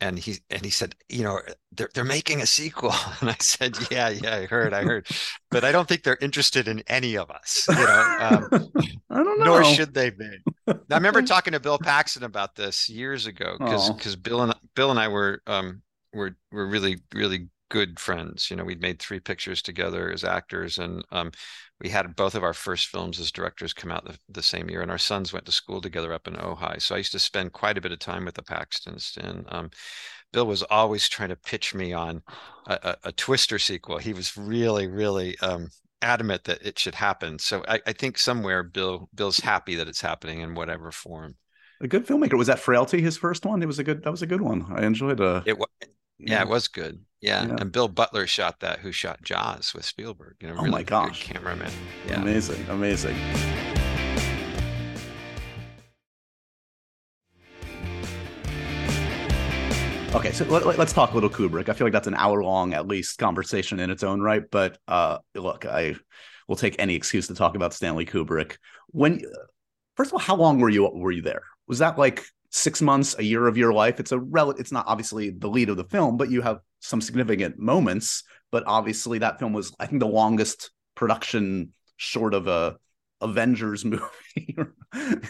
and 0.00 0.18
he 0.18 0.38
and 0.50 0.64
he 0.64 0.70
said, 0.70 0.94
you 1.08 1.22
know, 1.22 1.40
they're 1.72 1.88
they're 1.94 2.04
making 2.04 2.40
a 2.40 2.46
sequel, 2.46 2.94
and 3.20 3.30
I 3.30 3.36
said, 3.40 3.76
yeah, 3.90 4.08
yeah, 4.08 4.36
I 4.36 4.46
heard, 4.46 4.72
I 4.72 4.82
heard, 4.84 5.06
but 5.50 5.64
I 5.64 5.72
don't 5.72 5.88
think 5.88 6.02
they're 6.02 6.18
interested 6.20 6.68
in 6.68 6.82
any 6.86 7.16
of 7.16 7.30
us. 7.30 7.66
You 7.68 7.74
know, 7.74 8.16
um, 8.20 8.48
I 9.10 9.22
don't 9.22 9.38
know. 9.38 9.44
nor 9.44 9.64
should 9.64 9.94
they 9.94 10.10
be. 10.10 10.30
Now, 10.66 10.74
I 10.90 10.96
remember 10.96 11.22
talking 11.26 11.52
to 11.52 11.60
Bill 11.60 11.78
Paxton 11.78 12.22
about 12.22 12.54
this 12.54 12.88
years 12.88 13.26
ago 13.26 13.56
because 13.58 13.90
because 13.90 14.16
Bill 14.16 14.42
and 14.42 14.54
Bill 14.74 14.90
and 14.90 15.00
I 15.00 15.08
were 15.08 15.42
um 15.46 15.82
were 16.12 16.36
were 16.52 16.66
really 16.66 16.98
really 17.14 17.48
good 17.70 17.98
friends. 17.98 18.50
You 18.50 18.56
know, 18.56 18.64
we'd 18.64 18.80
made 18.80 19.00
three 19.00 19.20
pictures 19.20 19.62
together 19.62 20.10
as 20.10 20.24
actors, 20.24 20.78
and 20.78 21.04
um 21.10 21.32
we 21.80 21.88
had 21.88 22.16
both 22.16 22.34
of 22.34 22.42
our 22.42 22.54
first 22.54 22.88
films 22.88 23.20
as 23.20 23.30
directors 23.30 23.72
come 23.72 23.90
out 23.90 24.04
the, 24.04 24.18
the 24.28 24.42
same 24.42 24.68
year, 24.68 24.82
and 24.82 24.90
our 24.90 24.98
sons 24.98 25.32
went 25.32 25.46
to 25.46 25.52
school 25.52 25.80
together 25.80 26.12
up 26.12 26.26
in 26.26 26.34
Ojai. 26.34 26.80
So 26.82 26.94
I 26.94 26.98
used 26.98 27.12
to 27.12 27.18
spend 27.18 27.52
quite 27.52 27.78
a 27.78 27.80
bit 27.80 27.92
of 27.92 27.98
time 27.98 28.24
with 28.24 28.34
the 28.34 28.42
Paxtons, 28.42 29.16
and 29.16 29.44
um, 29.48 29.70
Bill 30.32 30.46
was 30.46 30.62
always 30.64 31.08
trying 31.08 31.30
to 31.30 31.36
pitch 31.36 31.74
me 31.74 31.92
on 31.92 32.22
a, 32.66 32.78
a, 32.82 32.96
a 33.08 33.12
Twister 33.12 33.58
sequel. 33.58 33.98
He 33.98 34.12
was 34.12 34.36
really 34.36 34.86
really 34.86 35.38
um 35.40 35.68
adamant 36.02 36.44
that 36.44 36.62
it 36.62 36.78
should 36.78 36.94
happen. 36.94 37.38
So 37.38 37.64
I, 37.66 37.80
I 37.86 37.92
think 37.92 38.18
somewhere 38.18 38.62
Bill 38.62 39.08
Bill's 39.14 39.40
happy 39.40 39.74
that 39.76 39.88
it's 39.88 40.00
happening 40.00 40.40
in 40.40 40.54
whatever 40.54 40.90
form. 40.92 41.36
a 41.80 41.88
good 41.88 42.06
filmmaker. 42.06 42.36
Was 42.36 42.48
that 42.48 42.58
Frailty 42.58 43.00
his 43.00 43.16
first 43.16 43.44
one? 43.44 43.62
It 43.62 43.66
was 43.66 43.78
a 43.78 43.84
good. 43.84 44.02
That 44.02 44.10
was 44.10 44.22
a 44.22 44.26
good 44.26 44.40
one. 44.40 44.66
I 44.72 44.84
enjoyed. 44.84 45.20
Uh, 45.20 45.42
It 45.44 45.58
was 45.58 45.68
yeah, 46.18 46.42
it 46.42 46.48
was 46.48 46.68
good. 46.68 47.00
Yeah. 47.20 47.46
Yeah. 47.46 47.56
and 47.60 47.72
Bill 47.72 47.88
Butler 47.88 48.26
shot 48.26 48.60
that. 48.60 48.80
Who 48.80 48.92
shot 48.92 49.22
Jaws 49.22 49.72
with 49.74 49.84
Spielberg? 49.84 50.36
You 50.40 50.48
know, 50.48 50.54
Oh 50.54 50.62
really 50.62 50.70
my 50.70 50.78
good 50.78 50.88
gosh. 50.88 51.24
cameraman. 51.24 51.72
Yeah. 52.06 52.20
Amazing, 52.20 52.64
amazing. 52.68 53.16
Okay, 60.14 60.32
so 60.32 60.44
let, 60.46 60.64
us 60.78 60.92
talk 60.92 61.10
a 61.12 61.14
little 61.14 61.28
Kubrick. 61.28 61.68
I 61.68 61.74
feel 61.74 61.86
like 61.86 61.92
that's 61.92 62.06
an 62.06 62.14
hour 62.14 62.42
long, 62.42 62.72
at 62.72 62.88
least, 62.88 63.18
conversation 63.18 63.78
in 63.78 63.90
its 63.90 64.02
own 64.02 64.22
right. 64.22 64.42
But 64.50 64.78
uh, 64.88 65.18
look, 65.34 65.66
I 65.66 65.96
will 66.48 66.56
take 66.56 66.76
any 66.78 66.94
excuse 66.94 67.26
to 67.26 67.34
talk 67.34 67.54
about 67.54 67.74
Stanley 67.74 68.06
Kubrick. 68.06 68.56
When, 68.88 69.20
first 69.96 70.08
of 70.08 70.14
all, 70.14 70.18
how 70.20 70.36
long 70.36 70.60
were 70.60 70.70
you 70.70 70.88
were 70.88 71.12
you 71.12 71.20
there? 71.20 71.42
Was 71.66 71.80
that 71.80 71.98
like 71.98 72.24
six 72.50 72.80
months, 72.80 73.16
a 73.18 73.24
year 73.24 73.46
of 73.46 73.56
your 73.56 73.72
life? 73.72 74.00
It's 74.00 74.12
a 74.12 74.18
rel. 74.18 74.50
It's 74.50 74.72
not 74.72 74.86
obviously 74.86 75.30
the 75.30 75.48
lead 75.48 75.68
of 75.68 75.76
the 75.76 75.84
film, 75.84 76.16
but 76.16 76.30
you 76.30 76.42
have 76.42 76.60
some 76.80 77.00
significant 77.00 77.58
moments. 77.58 78.24
But 78.50 78.64
obviously, 78.66 79.18
that 79.18 79.38
film 79.38 79.52
was, 79.52 79.74
I 79.78 79.86
think, 79.86 80.00
the 80.00 80.08
longest 80.08 80.70
production 80.94 81.72
short 81.96 82.34
of 82.34 82.46
a 82.46 82.76
Avengers 83.20 83.84
movie 83.84 84.56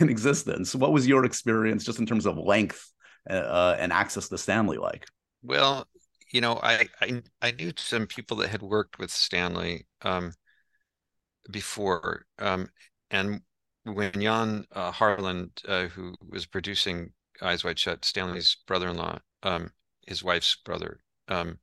in 0.01 0.09
existence. 0.09 0.75
What 0.75 0.93
was 0.93 1.07
your 1.07 1.25
experience 1.25 1.85
just 1.85 1.99
in 1.99 2.07
terms 2.07 2.27
of 2.27 2.37
length 2.37 2.93
uh, 3.29 3.77
and 3.79 3.93
access 3.93 4.29
to 4.29 4.39
Stanley 4.39 4.79
like? 4.79 5.07
Well, 5.43 5.87
you 6.33 6.41
know, 6.41 6.61
I, 6.63 6.89
I 7.01 7.23
I 7.41 7.51
knew 7.53 7.73
some 7.77 8.07
people 8.07 8.39
that 8.39 8.51
had 8.51 8.63
worked 8.63 8.99
with 8.99 9.11
Stanley 9.11 9.87
um, 10.03 10.33
before, 11.51 12.27
um, 12.39 12.69
and 13.11 13.41
when 13.95 14.13
Jan 14.13 14.67
uh, 14.73 14.91
Harlan, 14.91 15.53
uh, 15.67 15.87
who 15.87 16.15
was 16.29 16.47
producing 16.47 17.13
Eyes 17.43 17.65
Wide 17.65 17.79
Shut, 17.79 18.05
Stanley's 18.05 18.57
brother-in-law, 18.67 19.19
um, 19.43 19.73
his 20.07 20.23
wife's 20.23 20.57
brother, 20.65 21.01
um, 21.29 21.59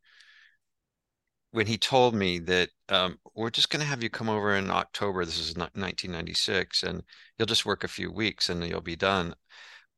when 1.51 1.67
he 1.67 1.77
told 1.77 2.13
me 2.13 2.39
that 2.39 2.69
um, 2.89 3.17
we're 3.33 3.49
just 3.49 3.69
going 3.69 3.79
to 3.79 3.85
have 3.85 4.03
you 4.03 4.09
come 4.09 4.29
over 4.29 4.55
in 4.55 4.69
October, 4.69 5.23
this 5.23 5.39
is 5.39 5.55
1996, 5.55 6.83
and 6.83 7.01
you'll 7.37 7.45
just 7.45 7.65
work 7.65 7.85
a 7.85 7.87
few 7.87 8.11
weeks 8.11 8.49
and 8.49 8.61
you'll 8.67 8.81
be 8.81 8.97
done. 8.97 9.33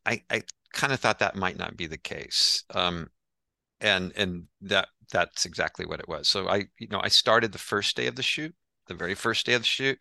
I, 0.06 0.24
I 0.30 0.44
kind 0.74 0.94
of 0.94 1.00
thought 1.00 1.18
that 1.20 1.36
might 1.36 1.58
not 1.58 1.76
be 1.76 1.88
the 1.88 1.98
case, 1.98 2.64
um, 2.76 3.10
and 3.82 4.14
and 4.16 4.44
that 4.62 4.90
that's 5.12 5.46
exactly 5.46 5.86
what 5.86 6.00
it 6.00 6.08
was. 6.08 6.30
So 6.30 6.48
I, 6.48 6.66
you 6.80 6.88
know, 6.90 7.02
I 7.04 7.08
started 7.10 7.52
the 7.52 7.58
first 7.58 7.96
day 7.98 8.06
of 8.08 8.16
the 8.16 8.24
shoot, 8.24 8.54
the 8.88 8.96
very 8.96 9.16
first 9.16 9.46
day 9.46 9.54
of 9.54 9.62
the 9.62 9.68
shoot, 9.68 10.00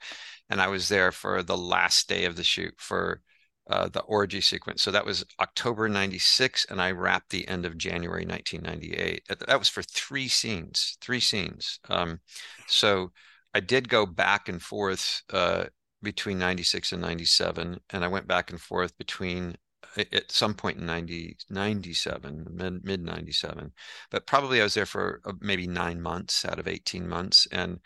and 0.51 0.61
I 0.61 0.69
was 0.69 0.89
there 0.89 1.13
for 1.13 1.43
the 1.43 1.57
last 1.57 2.09
day 2.09 2.25
of 2.25 2.37
the 2.37 2.45
shoot 2.45 2.75
for 2.79 3.21
uh, 3.69 3.89
the 3.89 4.03
orgy 4.03 4.41
sequence. 4.41 4.83
So 4.83 4.91
that 4.93 5.05
was 5.05 5.25
October 5.41 5.89
96, 5.89 6.67
and 6.71 6.81
I 6.81 6.93
wrapped 6.93 7.31
the 7.31 7.49
end 7.49 7.67
of 7.67 7.77
January 7.77 8.25
1998. 8.25 9.23
That 9.47 9.59
was 9.59 9.69
for 9.69 9.83
three 9.83 10.29
scenes, 10.29 10.97
three 11.01 11.21
scenes. 11.21 11.81
Um, 11.89 12.21
so 12.69 13.11
I 13.55 13.61
did 13.61 13.89
go 13.89 14.07
back 14.07 14.49
and 14.49 14.63
forth 14.63 15.23
uh, 15.33 15.65
between 16.03 16.39
96 16.39 16.93
and 16.93 17.03
97, 17.03 17.81
and 17.91 18.05
I 18.05 18.09
went 18.09 18.29
back 18.29 18.51
and 18.51 18.61
forth 18.61 18.97
between 18.99 19.57
at 19.97 20.31
some 20.31 20.55
point 20.55 20.79
in 20.79 20.87
90, 20.87 21.37
97, 21.49 22.47
mid, 22.51 22.85
mid 22.85 23.03
97. 23.03 23.73
But 24.11 24.27
probably 24.27 24.61
I 24.61 24.65
was 24.65 24.75
there 24.75 24.87
for 24.87 25.21
uh, 25.25 25.33
maybe 25.41 25.67
nine 25.67 26.01
months 26.01 26.45
out 26.45 26.59
of 26.59 26.69
18 26.69 27.09
months. 27.09 27.47
And 27.51 27.81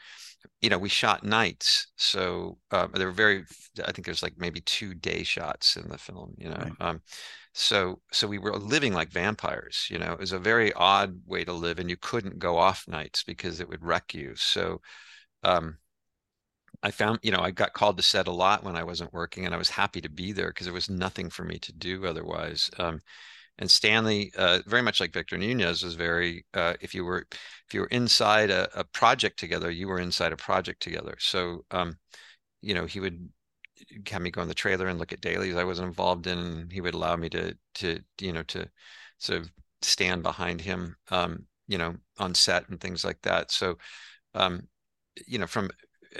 you 0.61 0.68
know, 0.68 0.79
we 0.79 0.88
shot 0.90 1.25
nights, 1.25 1.87
so 1.96 2.59
uh, 2.70 2.87
there 2.92 3.07
were 3.07 3.12
very. 3.12 3.44
I 3.85 3.92
think 3.92 4.05
there's 4.05 4.23
like 4.23 4.35
maybe 4.37 4.61
two 4.61 4.94
day 4.94 5.23
shots 5.23 5.77
in 5.77 5.88
the 5.88 5.96
film. 5.96 6.35
You 6.37 6.51
know, 6.51 6.57
right. 6.57 6.73
um, 6.81 7.01
so 7.55 8.01
so 8.12 8.29
we 8.29 8.38
were 8.38 8.57
living 8.57 8.92
like 8.92 9.11
vampires. 9.11 9.87
You 9.90 9.99
know, 9.99 10.12
it 10.12 10.18
was 10.18 10.33
a 10.33 10.38
very 10.38 10.73
odd 10.75 11.18
way 11.27 11.44
to 11.44 11.53
live, 11.53 11.79
and 11.79 11.88
you 11.88 11.96
couldn't 11.96 12.38
go 12.38 12.59
off 12.59 12.87
nights 12.87 13.23
because 13.23 13.61
it 13.61 13.68
would 13.68 13.83
wreck 13.83 14.12
you. 14.12 14.35
So, 14.37 14.83
um, 15.44 15.79
I 16.83 16.90
found, 16.90 17.20
you 17.23 17.31
know, 17.31 17.40
I 17.40 17.51
got 17.51 17.73
called 17.73 17.96
to 17.96 18.03
set 18.03 18.27
a 18.27 18.33
lot 18.33 18.62
when 18.62 18.77
I 18.77 18.85
wasn't 18.85 19.14
working, 19.14 19.46
and 19.46 19.55
I 19.55 19.59
was 19.59 19.70
happy 19.70 20.03
to 20.03 20.11
be 20.11 20.33
there 20.33 20.49
because 20.49 20.66
there 20.66 20.75
was 20.75 20.90
nothing 20.90 21.31
for 21.31 21.44
me 21.44 21.59
to 21.59 21.73
do 21.73 22.05
otherwise. 22.07 22.70
Um, 22.79 23.01
and 23.61 23.70
Stanley, 23.70 24.33
uh, 24.37 24.61
very 24.66 24.83
much 24.83 25.01
like 25.01 25.12
Victor 25.12 25.37
Nunez, 25.37 25.83
was 25.83 25.94
very 25.94 26.46
uh, 26.55 26.75
if 26.81 26.94
you 26.94 27.05
were 27.05 27.27
if 27.31 27.75
you 27.75 27.81
were 27.81 27.87
inside 27.88 28.51
a, 28.51 28.68
a, 28.79 28.85
project 28.85 29.38
together, 29.38 29.70
you 29.70 29.87
were 29.87 30.01
inside 30.01 30.33
a 30.33 30.37
project 30.37 30.83
together. 30.83 31.14
So 31.18 31.64
um, 31.70 31.96
you 32.62 32.75
know 32.75 32.87
he 32.87 33.01
would 33.01 33.29
have 34.11 34.23
me 34.23 34.31
go 34.31 34.42
in 34.42 34.49
the 34.49 34.55
trailer 34.55 34.88
and 34.88 34.99
look 34.99 35.12
at 35.12 35.20
dailies 35.20 35.57
I 35.57 35.64
wasn't 35.64 35.88
involved 35.88 36.27
in. 36.27 36.38
And 36.38 36.73
he 36.73 36.81
would 36.81 36.94
allow 36.94 37.16
me 37.16 37.29
to 37.31 37.55
to 37.77 38.01
you 38.20 38.33
know 38.33 38.42
to 38.44 38.68
sort 39.18 39.42
of 39.42 39.51
stand 39.83 40.23
behind 40.23 40.62
him, 40.62 40.96
um, 41.11 41.46
you 41.68 41.79
know, 41.79 41.96
on 42.18 42.35
set 42.35 42.68
and 42.70 42.81
things 42.81 43.05
like 43.05 43.20
that. 43.23 43.53
So 43.53 43.77
um, 44.35 44.68
you 45.27 45.38
know, 45.38 45.46
from 45.46 45.70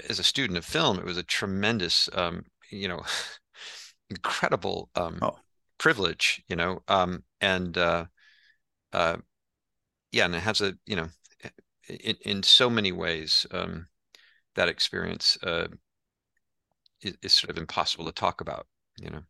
as 0.09 0.19
a 0.19 0.23
student 0.23 0.57
of 0.57 0.65
film, 0.65 0.99
it 0.99 1.05
was 1.05 1.17
a 1.17 1.23
tremendous, 1.23 2.07
um, 2.13 2.43
you 2.69 2.87
know, 2.87 3.01
incredible 4.11 4.89
um, 4.95 5.17
oh 5.23 5.37
privilege, 5.81 6.43
you 6.47 6.55
know, 6.55 6.79
um, 6.87 7.23
and 7.41 7.77
uh, 7.77 8.05
uh, 8.93 9.17
yeah, 10.11 10.25
and 10.25 10.35
it 10.35 10.39
has 10.39 10.61
a 10.61 10.75
you 10.85 10.95
know, 10.95 11.09
in, 11.89 12.15
in 12.21 12.43
so 12.43 12.69
many 12.69 12.91
ways, 12.91 13.45
um, 13.51 13.87
that 14.55 14.69
experience 14.69 15.37
uh, 15.43 15.67
is, 17.01 17.17
is 17.21 17.33
sort 17.33 17.49
of 17.49 17.57
impossible 17.57 18.05
to 18.05 18.11
talk 18.11 18.41
about, 18.41 18.67
you 18.99 19.09
know. 19.09 19.21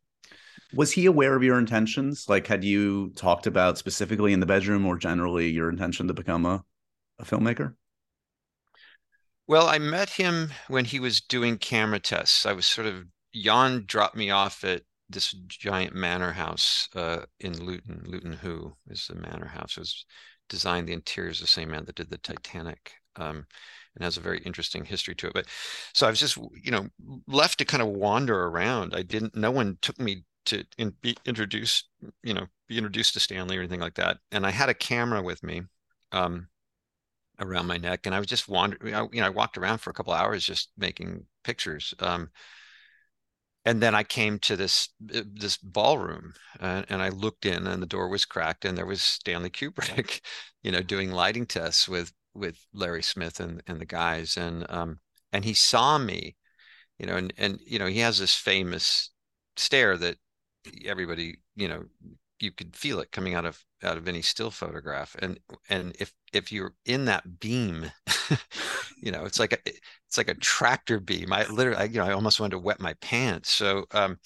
Was 0.73 0.91
he 0.91 1.05
aware 1.05 1.35
of 1.35 1.43
your 1.43 1.59
intentions? 1.59 2.29
Like, 2.29 2.47
had 2.47 2.63
you 2.63 3.11
talked 3.15 3.45
about 3.45 3.77
specifically 3.77 4.31
in 4.31 4.39
the 4.39 4.45
bedroom 4.45 4.85
or 4.85 4.97
generally 4.97 5.49
your 5.49 5.69
intention 5.69 6.07
to 6.07 6.13
become 6.13 6.45
a, 6.45 6.63
a 7.19 7.25
filmmaker? 7.25 7.75
Well, 9.47 9.67
I 9.67 9.79
met 9.79 10.11
him 10.11 10.51
when 10.69 10.85
he 10.85 10.99
was 10.99 11.19
doing 11.19 11.57
camera 11.57 11.99
tests. 11.99 12.45
I 12.45 12.53
was 12.53 12.65
sort 12.65 12.87
of 12.87 13.03
Jan 13.33 13.83
dropped 13.85 14.15
me 14.15 14.29
off 14.29 14.63
at 14.63 14.83
this 15.11 15.31
giant 15.47 15.93
manor 15.93 16.31
house 16.31 16.89
uh, 16.95 17.21
in 17.39 17.63
Luton. 17.63 18.03
Luton 18.05 18.33
Hoo 18.33 18.75
is 18.89 19.07
the 19.07 19.15
manor 19.15 19.47
house. 19.47 19.77
It 19.77 19.81
was 19.81 20.05
designed 20.49 20.87
the 20.87 20.93
interiors 20.93 21.39
the 21.39 21.47
same 21.47 21.71
man 21.71 21.85
that 21.85 21.95
did 21.95 22.09
the 22.09 22.17
Titanic. 22.17 22.93
Um, 23.17 23.45
and 23.95 24.05
has 24.05 24.15
a 24.15 24.21
very 24.21 24.39
interesting 24.39 24.85
history 24.85 25.15
to 25.15 25.27
it. 25.27 25.33
But 25.33 25.47
so 25.93 26.07
I 26.07 26.09
was 26.09 26.19
just, 26.19 26.37
you 26.37 26.71
know, 26.71 26.87
left 27.27 27.57
to 27.57 27.65
kind 27.65 27.83
of 27.83 27.89
wander 27.89 28.45
around. 28.45 28.93
I 28.95 29.01
didn't. 29.01 29.35
No 29.35 29.51
one 29.51 29.77
took 29.81 29.99
me 29.99 30.23
to 30.45 30.63
in, 30.77 30.93
be 31.01 31.17
introduced, 31.25 31.89
you 32.23 32.33
know, 32.33 32.47
be 32.69 32.77
introduced 32.77 33.13
to 33.13 33.19
Stanley 33.19 33.57
or 33.57 33.59
anything 33.59 33.81
like 33.81 33.95
that. 33.95 34.19
And 34.31 34.45
I 34.45 34.51
had 34.51 34.69
a 34.69 34.73
camera 34.73 35.21
with 35.21 35.43
me. 35.43 35.63
Um, 36.13 36.47
around 37.41 37.65
my 37.65 37.77
neck 37.77 38.05
and 38.05 38.13
I 38.13 38.19
was 38.19 38.27
just 38.27 38.47
wandering, 38.47 38.93
you 39.11 39.19
know, 39.19 39.25
I 39.25 39.29
walked 39.29 39.57
around 39.57 39.79
for 39.79 39.89
a 39.89 39.93
couple 39.93 40.13
hours 40.13 40.43
just 40.43 40.71
making 40.77 41.25
pictures. 41.43 41.93
Um, 41.99 42.29
and 43.65 43.81
then 43.81 43.93
I 43.93 44.03
came 44.03 44.39
to 44.39 44.55
this 44.55 44.89
uh, 45.15 45.21
this 45.33 45.57
ballroom 45.57 46.33
uh, 46.59 46.83
and 46.89 47.01
I 47.01 47.09
looked 47.09 47.45
in 47.45 47.67
and 47.67 47.81
the 47.81 47.87
door 47.87 48.07
was 48.07 48.25
cracked 48.25 48.65
and 48.65 48.77
there 48.77 48.85
was 48.85 49.01
Stanley 49.01 49.49
Kubrick, 49.49 50.21
you 50.63 50.71
know, 50.71 50.81
doing 50.81 51.11
lighting 51.11 51.45
tests 51.45 51.87
with 51.87 52.11
with 52.33 52.65
Larry 52.73 53.03
Smith 53.03 53.39
and 53.39 53.61
and 53.67 53.79
the 53.79 53.85
guys. 53.85 54.37
And 54.37 54.65
um 54.69 54.99
and 55.31 55.45
he 55.45 55.53
saw 55.53 55.97
me, 55.97 56.35
you 56.99 57.05
know, 57.05 57.15
and 57.15 57.33
and 57.37 57.59
you 57.65 57.79
know 57.79 57.87
he 57.87 57.99
has 57.99 58.19
this 58.19 58.35
famous 58.35 59.11
stare 59.57 59.97
that 59.97 60.17
everybody 60.85 61.37
you 61.55 61.67
know 61.67 61.83
you 62.39 62.51
could 62.51 62.75
feel 62.75 62.99
it 62.99 63.11
coming 63.11 63.35
out 63.35 63.45
of 63.45 63.63
out 63.83 63.97
of 63.97 64.07
any 64.07 64.21
still 64.21 64.51
photograph. 64.51 65.15
And 65.19 65.39
and 65.69 65.95
if 65.99 66.13
if 66.33 66.51
you're 66.51 66.73
in 66.85 67.05
that 67.05 67.39
beam 67.39 67.91
you 69.01 69.11
know 69.11 69.25
it's 69.25 69.39
like 69.39 69.53
a 69.53 69.57
it's 69.65 70.17
like 70.17 70.29
a 70.29 70.35
tractor 70.35 70.99
beam 70.99 71.31
i 71.33 71.45
literally 71.47 71.89
you 71.89 71.97
know 71.97 72.05
i 72.05 72.11
almost 72.11 72.39
wanted 72.39 72.51
to 72.51 72.59
wet 72.59 72.79
my 72.79 72.93
pants 72.95 73.49
so 73.49 73.85
um 73.91 74.17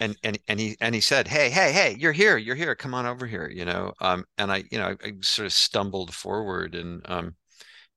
and 0.00 0.16
and 0.22 0.38
and 0.48 0.60
he 0.60 0.76
and 0.80 0.94
he 0.94 1.00
said 1.00 1.28
hey 1.28 1.50
hey 1.50 1.72
hey 1.72 1.96
you're 1.98 2.12
here 2.12 2.36
you're 2.36 2.54
here 2.54 2.74
come 2.74 2.94
on 2.94 3.06
over 3.06 3.26
here 3.26 3.48
you 3.48 3.64
know 3.64 3.92
um 4.00 4.24
and 4.38 4.50
i 4.52 4.64
you 4.70 4.78
know 4.78 4.96
i, 5.02 5.06
I 5.06 5.12
sort 5.22 5.46
of 5.46 5.52
stumbled 5.52 6.14
forward 6.14 6.74
and 6.74 7.02
um 7.10 7.34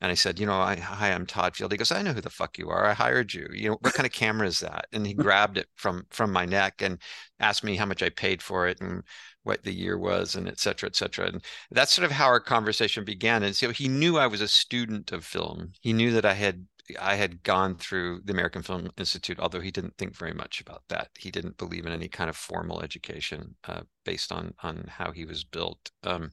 and 0.01 0.11
I 0.11 0.15
said, 0.15 0.39
you 0.39 0.45
know, 0.45 0.59
I, 0.59 0.75
hi, 0.75 1.11
I'm 1.11 1.25
Todd 1.25 1.55
Field. 1.55 1.71
He 1.71 1.77
goes, 1.77 1.91
I 1.91 2.01
know 2.03 2.13
who 2.13 2.21
the 2.21 2.29
fuck 2.29 2.57
you 2.59 2.69
are. 2.69 2.85
I 2.85 2.93
hired 2.93 3.33
you. 3.33 3.47
You 3.51 3.69
know, 3.69 3.77
what 3.81 3.93
kind 3.95 4.05
of 4.05 4.11
camera 4.11 4.47
is 4.47 4.59
that? 4.59 4.85
And 4.93 5.05
he 5.07 5.13
grabbed 5.15 5.57
it 5.57 5.67
from 5.75 6.05
from 6.11 6.31
my 6.31 6.45
neck 6.45 6.81
and 6.81 7.01
asked 7.39 7.63
me 7.63 7.75
how 7.75 7.85
much 7.85 8.03
I 8.03 8.09
paid 8.09 8.41
for 8.43 8.67
it 8.67 8.79
and 8.79 9.03
what 9.47 9.63
the 9.63 9.73
year 9.73 9.97
was 9.97 10.35
and 10.35 10.47
et 10.47 10.59
cetera, 10.59 10.87
et 10.87 10.95
cetera. 10.95 11.27
And 11.27 11.43
that's 11.71 11.93
sort 11.93 12.05
of 12.05 12.11
how 12.11 12.27
our 12.27 12.39
conversation 12.39 13.03
began. 13.05 13.43
And 13.43 13.55
so 13.55 13.71
he 13.71 13.87
knew 13.87 14.17
I 14.17 14.27
was 14.27 14.41
a 14.41 14.47
student 14.47 15.11
of 15.11 15.25
film. 15.25 15.71
He 15.81 15.93
knew 15.93 16.11
that 16.11 16.25
I 16.25 16.33
had 16.33 16.67
I 17.01 17.15
had 17.15 17.43
gone 17.43 17.75
through 17.75 18.21
the 18.23 18.31
American 18.31 18.61
Film 18.61 18.89
Institute, 18.97 19.39
although 19.39 19.59
he 19.59 19.71
didn't 19.71 19.97
think 19.97 20.15
very 20.15 20.33
much 20.33 20.61
about 20.61 20.83
that. 20.87 21.09
He 21.17 21.31
didn't 21.31 21.57
believe 21.57 21.85
in 21.85 21.91
any 21.91 22.07
kind 22.07 22.29
of 22.29 22.37
formal 22.37 22.81
education 22.81 23.55
uh, 23.67 23.81
based 24.05 24.31
on 24.31 24.53
on 24.63 24.85
how 24.87 25.11
he 25.11 25.25
was 25.25 25.43
built. 25.43 25.91
Um, 26.03 26.31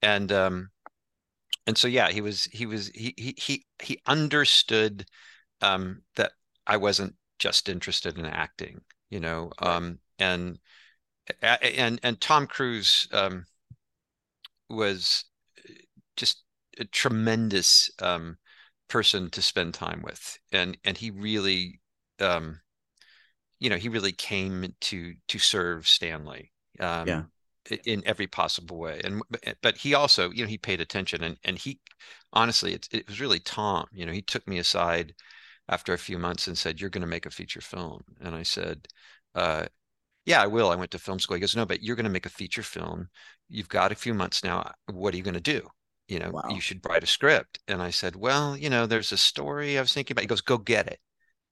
and 0.00 0.32
um, 0.32 0.70
and 1.66 1.76
so 1.76 1.88
yeah, 1.88 2.08
he 2.10 2.20
was 2.20 2.44
he 2.44 2.66
was 2.66 2.88
he 2.94 3.12
he 3.16 3.34
he 3.36 3.66
he 3.82 4.00
understood 4.06 5.04
um, 5.60 6.02
that 6.14 6.32
I 6.66 6.76
wasn't 6.78 7.14
just 7.38 7.68
interested 7.68 8.18
in 8.18 8.24
acting, 8.26 8.80
you 9.10 9.20
know, 9.20 9.50
um, 9.58 9.98
and 10.18 10.58
and 11.42 12.00
and 12.02 12.20
Tom 12.20 12.46
Cruise 12.46 13.08
um, 13.12 13.46
was 14.68 15.24
just 16.16 16.42
a 16.78 16.84
tremendous 16.84 17.90
um, 18.00 18.36
person 18.88 19.30
to 19.30 19.42
spend 19.42 19.74
time 19.74 20.02
with, 20.02 20.38
and 20.52 20.76
and 20.84 20.96
he 20.98 21.10
really, 21.10 21.80
um, 22.20 22.60
you 23.58 23.70
know, 23.70 23.76
he 23.76 23.88
really 23.88 24.12
came 24.12 24.74
to 24.80 25.14
to 25.28 25.38
serve 25.38 25.86
Stanley. 25.88 26.52
Um, 26.80 27.08
yeah. 27.08 27.22
In 27.84 28.00
every 28.06 28.28
possible 28.28 28.78
way, 28.78 29.00
and 29.02 29.20
but 29.60 29.76
he 29.78 29.92
also, 29.94 30.30
you 30.30 30.44
know, 30.44 30.48
he 30.48 30.56
paid 30.56 30.80
attention, 30.80 31.24
and 31.24 31.36
and 31.42 31.58
he, 31.58 31.80
honestly, 32.32 32.74
it 32.74 32.86
it 32.92 33.08
was 33.08 33.20
really 33.20 33.40
Tom. 33.40 33.86
You 33.92 34.06
know, 34.06 34.12
he 34.12 34.22
took 34.22 34.46
me 34.46 34.58
aside 34.58 35.14
after 35.68 35.92
a 35.92 35.98
few 35.98 36.16
months 36.16 36.46
and 36.46 36.56
said, 36.56 36.80
"You're 36.80 36.90
going 36.90 37.02
to 37.02 37.08
make 37.08 37.26
a 37.26 37.30
feature 37.30 37.60
film," 37.60 38.04
and 38.20 38.36
I 38.36 38.44
said, 38.44 38.86
uh, 39.34 39.66
yeah, 40.26 40.42
I 40.42 40.48
will. 40.48 40.70
I 40.70 40.76
went 40.76 40.90
to 40.90 40.98
film 40.98 41.18
school. 41.18 41.36
He 41.36 41.40
goes, 41.40 41.56
no, 41.56 41.64
but 41.64 41.82
you're 41.82 41.96
going 41.96 42.04
to 42.04 42.10
make 42.10 42.26
a 42.26 42.30
feature 42.30 42.64
film. 42.64 43.08
You've 43.48 43.68
got 43.68 43.92
a 43.92 43.96
few 43.96 44.12
months 44.12 44.44
now. 44.44 44.72
What 44.92 45.14
are 45.14 45.16
you 45.16 45.22
going 45.22 45.34
to 45.34 45.40
do? 45.40 45.66
You 46.08 46.18
know, 46.18 46.30
wow. 46.30 46.42
you 46.50 46.60
should 46.60 46.84
write 46.86 47.04
a 47.04 47.06
script. 47.06 47.60
And 47.68 47.80
I 47.80 47.90
said, 47.90 48.16
well, 48.16 48.56
you 48.56 48.68
know, 48.68 48.86
there's 48.86 49.12
a 49.12 49.16
story 49.16 49.78
I 49.78 49.80
was 49.80 49.92
thinking 49.92 50.14
about. 50.14 50.22
He 50.22 50.26
goes, 50.28 50.40
go 50.40 50.58
get 50.58 50.88
it. 50.88 50.98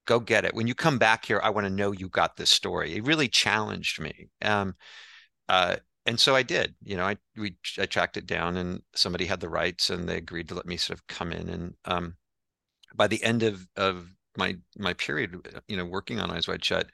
Go 0.07 0.21
get 0.21 0.45
it. 0.45 0.55
When 0.55 0.67
you 0.67 0.75
come 0.75 0.99
back 0.99 1.25
here, 1.25 1.41
I 1.43 1.51
want 1.51 1.67
to 1.67 1.73
know 1.73 1.93
you 1.93 2.09
got 2.09 2.37
this 2.37 2.51
story. 2.51 2.95
It 2.95 3.07
really 3.07 3.29
challenged 3.29 4.01
me. 4.01 4.29
Um, 4.43 4.75
uh, 5.49 5.77
and 6.07 6.21
so 6.21 6.35
I 6.35 6.43
did. 6.43 6.75
You 6.83 6.97
know, 6.97 7.05
I 7.05 7.17
we 7.37 7.57
I 7.79 7.87
tracked 7.87 8.19
it 8.19 8.27
down, 8.27 8.59
and 8.59 8.83
somebody 8.95 9.25
had 9.25 9.41
the 9.41 9.49
rights, 9.49 9.89
and 9.89 10.07
they 10.07 10.19
agreed 10.19 10.49
to 10.49 10.55
let 10.55 10.67
me 10.67 10.77
sort 10.77 10.99
of 10.99 11.07
come 11.07 11.33
in. 11.33 11.49
And 11.49 11.75
um, 11.87 12.17
by 12.95 13.07
the 13.07 13.23
end 13.25 13.43
of 13.43 13.67
of 13.77 14.07
my 14.37 14.57
my 14.77 14.93
period, 14.93 15.63
you 15.69 15.77
know, 15.77 15.87
working 15.87 16.21
on 16.21 16.31
Eyes 16.31 16.47
Wide 16.47 16.65
Shut, 16.65 16.89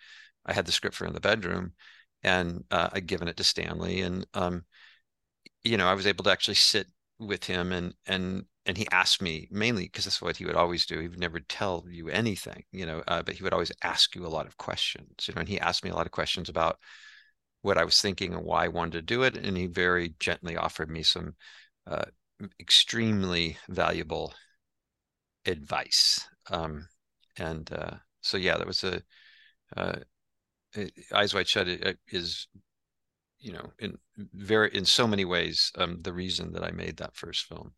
I 0.47 0.53
had 0.53 0.66
the 0.66 0.72
script 0.72 0.97
for 0.97 1.07
in 1.07 1.14
the 1.14 1.20
bedroom, 1.20 1.72
and 2.22 2.64
uh, 2.70 2.91
I'd 2.93 3.07
given 3.07 3.28
it 3.28 3.36
to 3.38 3.45
Stanley, 3.45 4.01
and 4.03 4.26
um, 4.34 4.64
you 5.64 5.76
know, 5.76 5.86
I 5.86 5.95
was 5.95 6.07
able 6.07 6.24
to 6.24 6.30
actually 6.30 6.55
sit 6.55 6.86
with 7.18 7.45
him 7.45 7.72
and 7.72 7.95
and 8.07 8.45
and 8.66 8.76
he 8.76 8.86
asked 8.93 9.22
me 9.22 9.49
mainly 9.51 9.84
because 9.84 10.05
that's 10.05 10.22
what 10.22 10.36
he 10.36 10.45
would 10.45 10.55
always 10.55 10.86
do. 10.86 10.99
He 11.01 11.09
would 11.09 11.18
never 11.18 11.41
tell 11.41 11.84
you 11.88 12.09
anything, 12.09 12.64
you 12.72 12.86
know, 12.86 13.03
uh, 13.09 13.22
but 13.22 13.34
he 13.34 13.43
would 13.43 13.53
always 13.53 13.72
ask 13.82 14.14
you 14.14 14.26
a 14.26 14.28
lot 14.28 14.47
of 14.47 14.57
questions, 14.59 15.26
you 15.26 15.34
know, 15.34 15.41
and 15.41 15.49
he 15.49 15.59
asked 15.61 15.82
me 15.84 15.91
a 15.91 15.95
lot 15.95 16.07
of 16.07 16.12
questions 16.12 16.49
about 16.49 16.78
what 17.62 17.78
I 17.78 17.84
was 17.84 18.01
thinking 18.01 18.34
and 18.34 18.45
why 18.45 18.64
I 18.64 18.68
wanted 18.68 18.93
to 18.93 19.03
do 19.03 19.22
it. 19.22 19.36
And 19.36 19.57
he 19.57 19.66
very 19.66 20.14
gently 20.18 20.57
offered 20.57 20.91
me 20.91 21.03
some 21.03 21.34
uh, 21.86 22.05
extremely 22.61 23.57
valuable 23.68 24.34
advice. 25.47 26.26
Um, 26.51 26.88
and 27.36 27.70
uh, 27.72 27.97
so, 28.20 28.36
yeah, 28.36 28.57
that 28.57 28.66
was 28.66 28.84
a 28.84 29.03
uh, 29.76 29.97
Eyes 31.12 31.35
Wide 31.35 31.49
Shut 31.49 31.68
is, 32.09 32.49
you 33.39 33.53
know, 33.53 33.73
in 33.79 33.99
very 34.16 34.71
in 34.75 34.85
so 34.85 35.07
many 35.07 35.25
ways, 35.25 35.73
um, 35.77 35.99
the 36.03 36.12
reason 36.12 36.53
that 36.53 36.64
I 36.64 36.71
made 36.71 36.99
that 36.99 37.16
first 37.16 37.47
film. 37.47 37.73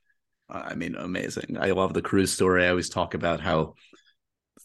I 0.48 0.74
mean, 0.74 0.96
amazing. 0.96 1.56
I 1.58 1.70
love 1.70 1.94
the 1.94 2.02
cruise 2.02 2.32
story. 2.32 2.64
I 2.64 2.70
always 2.70 2.90
talk 2.90 3.14
about 3.14 3.40
how 3.40 3.74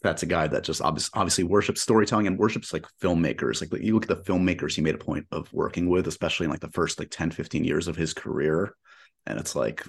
that's 0.02 0.22
a 0.22 0.26
guy 0.26 0.46
that 0.46 0.64
just 0.64 0.82
obviously, 0.82 1.18
obviously 1.18 1.44
worships 1.44 1.80
storytelling 1.80 2.26
and 2.26 2.38
worships 2.38 2.72
like 2.72 2.84
filmmakers. 3.02 3.60
Like 3.60 3.82
you 3.82 3.94
look 3.94 4.08
at 4.08 4.24
the 4.24 4.30
filmmakers 4.30 4.74
he 4.74 4.82
made 4.82 4.94
a 4.94 4.98
point 4.98 5.26
of 5.32 5.52
working 5.52 5.88
with, 5.88 6.06
especially 6.06 6.44
in 6.44 6.50
like 6.50 6.60
the 6.60 6.70
first 6.70 6.98
like 6.98 7.10
10, 7.10 7.30
15 7.30 7.64
years 7.64 7.88
of 7.88 7.96
his 7.96 8.14
career. 8.14 8.74
And 9.26 9.38
it's 9.40 9.56
like, 9.56 9.86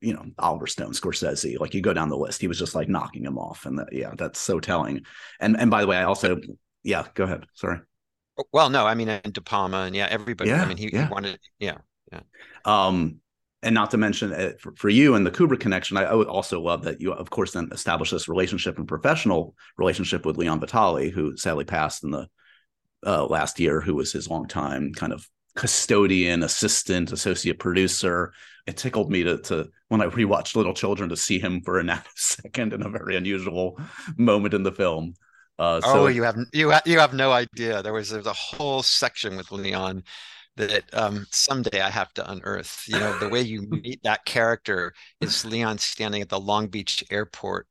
you 0.00 0.12
know, 0.12 0.24
Oliver 0.38 0.66
Stone, 0.66 0.92
Scorsese, 0.92 1.58
like 1.58 1.72
you 1.72 1.80
go 1.80 1.94
down 1.94 2.08
the 2.08 2.16
list, 2.16 2.40
he 2.40 2.48
was 2.48 2.58
just 2.58 2.74
like 2.74 2.88
knocking 2.88 3.24
him 3.24 3.38
off. 3.38 3.64
And 3.64 3.78
that, 3.78 3.92
yeah, 3.92 4.12
that's 4.16 4.38
so 4.38 4.60
telling. 4.60 5.02
And, 5.40 5.58
and 5.58 5.70
by 5.70 5.80
the 5.80 5.86
way, 5.86 5.96
I 5.96 6.04
also, 6.04 6.38
yeah, 6.82 7.06
go 7.14 7.24
ahead. 7.24 7.46
Sorry. 7.54 7.78
Well, 8.52 8.70
no, 8.70 8.86
I 8.86 8.94
mean, 8.94 9.08
and 9.08 9.32
De 9.32 9.40
Palma 9.40 9.82
and 9.82 9.94
yeah, 9.94 10.08
everybody, 10.10 10.50
yeah, 10.50 10.62
I 10.62 10.66
mean, 10.66 10.78
he, 10.78 10.90
yeah. 10.92 11.06
he 11.06 11.12
wanted, 11.12 11.38
yeah. 11.58 11.78
Yeah. 12.10 12.20
Um, 12.64 13.20
and 13.62 13.74
not 13.74 13.90
to 13.92 13.96
mention 13.96 14.32
uh, 14.32 14.52
for, 14.58 14.74
for, 14.76 14.88
you 14.88 15.14
and 15.14 15.24
the 15.24 15.30
Kubrick 15.30 15.60
connection, 15.60 15.96
I, 15.96 16.04
I, 16.04 16.14
would 16.14 16.28
also 16.28 16.60
love 16.60 16.82
that 16.84 17.00
you, 17.00 17.12
of 17.12 17.30
course, 17.30 17.52
then 17.52 17.68
establish 17.72 18.10
this 18.10 18.28
relationship 18.28 18.76
and 18.78 18.88
professional 18.88 19.54
relationship 19.78 20.26
with 20.26 20.36
Leon 20.36 20.60
Vitali, 20.60 21.10
who 21.10 21.36
sadly 21.36 21.64
passed 21.64 22.02
in 22.02 22.10
the 22.10 22.28
uh, 23.06 23.24
last 23.26 23.60
year, 23.60 23.80
who 23.80 23.94
was 23.94 24.12
his 24.12 24.28
longtime 24.28 24.92
kind 24.94 25.12
of 25.12 25.28
custodian, 25.54 26.42
assistant, 26.42 27.12
associate 27.12 27.58
producer. 27.58 28.32
It 28.66 28.76
tickled 28.76 29.10
me 29.10 29.24
to, 29.24 29.38
to 29.38 29.68
when 29.88 30.00
I 30.00 30.06
rewatched 30.06 30.56
Little 30.56 30.74
Children 30.74 31.10
to 31.10 31.16
see 31.16 31.38
him 31.38 31.60
for 31.62 31.78
a 31.78 31.82
nanosecond 31.84 32.72
in 32.72 32.82
a 32.82 32.90
very 32.90 33.16
unusual 33.16 33.78
moment 34.16 34.54
in 34.54 34.62
the 34.62 34.72
film. 34.72 35.14
Uh, 35.58 35.80
so, 35.80 36.04
oh, 36.04 36.06
you 36.06 36.22
have 36.22 36.36
you 36.52 36.70
have, 36.70 36.82
you 36.86 36.98
have 36.98 37.14
no 37.14 37.32
idea. 37.32 37.82
There 37.82 37.92
was 37.92 38.10
there 38.10 38.18
was 38.18 38.26
a 38.26 38.32
whole 38.32 38.82
section 38.82 39.36
with 39.36 39.52
Leon 39.52 40.02
that 40.56 40.84
um, 40.94 41.26
someday 41.30 41.80
I 41.80 41.90
have 41.90 42.12
to 42.14 42.30
unearth. 42.30 42.84
You 42.86 42.98
know, 42.98 43.18
the 43.18 43.28
way 43.28 43.42
you 43.42 43.62
meet 43.68 44.02
that 44.02 44.24
character 44.24 44.92
is 45.20 45.44
Leon 45.44 45.78
standing 45.78 46.22
at 46.22 46.28
the 46.28 46.40
Long 46.40 46.68
Beach 46.68 47.04
airport 47.10 47.66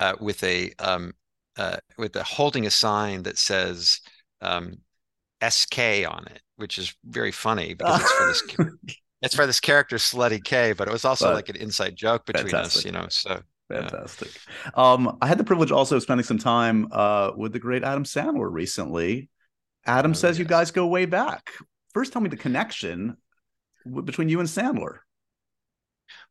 uh, 0.00 0.14
with 0.20 0.42
a 0.42 0.72
um, 0.78 1.12
uh, 1.56 1.76
with 1.96 2.16
a 2.16 2.22
holding 2.22 2.66
a 2.66 2.70
sign 2.70 3.22
that 3.24 3.38
says 3.38 4.00
um, 4.40 4.78
SK 5.46 5.78
on 6.08 6.26
it, 6.26 6.40
which 6.56 6.78
is 6.78 6.94
very 7.04 7.32
funny 7.32 7.74
because 7.74 8.00
it's 8.00 8.12
for 8.52 8.64
this 8.64 8.96
it's 9.22 9.34
for 9.34 9.46
this 9.46 9.60
character 9.60 9.96
Slutty 9.96 10.42
K, 10.42 10.72
but 10.72 10.88
it 10.88 10.92
was 10.92 11.04
also 11.04 11.26
but, 11.26 11.34
like 11.34 11.48
an 11.48 11.56
inside 11.56 11.96
joke 11.96 12.26
between 12.26 12.50
fantastic. 12.50 12.80
us, 12.80 12.84
you 12.84 12.92
know. 12.92 13.06
So 13.08 13.42
fantastic. 13.68 14.30
Um, 14.74 15.18
I 15.20 15.26
had 15.26 15.38
the 15.38 15.44
privilege 15.44 15.70
also 15.70 15.96
of 15.96 16.02
spending 16.02 16.24
some 16.24 16.38
time 16.38 16.88
uh, 16.92 17.32
with 17.36 17.52
the 17.52 17.58
great 17.58 17.84
Adam 17.84 18.04
Sandler 18.04 18.50
recently. 18.50 19.28
Adam 19.86 20.10
oh, 20.10 20.14
says 20.14 20.36
yes. 20.36 20.40
you 20.40 20.44
guys 20.44 20.70
go 20.70 20.86
way 20.86 21.06
back 21.06 21.50
first 21.98 22.12
tell 22.12 22.22
me 22.22 22.28
the 22.28 22.36
connection 22.36 23.16
between 24.04 24.28
you 24.28 24.38
and 24.38 24.48
Sandler. 24.48 24.98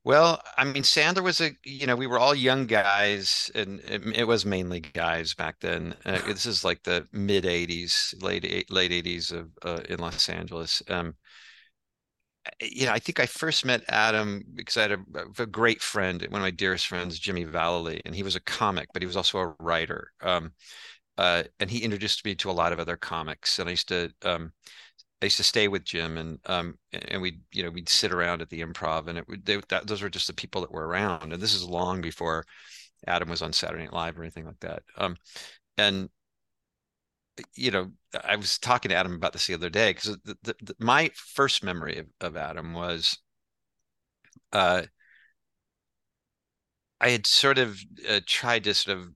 Well, 0.03 0.41
I 0.57 0.63
mean, 0.63 0.83
Sandler 0.83 1.21
was 1.21 1.41
a, 1.41 1.51
you 1.65 1.85
know, 1.85 1.97
we 1.97 2.07
were 2.07 2.17
all 2.17 2.33
young 2.33 2.65
guys, 2.65 3.51
and 3.53 3.81
it, 3.81 4.01
it 4.15 4.23
was 4.23 4.45
mainly 4.45 4.79
guys 4.79 5.33
back 5.33 5.59
then. 5.59 5.93
Uh, 6.05 6.19
this 6.25 6.45
is 6.45 6.63
like 6.63 6.81
the 6.83 7.05
mid 7.11 7.43
'80s, 7.43 8.13
late 8.23 8.71
late 8.71 8.91
'80s 8.91 9.33
of 9.33 9.49
uh, 9.63 9.81
in 9.89 9.99
Los 9.99 10.29
Angeles. 10.29 10.81
Um, 10.88 11.15
you 12.62 12.86
know, 12.86 12.91
I 12.91 13.00
think 13.00 13.20
I 13.20 13.26
first 13.26 13.66
met 13.66 13.84
Adam 13.89 14.43
because 14.54 14.78
I 14.78 14.82
had 14.84 14.91
a, 14.91 15.00
a, 15.39 15.45
great 15.45 15.82
friend, 15.82 16.22
one 16.30 16.41
of 16.41 16.45
my 16.45 16.52
dearest 16.52 16.88
friends, 16.88 17.20
Jimmy 17.20 17.45
Vallely, 17.45 18.02
and 18.06 18.16
he 18.16 18.24
was 18.24 18.36
a 18.36 18.41
comic, 18.41 18.89
but 18.93 19.02
he 19.02 19.06
was 19.06 19.18
also 19.18 19.39
a 19.39 19.56
writer. 19.60 20.12
Um, 20.22 20.54
uh, 21.18 21.43
and 21.60 21.70
he 21.70 21.80
introduced 21.80 22.24
me 22.26 22.36
to 22.36 22.50
a 22.50 22.54
lot 22.54 22.74
of 22.74 22.80
other 22.80 22.98
comics, 22.98 23.60
and 23.60 23.68
I 23.68 23.72
used 23.72 23.88
to. 23.89 24.12
Um, 24.24 24.54
I 25.22 25.26
used 25.26 25.38
to 25.38 25.43
stay 25.43 25.68
with 25.68 25.84
Jim 25.84 26.18
and 26.18 26.38
um 26.45 26.78
and 26.93 27.22
we'd 27.22 27.41
you 27.52 27.64
know 27.64 27.72
we'd 27.72 27.89
sit 27.89 28.14
around 28.14 28.41
at 28.41 28.50
the 28.50 28.62
improv 28.62 29.08
and 29.08 29.18
it 29.18 29.45
they, 29.45 29.60
that, 29.70 29.88
those 29.88 30.04
were 30.04 30.10
just 30.10 30.28
the 30.28 30.34
people 30.34 30.62
that 30.62 30.72
were 30.72 30.88
around 30.88 31.34
and 31.34 31.41
this 31.41 31.56
is 31.56 31.64
long 31.64 32.02
before 32.02 32.45
Adam 33.08 33.30
was 33.30 33.41
on 33.41 33.52
Saturday 33.52 33.84
Night 33.84 33.93
Live 33.93 34.20
or 34.20 34.22
anything 34.22 34.45
like 34.45 34.60
that 34.60 34.84
um 34.98 35.16
and 35.78 36.10
you 37.55 37.71
know 37.71 37.91
I 38.23 38.35
was 38.35 38.57
talking 38.57 38.89
to 38.89 38.95
Adam 38.95 39.13
about 39.15 39.33
this 39.33 39.47
the 39.47 39.53
other 39.53 39.69
day 39.69 39.91
because 39.91 40.17
my 40.79 41.11
first 41.15 41.63
memory 41.63 41.99
of, 41.99 42.07
of 42.21 42.38
Adam 42.38 42.73
was 42.73 43.17
uh 44.51 44.83
I 46.99 47.09
had 47.09 47.27
sort 47.27 47.57
of 47.57 47.79
uh, 48.09 48.21
tried 48.25 48.63
to 48.65 48.73
sort 48.73 48.97
of 48.97 49.09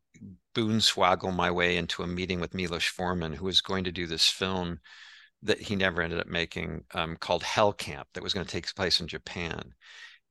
boonswaggle 0.56 1.34
my 1.34 1.50
way 1.50 1.78
into 1.78 2.04
a 2.04 2.08
meeting 2.08 2.40
with 2.40 2.54
Milos 2.54 2.86
Forman 2.86 3.34
who 3.34 3.46
was 3.46 3.62
going 3.62 3.84
to 3.86 3.92
do 3.92 4.06
this 4.06 4.28
film 4.28 4.80
that 5.44 5.60
he 5.60 5.76
never 5.76 6.02
ended 6.02 6.20
up 6.20 6.28
making 6.28 6.84
um, 6.94 7.18
called 7.18 7.44
Hell 7.44 7.74
Camp 7.74 8.08
that 8.14 8.24
was 8.24 8.34
going 8.34 8.46
to 8.46 8.52
take 8.52 8.74
place 8.76 9.00
in 9.00 9.08
Japan. 9.08 9.74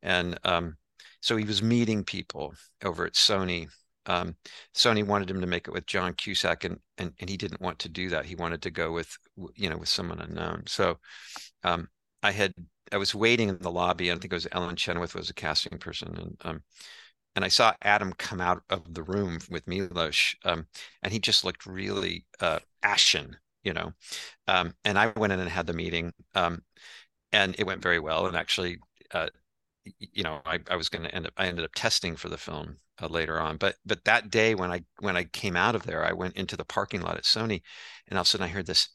And 0.02 0.38
um, 0.44 0.76
so 1.20 1.36
he 1.36 1.44
was 1.44 1.62
meeting 1.62 2.04
people 2.04 2.54
over 2.84 3.06
at 3.06 3.14
Sony. 3.14 3.68
Um, 4.06 4.36
Sony 4.74 5.04
wanted 5.04 5.30
him 5.30 5.40
to 5.40 5.46
make 5.46 5.68
it 5.68 5.74
with 5.74 5.86
John 5.86 6.14
Cusack, 6.14 6.64
and, 6.64 6.78
and 6.98 7.12
and 7.20 7.30
he 7.30 7.36
didn't 7.36 7.60
want 7.60 7.78
to 7.80 7.88
do 7.88 8.08
that. 8.10 8.26
He 8.26 8.34
wanted 8.34 8.62
to 8.62 8.70
go 8.70 8.92
with 8.92 9.16
you 9.54 9.68
know 9.70 9.76
with 9.76 9.88
someone 9.88 10.20
unknown. 10.20 10.64
So 10.66 10.98
um, 11.64 11.88
I 12.22 12.32
had 12.32 12.54
I 12.92 12.96
was 12.96 13.14
waiting 13.14 13.48
in 13.48 13.58
the 13.58 13.70
lobby. 13.70 14.10
I 14.10 14.14
think 14.14 14.26
it 14.26 14.32
was 14.32 14.48
Ellen 14.52 14.76
Chenoweth 14.76 15.14
was 15.14 15.30
a 15.30 15.34
casting 15.34 15.78
person, 15.78 16.16
and 16.16 16.36
um, 16.44 16.62
and 17.36 17.44
I 17.44 17.48
saw 17.48 17.72
Adam 17.82 18.12
come 18.14 18.40
out 18.40 18.62
of 18.70 18.92
the 18.92 19.02
room 19.02 19.38
with 19.50 19.66
Milos, 19.68 20.34
um, 20.44 20.66
and 21.02 21.12
he 21.12 21.18
just 21.18 21.44
looked 21.44 21.66
really 21.66 22.26
uh, 22.40 22.60
ashen 22.82 23.36
you 23.62 23.72
know 23.72 23.92
um, 24.48 24.74
and 24.84 24.98
i 24.98 25.12
went 25.16 25.32
in 25.32 25.40
and 25.40 25.48
had 25.48 25.66
the 25.66 25.72
meeting 25.72 26.12
um, 26.34 26.62
and 27.32 27.54
it 27.58 27.66
went 27.66 27.82
very 27.82 27.98
well 27.98 28.26
and 28.26 28.36
actually 28.36 28.78
uh, 29.12 29.28
you 29.98 30.22
know 30.22 30.40
i, 30.46 30.58
I 30.68 30.76
was 30.76 30.88
going 30.88 31.04
to 31.04 31.14
end 31.14 31.26
up 31.26 31.32
i 31.36 31.46
ended 31.46 31.64
up 31.64 31.74
testing 31.74 32.16
for 32.16 32.28
the 32.28 32.38
film 32.38 32.76
uh, 33.02 33.08
later 33.08 33.40
on 33.40 33.56
but 33.56 33.76
but 33.84 34.04
that 34.04 34.30
day 34.30 34.54
when 34.54 34.70
i 34.70 34.82
when 35.00 35.16
i 35.16 35.24
came 35.24 35.56
out 35.56 35.74
of 35.74 35.84
there 35.84 36.04
i 36.04 36.12
went 36.12 36.36
into 36.36 36.56
the 36.56 36.64
parking 36.64 37.00
lot 37.00 37.16
at 37.16 37.24
sony 37.24 37.62
and 38.08 38.18
all 38.18 38.22
of 38.22 38.26
a 38.26 38.28
sudden 38.28 38.44
i 38.46 38.48
heard 38.48 38.66
this 38.66 38.88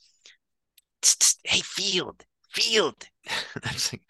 hey 1.43 1.61
field 1.61 2.25
field. 2.55 2.95
I 3.27 3.73
was 3.73 3.93
like 3.93 4.01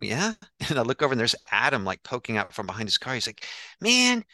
yeah? 0.00 0.34
And 0.68 0.78
i 0.78 0.82
look 0.82 1.02
over 1.02 1.12
and 1.12 1.20
there's 1.20 1.34
adam 1.50 1.84
like 1.84 2.02
poking 2.02 2.36
out 2.36 2.52
from 2.52 2.66
behind 2.66 2.88
his 2.88 2.98
car. 2.98 3.14
He's 3.14 3.26
like 3.26 3.44
man 3.80 4.24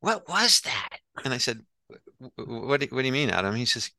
what 0.00 0.28
was 0.28 0.60
that? 0.62 0.98
And 1.24 1.32
i 1.32 1.38
said 1.38 1.60
what 2.36 2.80
do, 2.80 2.86
what 2.90 3.00
do 3.02 3.06
you 3.06 3.12
mean 3.12 3.30
adam? 3.30 3.54
He 3.54 3.64
says 3.64 3.90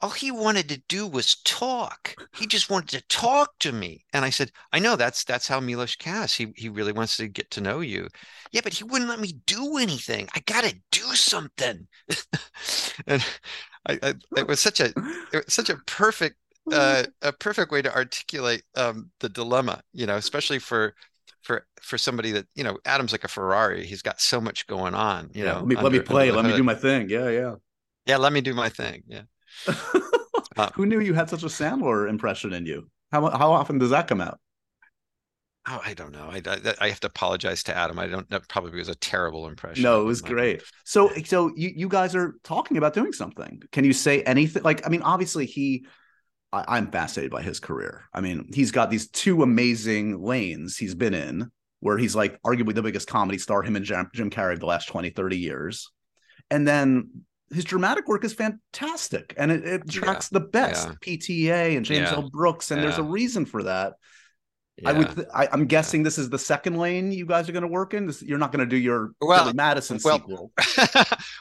all 0.00 0.10
he 0.10 0.30
wanted 0.30 0.68
to 0.68 0.80
do 0.88 1.06
was 1.06 1.36
talk. 1.44 2.14
He 2.36 2.46
just 2.46 2.70
wanted 2.70 2.90
to 2.90 3.08
talk 3.08 3.58
to 3.60 3.72
me. 3.72 4.04
And 4.12 4.24
I 4.24 4.30
said, 4.30 4.52
I 4.72 4.78
know 4.78 4.96
that's 4.96 5.24
that's 5.24 5.48
how 5.48 5.60
Milos 5.60 5.96
Cass. 5.96 6.34
He 6.34 6.52
he 6.56 6.68
really 6.68 6.92
wants 6.92 7.16
to 7.16 7.28
get 7.28 7.50
to 7.52 7.60
know 7.60 7.80
you. 7.80 8.08
Yeah, 8.52 8.60
but 8.62 8.74
he 8.74 8.84
wouldn't 8.84 9.10
let 9.10 9.20
me 9.20 9.34
do 9.46 9.76
anything. 9.78 10.28
I 10.34 10.40
gotta 10.46 10.74
do 10.92 11.02
something. 11.14 11.88
and 13.06 13.24
I, 13.86 13.98
I, 14.02 14.14
it 14.36 14.46
was 14.46 14.60
such 14.60 14.80
a 14.80 14.86
it 15.32 15.44
was 15.44 15.54
such 15.54 15.70
a 15.70 15.76
perfect 15.86 16.36
uh, 16.72 17.04
a 17.22 17.32
perfect 17.32 17.72
way 17.72 17.82
to 17.82 17.94
articulate 17.94 18.62
um, 18.76 19.10
the 19.20 19.28
dilemma, 19.28 19.82
you 19.92 20.06
know, 20.06 20.16
especially 20.16 20.60
for 20.60 20.94
for 21.42 21.66
for 21.82 21.98
somebody 21.98 22.30
that 22.32 22.46
you 22.54 22.62
know 22.62 22.78
Adam's 22.84 23.12
like 23.12 23.24
a 23.24 23.28
Ferrari. 23.28 23.84
He's 23.84 24.02
got 24.02 24.20
so 24.20 24.40
much 24.40 24.66
going 24.68 24.94
on. 24.94 25.30
You 25.34 25.44
yeah, 25.44 25.52
know, 25.52 25.58
let 25.58 25.66
me 25.66 25.76
under, 25.76 25.90
let 25.90 25.92
me 25.92 26.00
play. 26.00 26.30
Let 26.30 26.44
me 26.44 26.56
do 26.56 26.62
my 26.62 26.74
thing. 26.74 27.08
Yeah, 27.08 27.30
yeah. 27.30 27.54
Yeah, 28.06 28.16
let 28.16 28.32
me 28.32 28.40
do 28.40 28.54
my 28.54 28.68
thing. 28.68 29.02
Yeah. 29.06 29.22
Uh, 30.56 30.70
Who 30.74 30.86
knew 30.86 31.00
you 31.00 31.14
had 31.14 31.30
such 31.30 31.42
a 31.42 31.46
Sandler 31.46 32.08
impression 32.08 32.52
in 32.52 32.66
you? 32.66 32.88
How 33.12 33.28
how 33.30 33.52
often 33.52 33.78
does 33.78 33.90
that 33.90 34.08
come 34.08 34.20
out? 34.20 34.38
Oh, 35.70 35.82
I 35.84 35.92
don't 35.92 36.12
know. 36.12 36.28
I, 36.30 36.40
I, 36.46 36.74
I 36.80 36.88
have 36.88 37.00
to 37.00 37.08
apologize 37.08 37.62
to 37.64 37.76
Adam. 37.76 37.98
I 37.98 38.06
don't 38.06 38.30
know. 38.30 38.40
Probably 38.48 38.78
was 38.78 38.88
a 38.88 38.94
terrible 38.94 39.46
impression. 39.48 39.82
No, 39.82 40.00
it 40.00 40.04
was 40.04 40.22
great. 40.22 40.62
So 40.84 41.10
so 41.24 41.52
you 41.56 41.72
you 41.74 41.88
guys 41.88 42.14
are 42.14 42.36
talking 42.42 42.78
about 42.78 42.94
doing 42.94 43.12
something. 43.12 43.62
Can 43.72 43.84
you 43.84 43.92
say 43.92 44.22
anything? 44.22 44.62
Like 44.62 44.86
I 44.86 44.90
mean, 44.90 45.02
obviously 45.02 45.46
he. 45.46 45.86
I, 46.50 46.64
I'm 46.76 46.90
fascinated 46.90 47.30
by 47.30 47.42
his 47.42 47.60
career. 47.60 48.04
I 48.14 48.22
mean, 48.22 48.48
he's 48.54 48.70
got 48.70 48.90
these 48.90 49.08
two 49.10 49.42
amazing 49.42 50.22
lanes 50.22 50.78
he's 50.78 50.94
been 50.94 51.12
in, 51.12 51.50
where 51.80 51.98
he's 51.98 52.16
like 52.16 52.40
arguably 52.42 52.74
the 52.74 52.82
biggest 52.82 53.06
comedy 53.06 53.38
star, 53.38 53.62
him 53.62 53.76
and 53.76 53.84
Jim, 53.84 54.08
Jim 54.14 54.30
Carrey 54.30 54.58
the 54.58 54.64
last 54.64 54.88
20, 54.88 55.10
30 55.10 55.36
years. 55.36 55.90
And 56.50 56.66
then 56.66 57.24
his 57.52 57.64
dramatic 57.64 58.06
work 58.08 58.24
is 58.24 58.34
fantastic 58.34 59.34
and 59.36 59.50
it, 59.50 59.64
it 59.64 59.82
attracts 59.84 60.30
yeah. 60.32 60.38
the 60.38 60.46
best 60.46 60.88
yeah. 60.88 61.16
pta 61.16 61.76
and 61.76 61.84
james 61.84 62.10
yeah. 62.10 62.16
l 62.16 62.28
brooks 62.30 62.70
and 62.70 62.82
there's 62.82 62.98
a 62.98 63.02
reason 63.02 63.44
for 63.44 63.62
that 63.62 63.94
I 64.84 64.92
would. 64.92 65.14
Th- 65.14 65.26
I, 65.34 65.48
am 65.52 65.66
guessing 65.66 66.02
this 66.02 66.18
is 66.18 66.30
the 66.30 66.38
second 66.38 66.76
lane 66.76 67.10
you 67.10 67.26
guys 67.26 67.48
are 67.48 67.52
going 67.52 67.62
to 67.62 67.68
work 67.68 67.94
in. 67.94 68.06
This, 68.06 68.22
you're 68.22 68.38
not 68.38 68.52
going 68.52 68.64
to 68.64 68.70
do 68.70 68.76
your 68.76 69.10
well, 69.20 69.44
Billy 69.44 69.54
Madison 69.54 69.98
well, 70.04 70.18
sequel. 70.18 70.52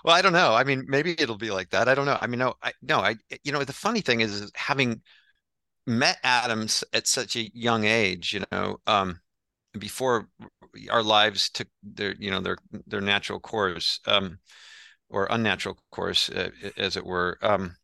well, 0.03 0.16
I 0.16 0.22
don't 0.22 0.34
know. 0.34 0.53
I 0.53 0.64
mean, 0.64 0.86
maybe 0.88 1.16
it'll 1.20 1.38
be 1.38 1.51
like 1.51 1.70
that. 1.70 1.88
I 1.88 1.95
don't 1.95 2.05
know. 2.05 2.18
I 2.20 2.28
mean, 2.28 2.39
no, 2.39 2.55
I 2.64 2.74
no. 2.82 2.99
I 2.99 3.16
you 3.43 3.51
know 3.51 3.64
the 3.64 3.74
funny 3.74 4.01
thing 4.01 4.22
is, 4.22 4.41
is 4.41 4.51
having 4.55 5.01
met 5.86 6.18
Adams 6.24 6.84
at 6.93 7.08
such 7.08 7.36
a 7.36 7.49
young 7.53 7.86
age. 7.86 8.34
You 8.34 8.43
know, 8.51 8.78
um, 8.88 9.20
before 9.78 10.30
our 10.89 11.03
lives 11.03 11.49
took 11.49 11.68
their 11.84 12.16
you 12.18 12.32
know 12.32 12.39
their 12.39 12.58
their 12.88 13.01
natural 13.01 13.39
course 13.39 13.99
um, 14.08 14.39
or 15.10 15.28
unnatural 15.30 15.78
course, 15.91 16.30
uh, 16.30 16.49
as 16.78 16.97
it 16.97 17.05
were. 17.05 17.38
Um, 17.41 17.76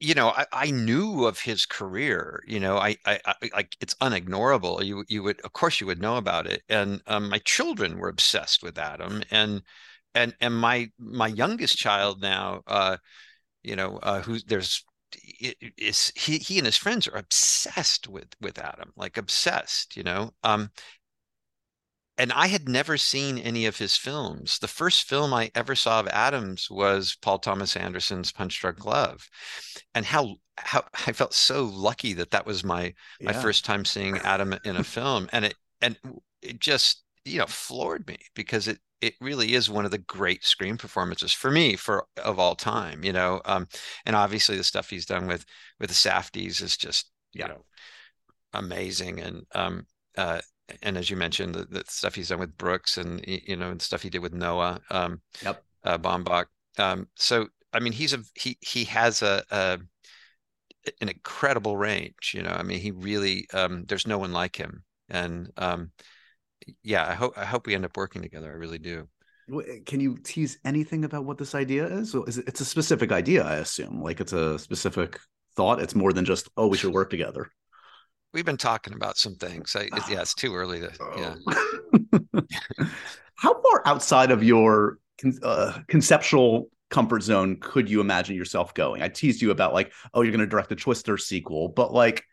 you 0.00 0.14
know, 0.14 0.30
I, 0.30 0.46
I 0.52 0.70
knew 0.70 1.26
of 1.26 1.40
his 1.40 1.66
career. 1.66 2.42
You 2.46 2.58
know, 2.58 2.78
I, 2.78 2.96
I, 3.04 3.20
like 3.54 3.76
it's 3.80 3.94
unignorable. 3.96 4.84
You, 4.84 5.04
you 5.08 5.22
would, 5.22 5.40
of 5.42 5.52
course, 5.52 5.80
you 5.80 5.86
would 5.86 6.00
know 6.00 6.16
about 6.16 6.46
it. 6.46 6.62
And 6.68 7.02
um, 7.06 7.28
my 7.28 7.38
children 7.38 7.98
were 7.98 8.08
obsessed 8.08 8.62
with 8.62 8.78
Adam, 8.78 9.22
and 9.30 9.62
and 10.14 10.34
and 10.40 10.54
my 10.56 10.90
my 10.98 11.28
youngest 11.28 11.76
child 11.76 12.20
now, 12.22 12.62
uh, 12.66 12.96
you 13.62 13.76
know, 13.76 13.98
uh, 14.02 14.22
who 14.22 14.38
there's 14.40 14.84
is 15.76 16.12
he 16.16 16.38
he 16.38 16.58
and 16.58 16.66
his 16.66 16.76
friends 16.76 17.08
are 17.08 17.16
obsessed 17.16 18.08
with 18.08 18.28
with 18.40 18.58
Adam, 18.58 18.92
like 18.96 19.18
obsessed. 19.18 19.96
You 19.96 20.04
know, 20.04 20.32
um, 20.44 20.70
and 22.20 22.34
I 22.34 22.48
had 22.48 22.68
never 22.68 22.98
seen 22.98 23.38
any 23.38 23.64
of 23.64 23.78
his 23.78 23.96
films. 23.96 24.58
The 24.58 24.68
first 24.68 25.08
film 25.08 25.32
I 25.32 25.50
ever 25.54 25.74
saw 25.74 26.00
of 26.00 26.08
Adams 26.08 26.70
was 26.70 27.16
Paul 27.22 27.38
Thomas 27.38 27.76
Anderson's 27.76 28.30
Punch 28.30 28.60
Drunk 28.60 28.84
Love, 28.84 29.26
and 29.94 30.04
how 30.04 30.36
how 30.58 30.84
I 31.06 31.12
felt 31.12 31.32
so 31.32 31.64
lucky 31.64 32.12
that 32.12 32.30
that 32.32 32.44
was 32.44 32.62
my 32.62 32.92
yeah. 33.20 33.32
my 33.32 33.32
first 33.32 33.64
time 33.64 33.86
seeing 33.86 34.18
Adam 34.18 34.54
in 34.66 34.76
a 34.76 34.84
film, 34.84 35.30
and 35.32 35.46
it 35.46 35.54
and 35.80 35.96
it 36.42 36.60
just 36.60 37.04
you 37.24 37.38
know 37.38 37.46
floored 37.46 38.06
me 38.06 38.18
because 38.34 38.68
it 38.68 38.80
it 39.00 39.14
really 39.22 39.54
is 39.54 39.70
one 39.70 39.86
of 39.86 39.90
the 39.90 39.98
great 39.98 40.44
screen 40.44 40.76
performances 40.76 41.32
for 41.32 41.50
me 41.50 41.74
for 41.74 42.06
of 42.22 42.38
all 42.38 42.54
time 42.54 43.02
you 43.02 43.12
know 43.12 43.40
um 43.46 43.66
and 44.04 44.14
obviously 44.14 44.56
the 44.56 44.64
stuff 44.64 44.90
he's 44.90 45.06
done 45.06 45.26
with 45.26 45.44
with 45.78 45.88
the 45.88 45.94
Safdies 45.94 46.62
is 46.62 46.76
just 46.76 47.10
you 47.32 47.46
know 47.46 47.64
amazing 48.52 49.20
and 49.20 49.46
um 49.54 49.86
uh 50.16 50.40
and 50.82 50.96
as 50.96 51.10
you 51.10 51.16
mentioned, 51.16 51.54
the, 51.54 51.64
the, 51.64 51.84
stuff 51.86 52.14
he's 52.14 52.28
done 52.28 52.40
with 52.40 52.56
Brooks 52.56 52.96
and 52.96 53.24
you 53.26 53.56
know 53.56 53.74
the 53.74 53.84
stuff 53.84 54.02
he 54.02 54.10
did 54.10 54.22
with 54.22 54.34
Noah, 54.34 54.80
um, 54.90 55.20
yep, 55.42 55.62
uh, 55.84 55.98
Baumbach. 55.98 56.46
Um, 56.78 57.08
so 57.16 57.48
I 57.72 57.80
mean, 57.80 57.92
he's 57.92 58.12
a 58.12 58.20
he 58.34 58.56
he 58.60 58.84
has 58.84 59.22
a, 59.22 59.42
a 59.50 59.78
an 61.00 61.08
incredible 61.08 61.76
range. 61.76 62.32
You 62.34 62.42
know, 62.42 62.50
I 62.50 62.62
mean, 62.62 62.80
he 62.80 62.90
really 62.90 63.46
um, 63.52 63.84
there's 63.88 64.06
no 64.06 64.18
one 64.18 64.32
like 64.32 64.56
him, 64.56 64.84
and 65.08 65.50
um, 65.56 65.92
yeah, 66.82 67.06
I 67.06 67.14
hope 67.14 67.34
I 67.36 67.44
hope 67.44 67.66
we 67.66 67.74
end 67.74 67.84
up 67.84 67.96
working 67.96 68.22
together. 68.22 68.50
I 68.50 68.56
really 68.56 68.78
do. 68.78 69.08
Can 69.84 69.98
you 69.98 70.16
tease 70.18 70.58
anything 70.64 71.04
about 71.04 71.24
what 71.24 71.36
this 71.36 71.56
idea 71.56 71.84
is? 71.86 72.14
Is 72.14 72.38
it, 72.38 72.46
it's 72.46 72.60
a 72.60 72.64
specific 72.64 73.10
idea, 73.10 73.44
I 73.44 73.56
assume. 73.56 74.00
Like 74.00 74.20
it's 74.20 74.32
a 74.32 74.58
specific 74.58 75.18
thought. 75.56 75.80
It's 75.80 75.94
more 75.94 76.12
than 76.12 76.24
just 76.24 76.48
oh, 76.56 76.68
we 76.68 76.76
should 76.76 76.92
work 76.92 77.10
together 77.10 77.50
we've 78.32 78.44
been 78.44 78.56
talking 78.56 78.94
about 78.94 79.18
some 79.18 79.34
things. 79.34 79.74
I, 79.76 79.88
yeah, 80.08 80.20
it's 80.20 80.34
too 80.34 80.54
early 80.54 80.80
to. 80.80 80.90
Yeah. 81.16 81.34
Oh. 81.46 82.42
How 83.34 83.54
far 83.54 83.82
outside 83.86 84.30
of 84.30 84.42
your 84.42 84.98
uh, 85.42 85.78
conceptual 85.88 86.68
comfort 86.90 87.22
zone 87.22 87.56
could 87.60 87.88
you 87.88 88.00
imagine 88.00 88.36
yourself 88.36 88.74
going? 88.74 89.02
I 89.02 89.08
teased 89.08 89.40
you 89.40 89.50
about 89.50 89.72
like, 89.72 89.92
oh, 90.12 90.22
you're 90.22 90.32
going 90.32 90.40
to 90.40 90.46
direct 90.46 90.68
the 90.68 90.76
Twister 90.76 91.16
sequel, 91.16 91.68
but 91.68 91.92
like, 91.92 92.24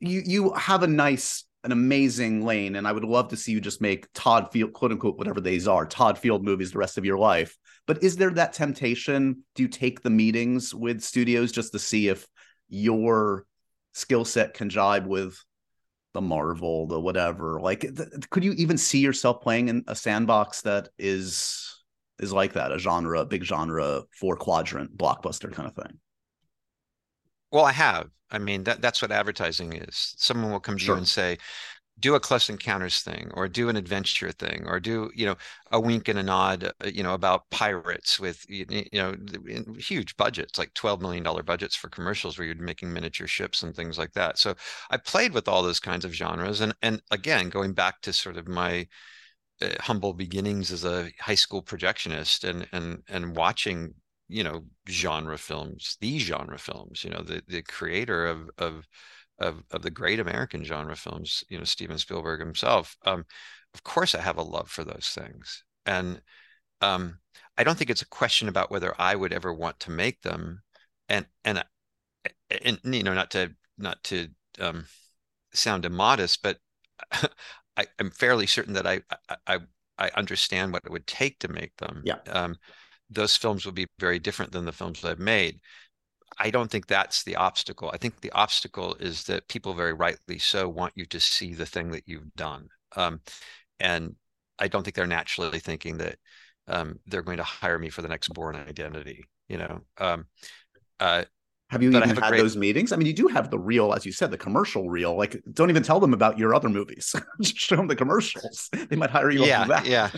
you 0.00 0.22
you 0.24 0.52
have 0.52 0.82
a 0.82 0.86
nice, 0.86 1.44
an 1.64 1.72
amazing 1.72 2.44
lane, 2.44 2.76
and 2.76 2.86
I 2.86 2.92
would 2.92 3.04
love 3.04 3.28
to 3.28 3.36
see 3.36 3.52
you 3.52 3.60
just 3.60 3.80
make 3.80 4.06
Todd 4.12 4.52
Field, 4.52 4.72
quote 4.74 4.92
unquote, 4.92 5.16
whatever 5.16 5.40
these 5.40 5.66
are, 5.66 5.86
Todd 5.86 6.18
Field 6.18 6.44
movies 6.44 6.72
the 6.72 6.78
rest 6.78 6.98
of 6.98 7.04
your 7.04 7.18
life. 7.18 7.56
But 7.86 8.02
is 8.02 8.16
there 8.16 8.30
that 8.30 8.52
temptation? 8.52 9.44
Do 9.54 9.62
you 9.62 9.68
take 9.68 10.02
the 10.02 10.10
meetings 10.10 10.74
with 10.74 11.02
studios 11.02 11.52
just 11.52 11.72
to 11.72 11.78
see 11.78 12.08
if 12.08 12.26
your 12.68 13.46
skill 13.96 14.26
set 14.26 14.52
can 14.52 14.68
jibe 14.68 15.06
with 15.06 15.42
the 16.12 16.20
Marvel, 16.20 16.86
the 16.86 17.00
whatever. 17.00 17.60
Like, 17.60 17.80
th- 17.80 18.28
could 18.30 18.44
you 18.44 18.52
even 18.52 18.76
see 18.76 18.98
yourself 18.98 19.40
playing 19.40 19.68
in 19.68 19.84
a 19.86 19.96
sandbox 19.96 20.62
that 20.62 20.90
is 20.98 21.82
is 22.18 22.32
like 22.32 22.54
that, 22.54 22.72
a 22.72 22.78
genre, 22.78 23.20
a 23.20 23.26
big 23.26 23.42
genre, 23.42 24.02
four 24.10 24.36
quadrant 24.36 24.96
blockbuster 24.96 25.52
kind 25.52 25.68
of 25.68 25.74
thing? 25.74 25.98
Well, 27.50 27.64
I 27.64 27.72
have. 27.72 28.10
I 28.30 28.38
mean, 28.38 28.64
that 28.64 28.82
that's 28.82 29.00
what 29.00 29.12
advertising 29.12 29.72
is. 29.72 30.14
Someone 30.18 30.52
will 30.52 30.60
come 30.60 30.76
to 30.76 30.84
sure. 30.84 30.94
you 30.94 30.98
and 30.98 31.08
say, 31.08 31.38
do 31.98 32.14
a 32.14 32.20
close 32.20 32.50
encounters 32.50 33.00
thing 33.00 33.30
or 33.34 33.48
do 33.48 33.68
an 33.70 33.76
adventure 33.76 34.30
thing 34.30 34.64
or 34.66 34.78
do 34.78 35.10
you 35.14 35.24
know 35.24 35.36
a 35.72 35.80
wink 35.80 36.08
and 36.08 36.18
a 36.18 36.22
nod 36.22 36.64
uh, 36.84 36.88
you 36.88 37.02
know 37.02 37.14
about 37.14 37.48
pirates 37.50 38.20
with 38.20 38.44
you 38.48 38.66
know 38.92 39.14
huge 39.78 40.16
budgets 40.16 40.58
like 40.58 40.72
12 40.74 41.00
million 41.00 41.22
dollar 41.22 41.42
budgets 41.42 41.74
for 41.74 41.88
commercials 41.88 42.38
where 42.38 42.46
you're 42.46 42.56
making 42.56 42.92
miniature 42.92 43.26
ships 43.26 43.62
and 43.62 43.74
things 43.74 43.98
like 43.98 44.12
that. 44.12 44.38
So 44.38 44.54
i 44.90 44.96
played 44.96 45.32
with 45.32 45.48
all 45.48 45.62
those 45.62 45.80
kinds 45.80 46.04
of 46.04 46.12
genres 46.12 46.60
and 46.60 46.74
and 46.82 47.00
again 47.10 47.48
going 47.48 47.72
back 47.72 48.00
to 48.02 48.12
sort 48.12 48.36
of 48.36 48.46
my 48.48 48.86
uh, 49.62 49.68
humble 49.80 50.12
beginnings 50.12 50.70
as 50.70 50.84
a 50.84 51.10
high 51.20 51.34
school 51.34 51.62
projectionist 51.62 52.48
and 52.48 52.66
and 52.72 53.02
and 53.08 53.36
watching 53.36 53.94
you 54.28 54.42
know 54.44 54.64
genre 54.88 55.38
films 55.38 55.96
these 56.00 56.22
genre 56.22 56.58
films 56.58 57.04
you 57.04 57.10
know 57.10 57.22
the 57.22 57.42
the 57.48 57.62
creator 57.62 58.26
of 58.26 58.50
of 58.58 58.86
of 59.38 59.62
of 59.70 59.82
the 59.82 59.90
great 59.90 60.20
American 60.20 60.64
genre 60.64 60.96
films, 60.96 61.44
you 61.48 61.58
know, 61.58 61.64
Steven 61.64 61.98
Spielberg 61.98 62.40
himself. 62.40 62.96
Um, 63.04 63.24
of 63.74 63.82
course, 63.82 64.14
I 64.14 64.20
have 64.20 64.38
a 64.38 64.42
love 64.42 64.70
for 64.70 64.84
those 64.84 65.10
things, 65.14 65.64
and 65.84 66.20
um, 66.80 67.18
I 67.58 67.64
don't 67.64 67.76
think 67.76 67.90
it's 67.90 68.02
a 68.02 68.08
question 68.08 68.48
about 68.48 68.70
whether 68.70 68.94
I 68.98 69.14
would 69.14 69.32
ever 69.32 69.52
want 69.52 69.80
to 69.80 69.90
make 69.90 70.22
them, 70.22 70.62
and 71.08 71.26
and 71.44 71.64
and 72.50 72.80
you 72.84 73.02
know, 73.02 73.14
not 73.14 73.30
to 73.32 73.54
not 73.78 74.02
to 74.04 74.28
um, 74.60 74.86
sound 75.52 75.84
immodest, 75.84 76.42
but 76.42 76.58
I, 77.76 77.86
am 77.98 78.10
fairly 78.10 78.46
certain 78.46 78.74
that 78.74 78.86
I, 78.86 79.02
I 79.46 79.58
I 79.98 80.10
understand 80.14 80.72
what 80.72 80.84
it 80.84 80.92
would 80.92 81.06
take 81.06 81.38
to 81.40 81.48
make 81.48 81.76
them. 81.76 82.02
Yeah. 82.04 82.18
Um, 82.28 82.56
those 83.08 83.36
films 83.36 83.64
would 83.64 83.74
be 83.74 83.86
very 84.00 84.18
different 84.18 84.52
than 84.52 84.64
the 84.64 84.72
films 84.72 85.04
I've 85.04 85.18
made. 85.18 85.60
I 86.38 86.50
don't 86.50 86.70
think 86.70 86.86
that's 86.86 87.24
the 87.24 87.36
obstacle. 87.36 87.90
I 87.92 87.96
think 87.96 88.20
the 88.20 88.32
obstacle 88.32 88.94
is 89.00 89.24
that 89.24 89.48
people 89.48 89.74
very 89.74 89.94
rightly 89.94 90.38
so 90.38 90.68
want 90.68 90.92
you 90.94 91.06
to 91.06 91.20
see 91.20 91.54
the 91.54 91.66
thing 91.66 91.90
that 91.92 92.04
you've 92.06 92.34
done. 92.34 92.68
Um, 92.94 93.20
and 93.80 94.14
I 94.58 94.68
don't 94.68 94.82
think 94.82 94.96
they're 94.96 95.06
naturally 95.06 95.60
thinking 95.60 95.98
that 95.98 96.16
um, 96.68 96.98
they're 97.06 97.22
going 97.22 97.36
to 97.38 97.42
hire 97.42 97.78
me 97.78 97.88
for 97.88 98.02
the 98.02 98.08
next 98.08 98.28
Bourne 98.28 98.56
Identity. 98.56 99.24
You 99.48 99.58
know, 99.58 99.80
um, 99.98 100.26
uh, 101.00 101.24
have 101.68 101.82
you 101.82 101.90
even 101.90 102.02
have 102.02 102.18
had 102.18 102.28
great... 102.28 102.40
those 102.40 102.56
meetings? 102.56 102.92
I 102.92 102.96
mean, 102.96 103.08
you 103.08 103.12
do 103.12 103.26
have 103.26 103.50
the 103.50 103.58
reel, 103.58 103.92
as 103.92 104.06
you 104.06 104.12
said, 104.12 104.30
the 104.30 104.38
commercial 104.38 104.88
reel. 104.88 105.16
Like, 105.16 105.42
don't 105.52 105.68
even 105.68 105.82
tell 105.82 105.98
them 105.98 106.14
about 106.14 106.38
your 106.38 106.54
other 106.54 106.68
movies. 106.68 107.14
Just 107.40 107.56
show 107.56 107.76
them 107.76 107.88
the 107.88 107.96
commercials. 107.96 108.70
They 108.88 108.94
might 108.94 109.10
hire 109.10 109.30
you. 109.30 109.44
Yeah, 109.44 109.82
yeah, 109.84 110.10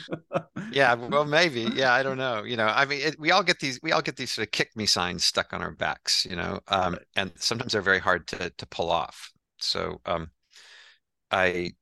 yeah. 0.70 0.94
Well, 1.09 1.24
maybe. 1.24 1.62
Yeah, 1.74 1.94
I 1.94 2.03
don't 2.03 2.18
know. 2.18 2.42
You 2.42 2.57
know, 2.57 2.66
I 2.66 2.84
mean, 2.84 3.01
it, 3.01 3.18
we 3.18 3.30
all 3.30 3.42
get 3.42 3.61
these. 3.61 3.80
We 3.82 3.92
all 3.92 4.03
get 4.03 4.16
these 4.16 4.32
sort 4.32 4.46
of 4.46 4.53
kick 4.53 4.76
me 4.76 4.84
signs 4.84 5.24
stuck 5.24 5.55
on 5.55 5.62
our 5.62 5.70
backs. 5.70 6.26
You 6.28 6.36
know, 6.36 6.61
um, 6.68 6.99
and 7.16 7.32
sometimes 7.36 7.72
they're 7.72 7.80
very 7.80 7.99
hard 7.99 8.26
to 8.28 8.51
to 8.51 8.66
pull 8.66 8.90
off. 8.90 9.32
So, 9.59 10.01
um, 10.05 10.30
I 11.30 11.72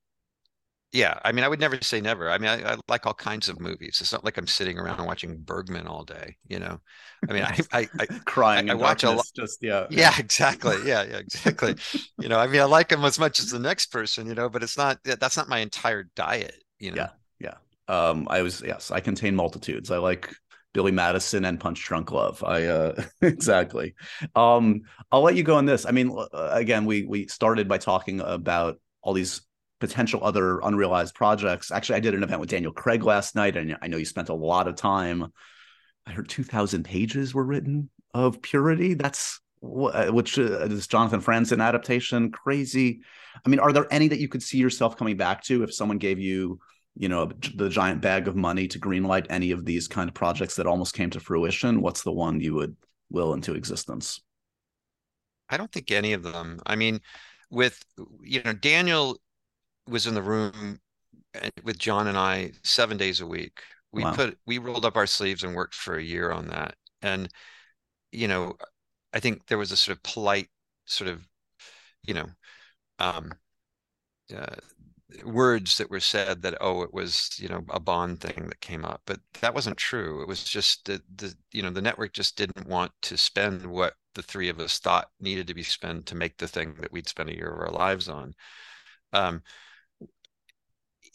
yeah 0.97 1.19
i 1.25 1.31
mean 1.31 1.45
i 1.45 1.49
would 1.49 1.61
never 1.61 1.79
say 1.83 2.01
never 2.01 2.31
i 2.31 2.39
mean 2.39 2.49
I, 2.49 2.73
I, 2.73 2.77
like 2.89 3.05
all 3.05 3.15
kinds 3.15 3.51
of 3.51 3.61
movies 3.61 3.99
it's 4.01 4.13
not 4.13 4.25
like 4.25 4.39
i'm 4.39 4.47
sitting 4.47 4.79
around 4.79 5.05
watching 5.05 5.37
bergman 5.39 5.87
all 5.87 6.05
day 6.05 6.37
you 6.49 6.59
know 6.59 6.81
i 7.29 7.33
mean 7.33 7.43
i 7.45 7.61
i, 7.73 7.89
I 8.01 8.07
crying 8.25 8.71
i, 8.71 8.75
watch 8.75 9.05
a 9.05 9.11
lot 9.11 9.27
just 9.37 9.63
yeah 9.63 9.87
yeah 9.91 10.15
exactly 10.19 10.77
yeah 10.87 11.05
yeah 11.05 11.19
exactly 11.19 11.75
you 12.19 12.29
know 12.29 12.39
i 12.39 12.47
mean 12.47 12.63
i 12.63 12.65
like 12.65 12.91
him 12.91 13.05
as 13.05 13.19
much 13.19 13.39
as 13.39 13.51
the 13.51 13.59
next 13.59 13.87
person 13.87 14.27
you 14.27 14.35
know 14.35 14.49
but 14.49 14.63
it's 14.63 14.79
not 14.79 14.99
that's 15.05 15.37
not 15.37 15.49
my 15.49 15.59
entire 15.59 16.05
diet 16.17 16.65
you 16.79 16.91
know 16.91 16.97
yeah 16.97 17.11
yeah 17.39 17.55
um 17.95 18.27
i 18.31 18.41
was 18.41 18.63
yes 18.65 18.91
i 18.91 18.99
contain 18.99 19.37
multitudes 19.37 19.91
i 19.91 19.99
like 19.99 20.35
Billy 20.73 20.93
Madison 20.93 21.47
and 21.47 21.59
Punch 21.59 21.83
Drunk 21.83 22.13
Love. 22.13 22.45
I 22.45 22.65
uh 22.65 23.03
exactly. 23.23 23.95
Um 24.35 24.83
I'll 25.11 25.23
let 25.23 25.35
you 25.35 25.43
go 25.43 25.57
on 25.57 25.65
this. 25.65 25.87
I 25.87 25.91
mean 25.91 26.15
again 26.35 26.85
we 26.85 27.07
we 27.07 27.29
started 27.29 27.67
by 27.67 27.79
talking 27.79 28.21
about 28.21 28.79
all 29.01 29.15
these 29.15 29.41
potential 29.81 30.21
other 30.23 30.61
unrealized 30.61 31.15
projects. 31.15 31.71
Actually, 31.71 31.97
I 31.97 32.01
did 32.01 32.15
an 32.15 32.23
event 32.23 32.41
with 32.41 32.51
Daniel 32.51 32.73
Craig 32.73 33.05
last 33.05 33.35
night, 33.35 33.57
and 33.57 33.77
I 33.83 33.89
know 33.89 33.97
you 33.97 34.05
spent 34.05 34.29
a 34.29 34.35
lot 34.35 34.69
of 34.69 34.77
time. 34.77 35.33
I 36.07 36.13
heard 36.13 36.29
2,000 36.29 36.85
pages 36.85 37.35
were 37.35 37.45
written 37.45 37.91
of 38.15 38.41
Purity. 38.41 38.95
That's 38.95 39.41
which 39.61 40.39
uh, 40.39 40.61
is 40.67 40.87
Jonathan 40.87 41.21
Franzen 41.21 41.63
adaptation. 41.63 42.31
Crazy. 42.31 43.01
I 43.45 43.49
mean, 43.49 43.59
are 43.59 43.73
there 43.73 43.87
any 43.91 44.09
that 44.09 44.21
you 44.21 44.29
could 44.29 44.43
see 44.43 44.59
yourself 44.59 44.97
coming 44.97 45.17
back 45.17 45.43
to 45.45 45.63
if 45.63 45.75
someone 45.75 45.99
gave 45.99 46.19
you, 46.19 46.61
you 46.95 47.09
know, 47.09 47.31
the 47.55 47.69
giant 47.69 48.01
bag 48.01 48.29
of 48.29 48.37
money 48.37 48.69
to 48.69 48.79
greenlight 48.79 49.27
any 49.29 49.51
of 49.51 49.65
these 49.65 49.89
kind 49.89 50.09
of 50.09 50.15
projects 50.15 50.57
that 50.57 50.67
almost 50.67 50.95
came 50.95 51.11
to 51.11 51.21
fruition? 51.21 51.81
What's 51.81 52.03
the 52.03 52.13
one 52.13 52.41
you 52.41 52.55
would 52.55 52.77
will 53.11 53.35
into 53.35 53.55
existence? 53.55 54.21
I 55.49 55.57
don't 55.57 55.71
think 55.71 55.91
any 55.91 56.13
of 56.13 56.23
them. 56.23 56.61
I 56.67 56.77
mean, 56.77 57.01
with 57.51 57.83
you 58.21 58.43
know 58.43 58.53
Daniel 58.53 59.19
was 59.89 60.07
in 60.07 60.15
the 60.15 60.23
room 60.23 60.81
eh, 61.35 61.51
with 61.65 61.79
John 61.79 62.09
and 62.09 62.19
I 62.19 62.53
seven 62.65 62.97
days 62.99 63.21
a 63.21 63.27
week. 63.27 63.61
We 63.93 64.05
Wow. 64.05 64.13
put 64.17 64.39
we 64.47 64.59
rolled 64.59 64.85
up 64.87 64.97
our 64.97 65.07
sleeves 65.09 65.45
and 65.45 65.55
worked 65.55 65.75
for 65.75 65.97
a 65.97 66.03
year 66.05 66.33
on 66.33 66.49
that. 66.49 66.77
And 67.03 67.31
you 68.13 68.29
know, 68.29 68.57
I 69.15 69.21
think 69.21 69.47
there 69.49 69.59
was 69.59 69.73
a 69.73 69.77
sort 69.79 69.97
of 69.99 70.03
polite 70.05 70.51
sort 70.87 71.11
of, 71.11 71.27
you 72.05 72.15
know, 72.15 72.27
um, 73.01 73.33
uh, 74.35 74.57
words 75.25 75.79
that 75.79 75.91
were 75.91 76.01
said 76.01 76.43
that 76.43 76.57
oh 76.61 76.83
it 76.83 76.93
was 76.95 77.31
you 77.39 77.49
know 77.49 77.65
a 77.71 77.81
bond 77.81 78.21
thing 78.21 78.49
that 78.49 78.61
came 78.61 78.85
up 78.85 79.03
but 79.07 79.21
that 79.41 79.55
wasn't 79.55 79.77
true 79.77 80.23
it 80.23 80.29
was 80.29 80.45
just 80.45 80.85
that 80.87 81.03
the 81.19 81.35
you 81.53 81.63
know 81.63 81.71
the 81.71 81.83
network 81.83 82.13
just 82.13 82.37
didn't 82.37 82.67
want 82.69 82.93
to 83.03 83.17
spend 83.17 83.67
what 83.67 83.95
the 84.15 84.23
three 84.23 84.49
of 84.49 84.61
us 84.61 84.79
thought 84.81 85.11
needed 85.21 85.47
to 85.47 85.55
be 85.55 85.63
spent 85.63 86.07
to 86.07 86.17
make 86.17 86.37
the 86.39 86.49
thing 86.49 86.75
that 86.81 86.93
we'd 86.93 87.09
spend 87.09 87.31
a 87.31 87.37
year 87.37 87.53
of 87.53 87.61
our 87.61 87.71
lives 87.71 88.09
on 88.09 88.35
um, 89.13 89.43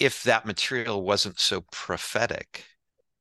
if 0.02 0.24
that 0.24 0.46
material 0.46 1.04
wasn't 1.04 1.40
so 1.40 1.62
prophetic 1.72 2.66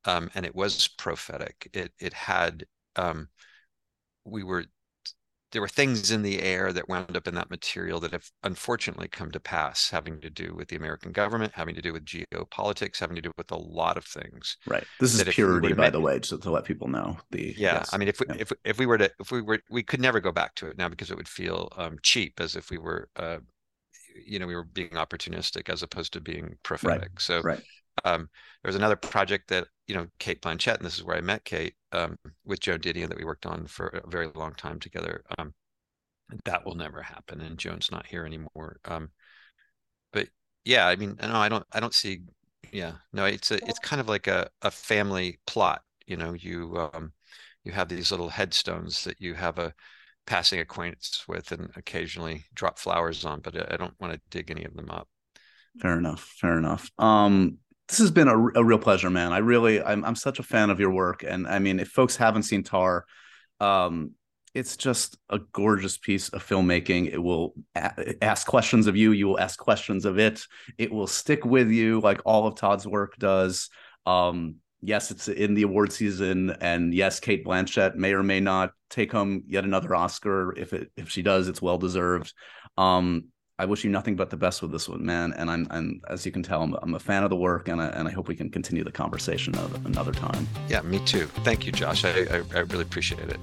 um, 0.05 0.29
and 0.35 0.45
it 0.45 0.55
was 0.55 0.87
prophetic 0.87 1.69
it 1.73 1.91
it 1.99 2.13
had 2.13 2.65
um, 2.95 3.27
we 4.25 4.43
were 4.43 4.65
there 5.51 5.61
were 5.61 5.67
things 5.67 6.11
in 6.11 6.21
the 6.21 6.41
air 6.41 6.71
that 6.71 6.87
wound 6.87 7.15
up 7.15 7.27
in 7.27 7.35
that 7.35 7.49
material 7.49 7.99
that 7.99 8.11
have 8.11 8.29
unfortunately 8.43 9.07
come 9.07 9.31
to 9.31 9.39
pass, 9.39 9.89
having 9.89 10.19
to 10.21 10.29
do 10.29 10.53
with 10.55 10.69
the 10.69 10.77
American 10.77 11.11
government, 11.11 11.51
having 11.53 11.75
to 11.75 11.81
do 11.81 11.91
with 11.91 12.05
geopolitics, 12.05 12.99
having 12.99 13.15
to 13.15 13.21
do 13.21 13.31
with 13.37 13.51
a 13.51 13.57
lot 13.57 13.97
of 13.97 14.05
things. 14.05 14.57
Right. 14.65 14.83
This 14.99 15.13
is 15.13 15.25
we 15.25 15.31
purity, 15.31 15.73
by 15.73 15.89
the 15.89 15.99
way, 15.99 16.19
just 16.19 16.41
to 16.43 16.51
let 16.51 16.63
people 16.63 16.87
know. 16.87 17.17
The 17.31 17.53
Yeah, 17.57 17.73
yes. 17.75 17.93
I 17.93 17.97
mean, 17.97 18.07
if 18.07 18.19
we, 18.19 18.27
yeah. 18.29 18.35
if 18.39 18.51
if 18.63 18.79
we 18.79 18.85
were 18.85 18.97
to 18.97 19.11
if 19.19 19.31
we 19.31 19.41
were 19.41 19.59
we 19.69 19.83
could 19.83 19.99
never 19.99 20.19
go 20.19 20.31
back 20.31 20.55
to 20.55 20.67
it 20.67 20.77
now 20.77 20.87
because 20.87 21.11
it 21.11 21.17
would 21.17 21.27
feel 21.27 21.69
um, 21.75 21.97
cheap, 22.01 22.39
as 22.39 22.55
if 22.55 22.69
we 22.69 22.77
were, 22.77 23.09
uh, 23.17 23.37
you 24.25 24.39
know, 24.39 24.47
we 24.47 24.55
were 24.55 24.63
being 24.63 24.89
opportunistic 24.91 25.69
as 25.69 25.83
opposed 25.83 26.13
to 26.13 26.21
being 26.21 26.55
prophetic. 26.63 27.19
So 27.19 27.41
right. 27.41 27.61
um, 28.05 28.29
there 28.61 28.69
was 28.69 28.75
another 28.75 28.95
project 28.95 29.49
that 29.49 29.67
you 29.87 29.95
know 29.95 30.07
Cate 30.19 30.41
Blanchett, 30.41 30.77
and 30.77 30.85
this 30.85 30.97
is 30.97 31.03
where 31.03 31.17
I 31.17 31.21
met 31.21 31.45
Cate 31.45 31.75
um, 31.91 32.17
with 32.45 32.59
Joan 32.59 32.79
Didion 32.79 33.09
that 33.09 33.17
we 33.17 33.25
worked 33.25 33.45
on 33.45 33.67
for 33.67 33.87
a 33.87 34.09
very 34.09 34.29
long 34.35 34.53
time 34.53 34.79
together. 34.79 35.23
Um, 35.37 35.53
that 36.45 36.65
will 36.65 36.75
never 36.75 37.01
happen, 37.01 37.41
and 37.41 37.57
Joan's 37.57 37.91
not 37.91 38.05
here 38.05 38.25
anymore. 38.25 38.77
Um, 38.85 39.09
but 40.13 40.27
yeah, 40.63 40.87
I 40.87 40.95
mean, 40.95 41.17
no, 41.21 41.35
I 41.35 41.49
don't, 41.49 41.65
I 41.71 41.79
don't 41.79 41.93
see. 41.93 42.21
Yeah, 42.71 42.93
no, 43.11 43.25
it's 43.25 43.51
a, 43.51 43.55
it's 43.67 43.79
kind 43.79 43.99
of 43.99 44.07
like 44.07 44.27
a 44.27 44.49
a 44.61 44.71
family 44.71 45.39
plot. 45.45 45.81
You 46.07 46.17
know, 46.17 46.33
you 46.33 46.89
um, 46.93 47.11
you 47.63 47.71
have 47.71 47.89
these 47.89 48.11
little 48.11 48.29
headstones 48.29 49.03
that 49.03 49.19
you 49.19 49.33
have 49.33 49.59
a 49.59 49.73
passing 50.25 50.59
acquaintance 50.59 51.25
with, 51.27 51.51
and 51.51 51.69
occasionally 51.75 52.45
drop 52.53 52.79
flowers 52.79 53.25
on. 53.25 53.41
But 53.41 53.57
I 53.57 53.73
I 53.73 53.77
don't 53.77 53.99
want 53.99 54.13
to 54.13 54.21
dig 54.29 54.51
any 54.51 54.63
of 54.63 54.75
them 54.75 54.89
up. 54.89 55.07
Fair 55.79 55.97
enough. 55.97 56.23
Fair 56.39 56.57
enough. 56.57 56.91
Um, 56.97 57.57
this 57.87 57.99
has 57.99 58.11
been 58.11 58.27
a, 58.27 58.37
a 58.37 58.63
real 58.63 58.79
pleasure, 58.79 59.09
man. 59.09 59.33
I 59.33 59.39
really, 59.39 59.81
I'm, 59.81 60.05
I'm 60.05 60.15
such 60.15 60.39
a 60.39 60.43
fan 60.43 60.69
of 60.69 60.79
your 60.79 60.91
work, 60.91 61.23
and 61.27 61.45
I 61.47 61.59
mean, 61.59 61.79
if 61.79 61.89
folks 61.89 62.15
haven't 62.15 62.43
seen 62.43 62.63
Tar, 62.63 63.05
um, 63.59 64.11
it's 64.53 64.77
just 64.77 65.17
a 65.29 65.39
gorgeous 65.51 65.97
piece 65.97 66.29
of 66.29 66.45
filmmaking. 66.45 67.11
It 67.11 67.17
will 67.17 67.53
a- 67.75 68.23
ask 68.23 68.47
questions 68.47 68.87
of 68.87 68.95
you. 68.95 69.11
You 69.11 69.27
will 69.27 69.39
ask 69.39 69.59
questions 69.59 70.05
of 70.05 70.19
it. 70.19 70.41
It 70.77 70.91
will 70.91 71.07
stick 71.07 71.45
with 71.45 71.69
you, 71.69 71.99
like 72.01 72.21
all 72.25 72.47
of 72.47 72.55
Todd's 72.55 72.87
work 72.87 73.15
does. 73.17 73.69
Um, 74.05 74.55
yes, 74.81 75.11
it's 75.11 75.27
in 75.27 75.53
the 75.53 75.63
award 75.63 75.91
season, 75.91 76.55
and 76.61 76.93
yes, 76.93 77.19
Cate 77.19 77.45
Blanchett 77.45 77.95
may 77.95 78.13
or 78.13 78.23
may 78.23 78.39
not 78.39 78.71
take 78.89 79.11
home 79.11 79.43
yet 79.47 79.63
another 79.63 79.95
Oscar. 79.95 80.57
If 80.57 80.73
it 80.73 80.91
if 80.97 81.09
she 81.09 81.21
does, 81.21 81.47
it's 81.47 81.61
well 81.61 81.77
deserved. 81.77 82.33
Um, 82.77 83.25
I 83.59 83.65
wish 83.65 83.83
you 83.83 83.91
nothing 83.91 84.15
but 84.15 84.31
the 84.31 84.37
best 84.37 84.63
with 84.63 84.71
this 84.71 84.89
one, 84.89 85.05
man. 85.05 85.33
And 85.33 85.51
I'm, 85.51 85.67
I'm 85.69 86.01
as 86.09 86.25
you 86.25 86.31
can 86.31 86.41
tell, 86.41 86.63
I'm, 86.63 86.73
I'm 86.81 86.95
a 86.95 86.99
fan 86.99 87.23
of 87.23 87.29
the 87.29 87.35
work, 87.35 87.67
and 87.67 87.79
I, 87.79 87.87
and 87.89 88.07
I 88.07 88.11
hope 88.11 88.27
we 88.27 88.35
can 88.35 88.49
continue 88.49 88.83
the 88.83 88.91
conversation 88.91 89.53
another, 89.53 89.79
another 89.85 90.11
time. 90.11 90.47
Yeah, 90.67 90.81
me 90.81 90.99
too. 91.05 91.27
Thank 91.43 91.65
you, 91.65 91.71
Josh. 91.71 92.03
I 92.03 92.09
I, 92.09 92.43
I 92.55 92.59
really 92.59 92.83
appreciate 92.83 93.29
it. 93.29 93.39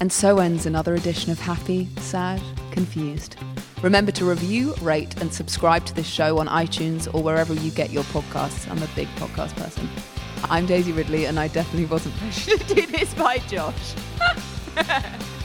And 0.00 0.12
so 0.12 0.38
ends 0.38 0.64
another 0.64 0.94
edition 0.94 1.32
of 1.32 1.40
Happy, 1.40 1.88
Sad, 1.96 2.40
Confused. 2.70 3.36
Remember 3.82 4.12
to 4.12 4.24
review, 4.24 4.74
rate, 4.80 5.20
and 5.20 5.32
subscribe 5.34 5.84
to 5.86 5.94
this 5.94 6.06
show 6.06 6.38
on 6.38 6.46
iTunes 6.46 7.12
or 7.12 7.22
wherever 7.22 7.52
you 7.52 7.70
get 7.72 7.90
your 7.90 8.04
podcasts. 8.04 8.70
I'm 8.70 8.82
a 8.82 8.88
big 8.94 9.08
podcast 9.16 9.56
person. 9.56 9.88
I'm 10.44 10.66
Daisy 10.66 10.92
Ridley, 10.92 11.26
and 11.26 11.38
I 11.38 11.48
definitely 11.48 11.86
wasn't 11.86 12.16
pressured 12.16 12.60
to 12.60 12.74
do 12.74 12.86
this 12.86 13.12
by 13.14 13.38
Josh. 13.38 13.94